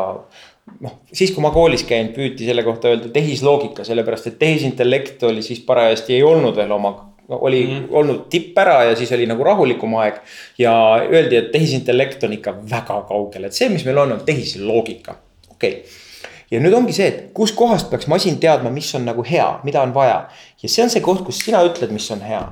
[0.85, 5.43] noh, siis kui ma koolis käin, püüti selle kohta öelda tehisloogika, sellepärast et tehisintellekt oli
[5.45, 6.95] siis parajasti ei olnud veel oma
[7.29, 7.87] oli mm -hmm.
[7.91, 10.15] olnud tipp ära ja siis oli nagu rahulikum aeg.
[10.59, 15.15] ja öeldi, et tehisintellekt on ikka väga kaugel, et see, mis meil on, on tehisloogika,
[15.51, 15.83] okei okay.
[16.51, 19.95] ja nüüd ongi see, et kuskohast peaks masin teadma, mis on nagu hea, mida on
[19.95, 20.29] vaja
[20.63, 22.45] ja see on see koht, kus sina ütled, mis on hea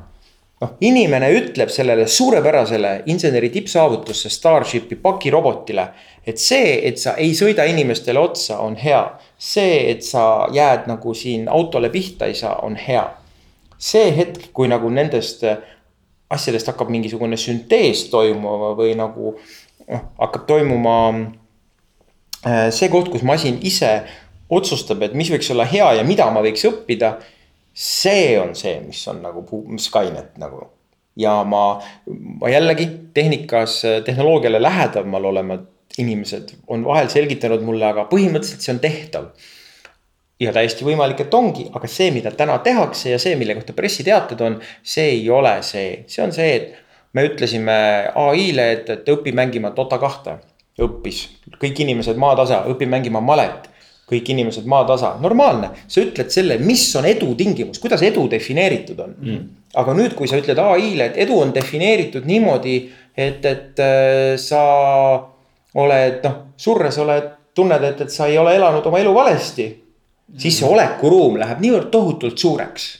[0.62, 5.88] noh, inimene ütleb sellele suurepärasele inseneri tippsaavutusse Starshipi pakirobotile,
[6.26, 9.02] et see, et sa ei sõida inimestele otsa, on hea.
[9.42, 13.04] see, et sa jääd nagu siin autole pihta ei saa, on hea.
[13.78, 15.42] see hetk, kui nagu nendest
[16.30, 19.34] asjadest hakkab mingisugune süntees toimuma või nagu
[19.88, 20.96] noh, hakkab toimuma
[22.46, 24.04] äh, see koht, kus masin ise
[24.52, 27.16] otsustab, et mis võiks olla hea ja mida ma võiks õppida
[27.74, 29.44] see on see, mis on nagu
[29.78, 30.70] Skynet nagu.
[31.16, 31.80] ja ma,
[32.40, 35.66] ma jällegi tehnikas, tehnoloogiale lähedamal olevad
[35.98, 39.26] inimesed on vahel selgitanud mulle, aga põhimõtteliselt see on tehtav.
[40.40, 44.40] ja täiesti võimalik, et ongi, aga see, mida täna tehakse ja see, mille kohta pressiteated
[44.42, 47.76] on, see ei ole see, see on see, et me ütlesime
[48.18, 50.40] ai-le, et, et õpi mängima Dota kahte.
[50.82, 51.26] õppis,
[51.60, 53.68] kõik inimesed maatasa, õpi mängima malet
[54.12, 55.72] kõik inimesed maatasa, normaalne.
[55.88, 59.18] sa ütled selle, mis on edu tingimus, kuidas edu defineeritud on.
[59.20, 59.50] Mm..
[59.82, 62.78] aga nüüd, kui sa ütled ai-le, et edu on defineeritud niimoodi,
[63.16, 64.62] et, et äh, sa
[65.80, 70.40] oled noh, surres oled, tunned, et, et sa ei ole elanud oma elu valesti mm..
[70.40, 72.90] siis see olekuruum läheb niivõrd tohutult suureks.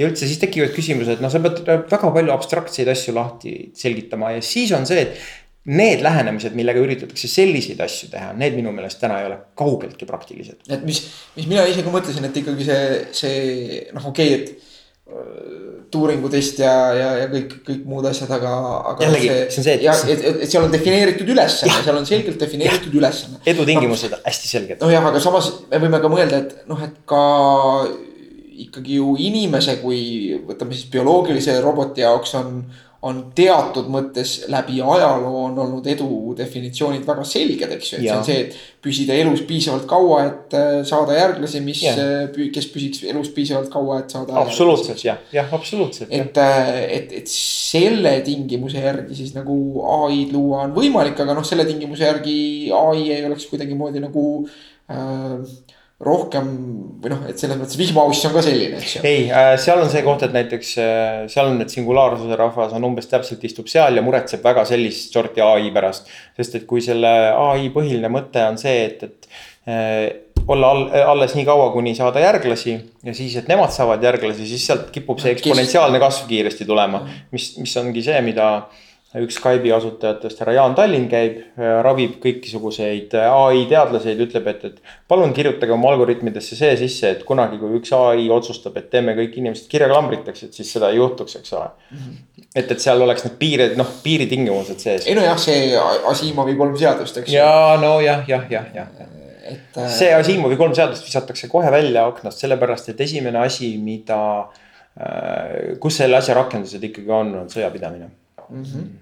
[0.00, 4.44] Ja üldse siis tekivad küsimused, noh, sa pead väga palju abstraktseid asju lahti selgitama ja
[4.44, 9.20] siis on see, et need lähenemised, millega üritatakse selliseid asju teha, need minu meelest täna
[9.22, 10.64] ei ole kaugeltki praktilised.
[10.68, 11.04] et mis,
[11.36, 12.84] mis mina isegi mõtlesin, et ikkagi see,
[13.14, 13.40] see
[13.94, 14.70] noh, okei okay,, et
[15.92, 18.52] Turingu test ja, ja, ja kõik, kõik muud asjad, aga,
[18.92, 19.04] aga.
[19.04, 19.82] jällegi, see on see, et.
[19.84, 23.40] jah, et, et, et seal on defineeritud ülesanne, seal on selgelt defineeritud ülesanne.
[23.52, 24.80] edutingimused no, hästi selged.
[24.80, 27.20] nojah, aga samas me võime ka mõelda, et noh, et ka
[28.64, 30.00] ikkagi ju inimese kui
[30.48, 32.62] võtame siis bioloogilise roboti jaoks on
[33.02, 38.12] on teatud mõttes läbi ajaloo on olnud edu definitsioonid väga selged, eks ju, et ja.
[38.12, 42.70] see on see, et püsida elus piisavalt kaua, et äh, saada järglasi, mis, äh, kes
[42.70, 44.38] püsiks elus piisavalt kaua, et saada.
[44.44, 46.14] absoluutselt jah, jah, absoluutselt.
[46.14, 46.70] et, äh,
[47.00, 49.58] et, et selle tingimuse järgi siis nagu
[50.06, 52.38] ai-d luua on võimalik, aga noh, selle tingimuse järgi
[52.76, 55.38] ai ei oleks kuidagimoodi nagu äh,
[56.02, 56.48] rohkem
[57.02, 59.02] või noh, et selles mõttes vihmauss on ka selline, eks ju.
[59.06, 62.88] ei äh,, seal on see koht, et näiteks äh, seal on, et singulaarsuse rahvas on
[62.90, 66.10] umbes täpselt istub seal ja muretseb väga sellist sorti ai pärast.
[66.38, 69.32] sest et kui selle ai põhiline mõte on see, et, et
[69.70, 70.06] äh,
[70.50, 72.74] olla all, alles nii kaua, kuni saada järglasi
[73.06, 77.04] ja siis, et nemad saavad järglasi, siis sealt kipub see eksponentsiaalne kasv kiiresti tulema.
[77.34, 78.48] mis, mis ongi see, mida
[79.20, 84.64] üks Skype'i asutajatest, härra Jaan Tallinn käib, äh, ravib kõikisuguseid äh, ai teadlaseid, ütleb, et,
[84.70, 89.12] et palun kirjutage oma algoritmidesse see sisse, et kunagi, kui üks ai otsustab, et teeme
[89.18, 91.98] kõik inimesed kirjakambriteks, et siis seda ei juhtuks, eks ole mm.
[91.98, 92.46] -hmm.
[92.54, 95.06] et, et seal oleks need piirid, noh, piiritingimused sees.
[95.06, 95.76] ei nojah, see
[96.14, 99.20] Asimovi kolm seadust, eks ja nojah, jah, jah, jah, jah
[99.52, 99.92] et äh....
[99.92, 104.22] see Asimovi kolm seadust visatakse kohe välja aknast, sellepärast et esimene asi, mida
[105.80, 108.10] kus selle asja rakendused ikkagi on, on sõjapidamine
[108.52, 108.62] mm.
[108.62, 109.01] -hmm.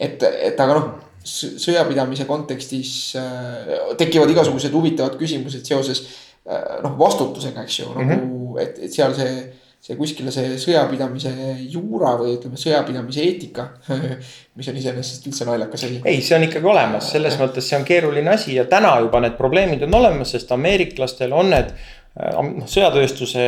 [0.00, 0.90] Et, et aga noh,
[1.24, 6.04] sõjapidamise kontekstis äh, tekivad igasugused huvitavad küsimused seoses
[6.48, 8.14] äh, noh, vastutusega, eks ju mm, -hmm.
[8.14, 9.34] nagu et, et seal see
[9.80, 11.30] see kuskile see sõjapidamise
[11.72, 13.64] juura või ütleme, sõjapidamise eetika,
[14.58, 16.02] mis on iseenesest üldse naljakas asi.
[16.04, 19.38] ei, see on ikkagi olemas, selles mõttes see on keeruline asi ja täna juba need
[19.40, 21.72] probleemid on olemas, sest ameeriklastel on need
[22.12, 23.46] noh, sõjatööstuse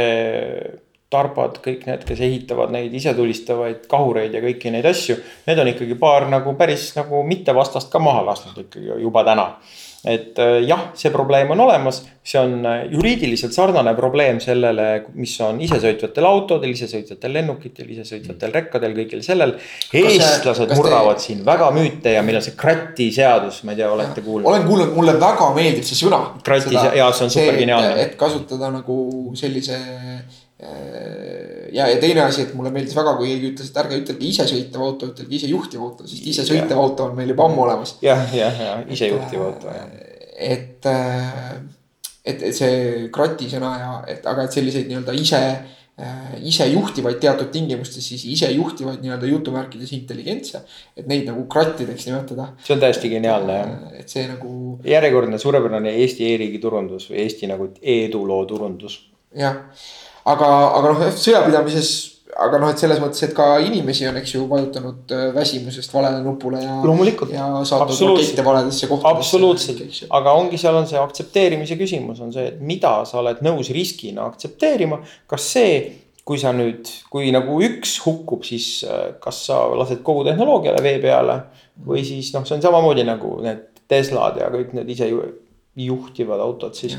[1.12, 5.18] tarbad, kõik need, kes ehitavad neid isetulistavaid kahureid ja kõiki neid asju.
[5.46, 9.50] Need on ikkagi paar nagu päris nagu mittevastast ka maha lasknud ikkagi juba täna
[10.04, 15.34] et äh, jah, see probleem on olemas, see on äh, juriidiliselt sarnane probleem sellele, mis
[15.46, 19.54] on isesõitvatel autodel, isesõitvatel lennukitel, isesõitvatel rekkadel, kõigil sellel.
[19.94, 21.28] eestlased murravad te...
[21.28, 24.50] siin väga müüte ja meil on see krati seadus, ma ei tea, olete kuulnud?
[24.50, 26.24] olen kuulnud, mulle väga meeldib see sõna.
[26.42, 27.94] krati, jaa, see on super geniaalne.
[28.02, 28.96] et kasutada nagu
[29.38, 29.78] sellise
[31.72, 34.86] ja, ja teine asi, et mulle meeldis väga, kui keegi ütles, et ärge ütelge isesõitev
[34.86, 37.96] auto, ütelge isejuhtiv auto, sest isesõitev auto on meil juba ammu olemas.
[38.04, 39.92] jah, jah, ja isejuhtiv auto, jah.
[40.36, 41.52] et, äh,
[42.24, 45.40] et, et see krati sõna ja, et aga, et selliseid nii-öelda ise,
[46.02, 50.62] äh, isejuhtivaid teatud tingimustes siis isejuhtivaid nii-öelda jutumärkides intelligentse.
[50.96, 52.52] et neid nagu krattideks nimetada.
[52.64, 53.74] see on täiesti geniaalne jah.
[54.02, 54.78] et see nagu.
[54.84, 59.02] järjekordne suurepärane Eesti e-riigi turundus või Eesti nagu eduloo turundus.
[59.34, 59.60] jah
[60.28, 61.92] aga, aga noh, sõjapidamises,
[62.42, 66.22] aga noh, et selles mõttes, et ka inimesi on, eks ju, vajutanud äh, väsimusest valele
[66.24, 66.78] nupule ja.
[67.32, 69.26] ja saatnud rakette valedesse kohtadesse.
[69.26, 73.72] absoluutselt, aga ongi, seal on see aktsepteerimise küsimus on see, et mida sa oled nõus
[73.74, 75.74] riskina aktsepteerima, kas see
[76.22, 81.00] kui sa nüüd, kui nagu üks hukkub, siis äh, kas sa lased kogu tehnoloogiale vee
[81.02, 81.40] peale
[81.82, 85.04] või siis noh, see on samamoodi nagu need Teslad ja kõik need ise
[85.76, 86.94] juhtivad autod siis.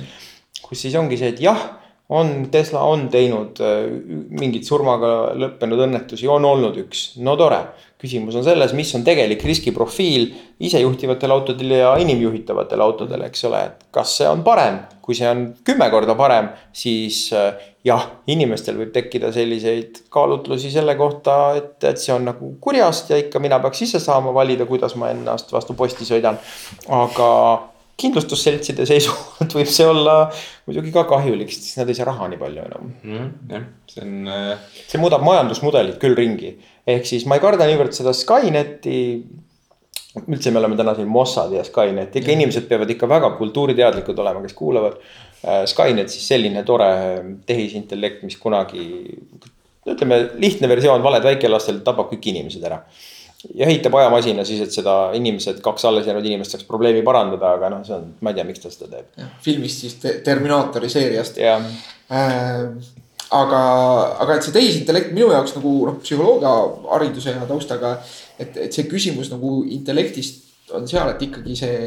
[0.61, 1.61] kus siis ongi see, et jah
[2.09, 3.87] on, Tesla on teinud äh,
[4.33, 7.63] mingeid surmaga lõppenud õnnetusi, on olnud üks, no tore.
[8.03, 10.25] küsimus on selles, mis on tegelik riskiprofiil
[10.67, 14.81] isejuhtivatel autodel ja inimjuhitavatel autodel, eks ole, et kas see on parem.
[15.03, 17.55] kui see on kümme korda parem, siis äh,
[17.87, 23.19] jah, inimestel võib tekkida selliseid kaalutlusi selle kohta, et, et see on nagu kurjast ja
[23.19, 26.39] ikka mina peaks ise saama valida, kuidas ma ennast vastu posti sõidan.
[26.87, 27.29] aga
[27.99, 30.15] kindlustusseltside seisukohalt võib see olla
[30.65, 33.31] muidugi ka kahjulik, sest nad ei saa raha nii palju enam mm,.
[33.51, 34.13] jah, see on.
[34.33, 36.55] Äh, see muudab majandusmudelit küll ringi,
[36.89, 38.97] ehk siis ma ei karda niivõrd seda Skyneti.
[40.25, 42.35] üldse, me oleme täna siin Mossad ja Skynet, ikka mm.
[42.39, 44.97] inimesed peavad ikka väga kultuuriteadlikud olema, kes kuulavad.
[45.45, 46.89] Äh, Skynet siis selline tore
[47.45, 48.85] tehisintellekt, mis kunagi,
[49.85, 52.81] ütleme lihtne versioon, valed väikelastel tapab kõik inimesed ära
[53.51, 57.71] ja ehitab ajamasina siis, et seda inimesed, kaks alles jäänud inimest saaks probleemi parandada, aga
[57.73, 59.29] noh, see on, ma ei tea, miks ta seda teeb.
[59.43, 61.39] filmist siis te Terminaatori seeriast.
[61.43, 61.67] Äh,
[63.33, 63.61] aga,
[64.23, 66.55] aga et see tehisintellekt minu jaoks nagu noh, psühholoogia
[66.93, 67.97] hariduse ja taustaga.
[68.39, 71.79] et, et see küsimus nagu intellektist on seal, et ikkagi see,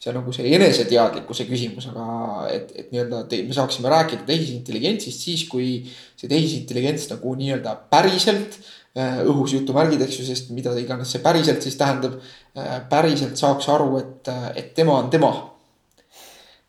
[0.00, 5.82] see nagu see eneseteadlikkuse küsimus, aga et, et nii-öelda me saaksime rääkida tehisintelligentsist siis, kui
[6.16, 11.62] see tehisintelligents nagu nii-öelda päriselt Äh, õhus jutumärgid, eks ju, sest mida iganes see päriselt
[11.62, 12.18] siis tähendab.
[12.58, 15.32] Äh, päriselt saaks aru, et, äh, et tema on tema.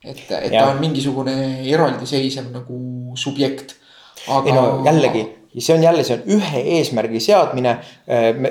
[0.04, 0.64] et, et ja.
[0.66, 1.34] ta on mingisugune
[1.70, 3.76] eraldiseisev nagu subjekt.
[4.28, 4.48] Aga...
[4.48, 5.26] ei no jällegi,
[5.58, 7.76] see on jälle, see on ühe eesmärgi seadmine.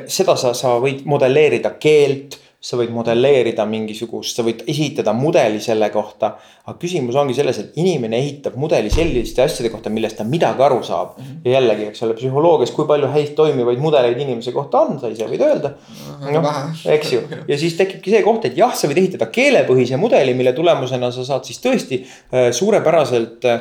[0.07, 5.89] seda sa, sa võid modelleerida keelt sa võid modelleerida mingisugust, sa võid esitada mudeli selle
[5.91, 6.35] kohta.
[6.67, 10.83] aga küsimus ongi selles, et inimene ehitab mudeli selliste asjade kohta, millest ta midagi aru
[10.85, 11.25] saab mm.
[11.25, 11.41] -hmm.
[11.45, 15.25] ja jällegi, eks ole, psühholoogias, kui palju häid toimivaid mudeleid inimese kohta on, sa ise
[15.25, 15.73] võid öelda.
[16.21, 16.53] noh,
[16.85, 20.53] eks ju, ja siis tekibki see koht, et jah, sa võid ehitada keelepõhise mudeli, mille
[20.53, 23.61] tulemusena sa saad siis tõesti äh, suurepäraselt äh,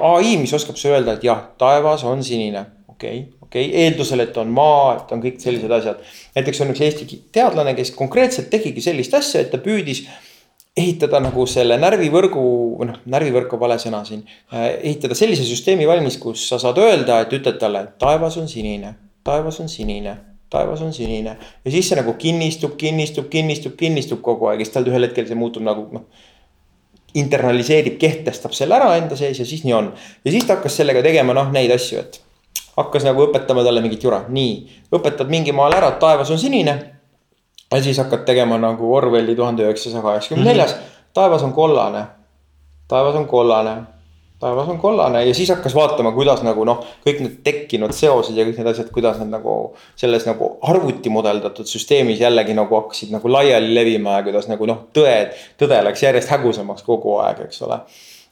[0.00, 4.24] ai, mis oskab sulle öelda, et jah, taevas on sinine, okei okay,, okei okay,, eeldusel,
[4.24, 6.02] et on maa, et on kõik sellised asjad.
[6.36, 10.04] näiteks on üks Eesti teadlane, kes konkreetselt tegigi sellist asja, et ta püüdis
[10.74, 12.44] ehitada nagu selle närvivõrgu
[12.80, 14.24] või noh, närvivõrk on vale sõna siin.
[14.50, 18.96] Äh, ehitada sellise süsteemi valmis, kus sa saad öelda, et ütled talle, taevas on sinine,
[19.26, 20.16] taevas on sinine
[20.54, 24.76] taevas on sinine ja siis see nagu kinnistub, kinnistub, kinnistub, kinnistub kogu aeg ja siis
[24.76, 26.04] tal ühel hetkel see muutub nagu noh.
[27.14, 29.90] internaliseerib, kehtestab selle ära enda sees ja siis nii on.
[30.24, 32.20] ja siis ta hakkas sellega tegema noh, neid asju, et
[32.76, 34.54] hakkas nagu õpetama talle mingit jura, nii,
[34.94, 36.76] õpetad mingi maal ära, taevas on sinine.
[37.72, 40.76] ja siis hakkad tegema nagu Orwelli tuhande üheksasaja kaheksakümne neljas,
[41.14, 42.06] taevas on kollane.
[42.88, 43.76] taevas on kollane,
[44.40, 48.46] taevas on kollane ja siis hakkas vaatama, kuidas nagu noh, kõik need tekkinud seosed ja
[48.46, 49.74] kõik need asjad, kuidas nad nagu.
[49.96, 54.86] selles nagu arvuti modeldatud süsteemis jällegi nagu hakkasid nagu laiali levima ja kuidas nagu noh,
[54.94, 57.80] tõed, tõde läks järjest hägusamaks kogu aeg, eks ole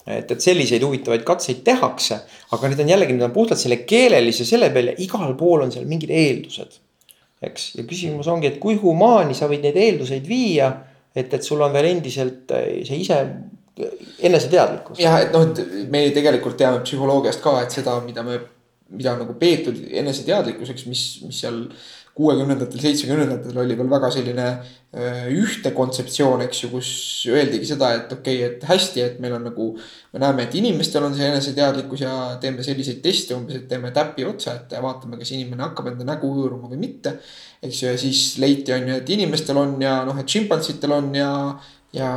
[0.07, 2.19] et, et selliseid huvitavaid katseid tehakse,
[2.53, 5.75] aga need on jällegi, need on puhtalt selle keelelise selle peal ja igal pool on
[5.75, 6.81] seal mingid eeldused.
[7.43, 10.71] eks, ja küsimus ongi, et kui humaani sa võid neid eelduseid viia,
[11.15, 13.19] et, et sul on veel endiselt eh, see ise
[14.23, 15.01] eneseteadlikkus.
[15.03, 18.41] jah, et noh, et me tegelikult teame psühholoogiast ka, et seda, mida me
[18.93, 21.63] mida on nagu peetud eneseteadlikkuseks, mis, mis seal
[22.17, 26.91] kuuekümnendatel, seitsmekümnendatel oli veel väga selline äh, ühte kontseptsioon, eks ju, kus
[27.33, 29.69] öeldigi seda, et okei okay,, et hästi, et meil on nagu.
[30.13, 34.27] me näeme, et inimestel on see eneseteadlikkus ja teeme selliseid teste umbes, et teeme täpi
[34.29, 37.17] otsa, et vaatame, kas inimene hakkab enda nägu hõõruma või mitte.
[37.63, 41.15] eks ju, ja siis leiti, on ju, et inimestel on ja noh, et šimpansitel on
[41.17, 41.33] ja
[41.93, 42.13] ja,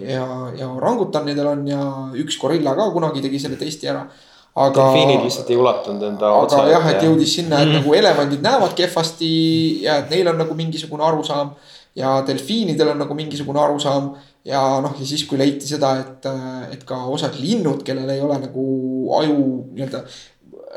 [0.00, 1.80] ja, ja orangutanidel on ja
[2.20, 4.06] üks gorilla ka kunagi tegi selle testi ära
[4.54, 4.74] aga.
[4.80, 6.62] delfiinid lihtsalt ei ulatunud enda otsa.
[6.62, 7.80] aga jah, et jõudis sinna, et mm.
[7.80, 9.30] nagu elevandid näevad kehvasti
[9.84, 11.54] ja et neil on nagu mingisugune arusaam.
[11.94, 14.14] ja delfiinidel on nagu mingisugune arusaam
[14.44, 16.26] ja noh, ja siis, kui leiti seda, et,
[16.74, 18.64] et ka osad linnud, kellel ei ole nagu
[19.20, 19.36] aju
[19.72, 20.02] nii-öelda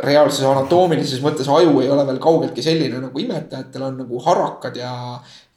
[0.05, 4.93] reaalses anatoomilises mõttes aju ei ole veel kaugeltki selline nagu imetajatel on nagu harakad ja,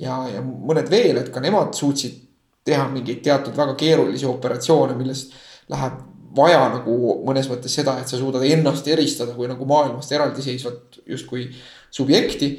[0.01, 2.17] ja, ja mõned veel, et ka nemad suutsid
[2.65, 5.37] teha mingeid teatud väga keerulisi operatsioone, millest
[5.71, 6.01] läheb
[6.37, 6.97] vaja nagu
[7.27, 11.49] mõnes mõttes seda, et sa suudad ennast eristada kui nagu maailmast eraldiseisvat justkui
[11.91, 12.53] subjekti.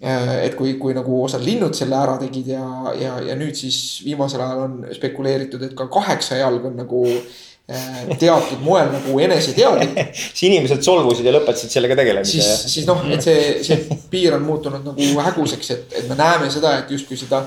[0.00, 2.64] Et kui, kui nagu osad linnud selle ära tegid ja,
[2.96, 8.08] ja, ja nüüd siis viimasel ajal on spekuleeritud, et ka kaheksa jalg on nagu äh,
[8.16, 12.40] teatud moel nagu eneseteadlik siis inimesed solvusid ja lõpetasid sellega tegelemise.
[12.40, 16.48] siis, siis noh, et see, see piir on muutunud nagu häguseks, et, et me näeme
[16.48, 17.44] seda, et justkui seda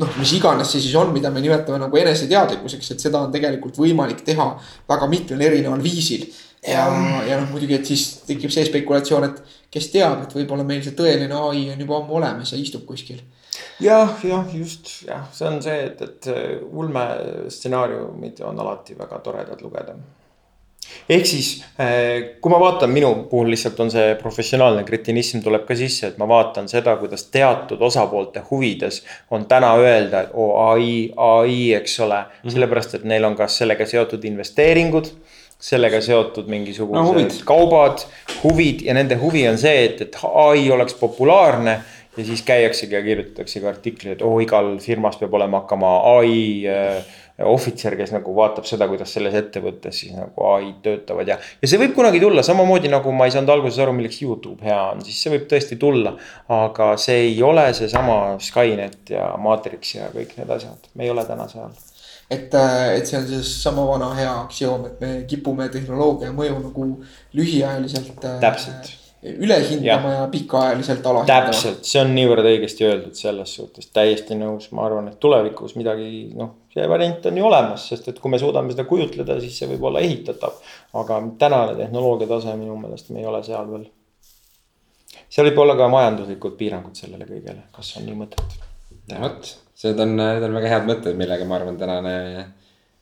[0.00, 3.78] noh, mis iganes see siis on, mida me nimetame nagu eneseteadlikkuseks, et seda on tegelikult
[3.80, 4.48] võimalik teha
[4.90, 6.26] väga mitmel erineval viisil.
[6.64, 6.86] ja,
[7.28, 10.96] ja noh, muidugi, et siis tekib see spekulatsioon, et kes teab, et võib-olla meil see
[10.96, 13.22] tõeline ai on juba ammu olemas ja istub kuskil.
[13.82, 16.30] jah, jah, just jah, see on see, et, et
[16.70, 19.98] ulmestsenaariumid on alati väga toredad lugeda
[21.08, 25.76] ehk siis, eh, kui ma vaatan, minu puhul lihtsalt on see professionaalne kretinism tuleb ka
[25.78, 31.10] sisse, et ma vaatan seda, kuidas teatud osapoolte huvides on täna öelda, et oo ai,
[31.16, 32.26] ai, eks ole mm.
[32.26, 32.56] -hmm.
[32.56, 35.12] sellepärast, et neil on kas sellega seotud investeeringud
[35.64, 37.34] sellega seotud mingisugused no, huvid.
[37.48, 38.04] kaubad,
[38.42, 41.80] huvid ja nende huvi on see, et, et ai oleks populaarne.
[42.16, 47.00] ja siis käiaksegi ja kirjutataksegi artikli, et oo igal firmas peab olema hakkama ai äh,
[47.42, 51.38] ohvitser, kes nagu vaatab seda, kuidas selles ettevõttes siis nagu ai-d töötavad ja.
[51.62, 54.78] ja see võib kunagi tulla, samamoodi nagu ma ei saanud alguses aru, milleks Youtube hea
[54.92, 56.14] on, siis see võib tõesti tulla.
[56.54, 61.26] aga see ei ole seesama Skynet ja Matrix ja kõik need asjad, me ei ole
[61.26, 61.74] täna seal
[62.30, 66.90] et, äh, et see on seesama vana hea aktsioom, et me kipume tehnoloogia mõju nagu
[67.36, 68.16] lühiajaliselt.
[68.22, 68.94] Äh, täpselt
[69.24, 71.48] üle hindama ja, ja pikaajaliselt alahindama.
[71.48, 76.26] täpselt, see on niivõrd õigesti öeldud selles suhtes, täiesti nõus, ma arvan, et tulevikus midagi
[76.36, 79.70] noh, see variant on ju olemas, sest et kui me suudame seda kujutleda, siis see
[79.70, 80.58] võib olla ehitatav.
[81.00, 83.86] aga tänane tehnoloogia tase minu meelest me ei ole seal veel.
[85.28, 88.58] seal võib olla ka majanduslikud piirangud sellele kõigele, kas on nii mõtet?
[89.20, 92.44] vot, need on, need on väga head mõtted, millega ma arvan, tänane,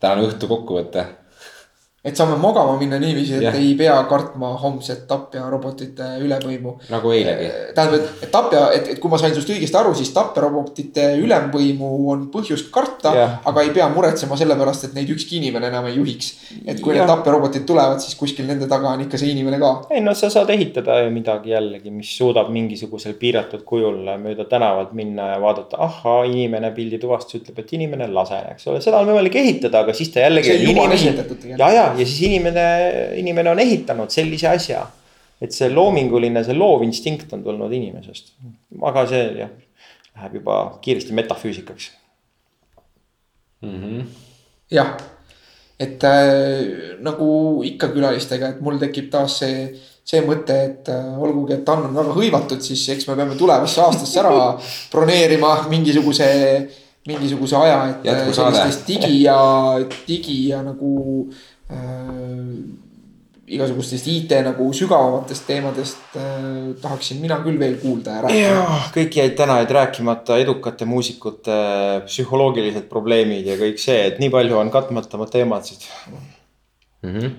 [0.02, 1.08] tänane õhtu kokku võtta
[2.02, 3.50] et saame magama minna niiviisi, et ja.
[3.54, 6.72] ei pea kartma homset tapjarobotite ülemvõimu.
[6.90, 7.46] nagu eilegi.
[7.46, 11.04] Äh, tähendab, et, et tapja, et, et kui ma sain sinust õigesti aru, siis tapjarobotite
[11.22, 13.12] ülemvõimu on põhjust karta,
[13.46, 16.32] aga ei pea muretsema selle pärast, et neid ükski inimene enam ei juhiks.
[16.66, 17.04] et kui ja.
[17.04, 19.72] need tapjarobotid tulevad, siis kuskil nende taga on ikka see inimene ka.
[19.94, 24.90] ei no sa saad ehitada ju midagi jällegi, mis suudab mingisugusel piiratud kujul mööda tänavat
[24.98, 29.38] minna ja vaadata, ahhaa, inimene pildituvastus ütleb, et inimene lase, eks ole, seda on võimalik
[29.38, 30.58] ehitada, aga siis ta jällegi.
[30.58, 31.62] see on ehitatud tegelikult.
[31.62, 32.66] ja, ja ja siis inimene,
[33.20, 34.86] inimene on ehitanud sellise asja.
[35.42, 38.28] et see loominguline, see loovinstinkt on tulnud inimesest,
[38.86, 39.48] aga see jah,
[40.14, 41.88] läheb juba kiiresti metafüüsikaks.
[43.62, 44.04] Mm -hmm..
[44.70, 44.92] jah,
[45.80, 49.72] et äh, nagu ikka külalistega, et mul tekib taas see
[50.04, 53.82] see mõte, et äh, olgugi, et TAN on väga hõivatud, siis eks me peame tulevasse
[53.84, 54.32] aastasse ära
[54.92, 56.28] broneerima mingisuguse,
[57.06, 59.38] mingisuguse aja, et äh, sellistest digi ja,
[60.06, 60.92] digi ja nagu
[61.30, 61.51] Äh,
[63.52, 68.50] igasugustest IT nagu sügavamatest teemadest äh, tahaksin mina küll veel kuulda ja rääkida.
[68.56, 71.56] jaa, kõik jäid täna jäid rääkimata, edukate muusikute
[72.06, 77.08] psühholoogilised probleemid ja kõik see, et nii palju on katmata teemasid mm.
[77.08, 77.32] -hmm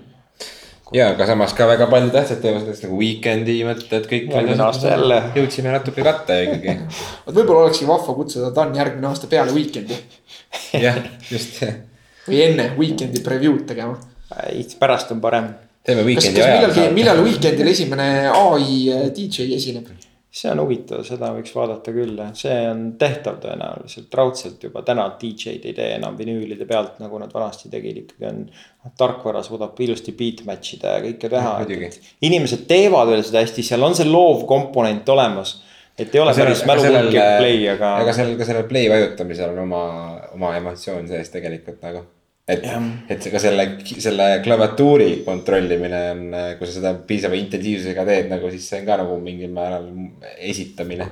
[0.94, 4.30] ja, aga samas ka väga palju tähtsad teemad, nagu Weekend'i mõtted, kõik.
[4.30, 5.22] järgmine aasta jälle.
[5.36, 6.76] jõudsime natuke katta ikkagi.
[7.26, 9.98] vot võib-olla olekski vahva kutsuda Dan järgmine aasta peale Weekend'i.
[10.86, 11.02] jah,
[11.32, 11.64] just.
[12.28, 13.98] või enne Weekend'i preview'd tegema
[14.80, 15.52] pärast on parem.
[15.84, 16.72] teeme Weekend'i ajal.
[16.72, 19.92] millal, millal Weekendil esimene ai äh, DJ esineb?
[20.34, 25.70] see on huvitav, seda võiks vaadata küll, see on tehtav tõenäoliselt raudselt juba täna DJ-d
[25.70, 28.40] ei tee enam vinüülide pealt, nagu nad vanasti tegid, ikkagi on.
[28.98, 31.54] tarkvara suudab ilusti beat match ida ja kõike teha.
[32.26, 35.60] inimesed teevad veel seda hästi, seal on see loov komponent olemas
[35.98, 37.94] et ei ole päris mälupulk ja play, aga.
[38.02, 39.86] aga sellel ka sellel play vajutamisel on oma,
[40.34, 42.02] oma emotsioon sees tegelikult nagu
[42.48, 42.64] et,
[43.14, 46.24] et ka selle, selle klaviatuuri kontrollimine on,
[46.60, 49.88] kui sa seda piisava intensiivsusega teed nagu, siis see on ka nagu mingil määral
[50.38, 51.10] esitamine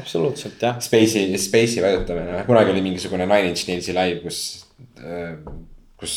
[0.00, 0.78] absoluutselt jah.
[0.80, 4.38] Space'i, Space'i vajutamine, kunagi oli mingisugune Nine Inch Nails'i live, kus,
[6.00, 6.16] kus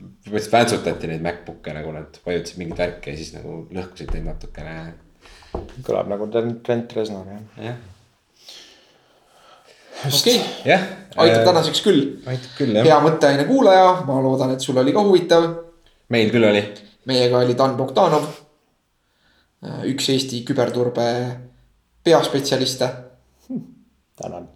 [0.00, 4.76] põhimõtteliselt väntsutati neid MacBook'e nagu nad vajutasid mingit värki ja siis nagu lõhkusid neid natukene.
[5.84, 7.42] kõlab nagu Trent Trent Reznor jah.
[7.66, 7.80] jah,
[10.08, 10.86] okei, jah.
[11.16, 11.44] aitab.
[11.44, 12.02] tänaseks küll.
[12.26, 15.48] aitab küll jah, hea mõtteaine kuulaja, ma loodan, et sul oli ka huvitav.
[16.08, 16.64] meil küll oli.
[17.10, 18.26] meiega oli Dan Bogdanov.
[19.90, 21.06] üks Eesti küberturbe
[22.04, 22.88] peaspetsialiste
[24.20, 24.48] tänan,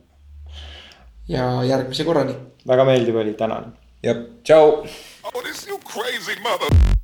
[1.28, 3.72] ja järgmise korrani väga meeldiv oli, tänan
[4.02, 4.84] jah, tšau
[5.24, 7.03] Oh, this you crazy mother.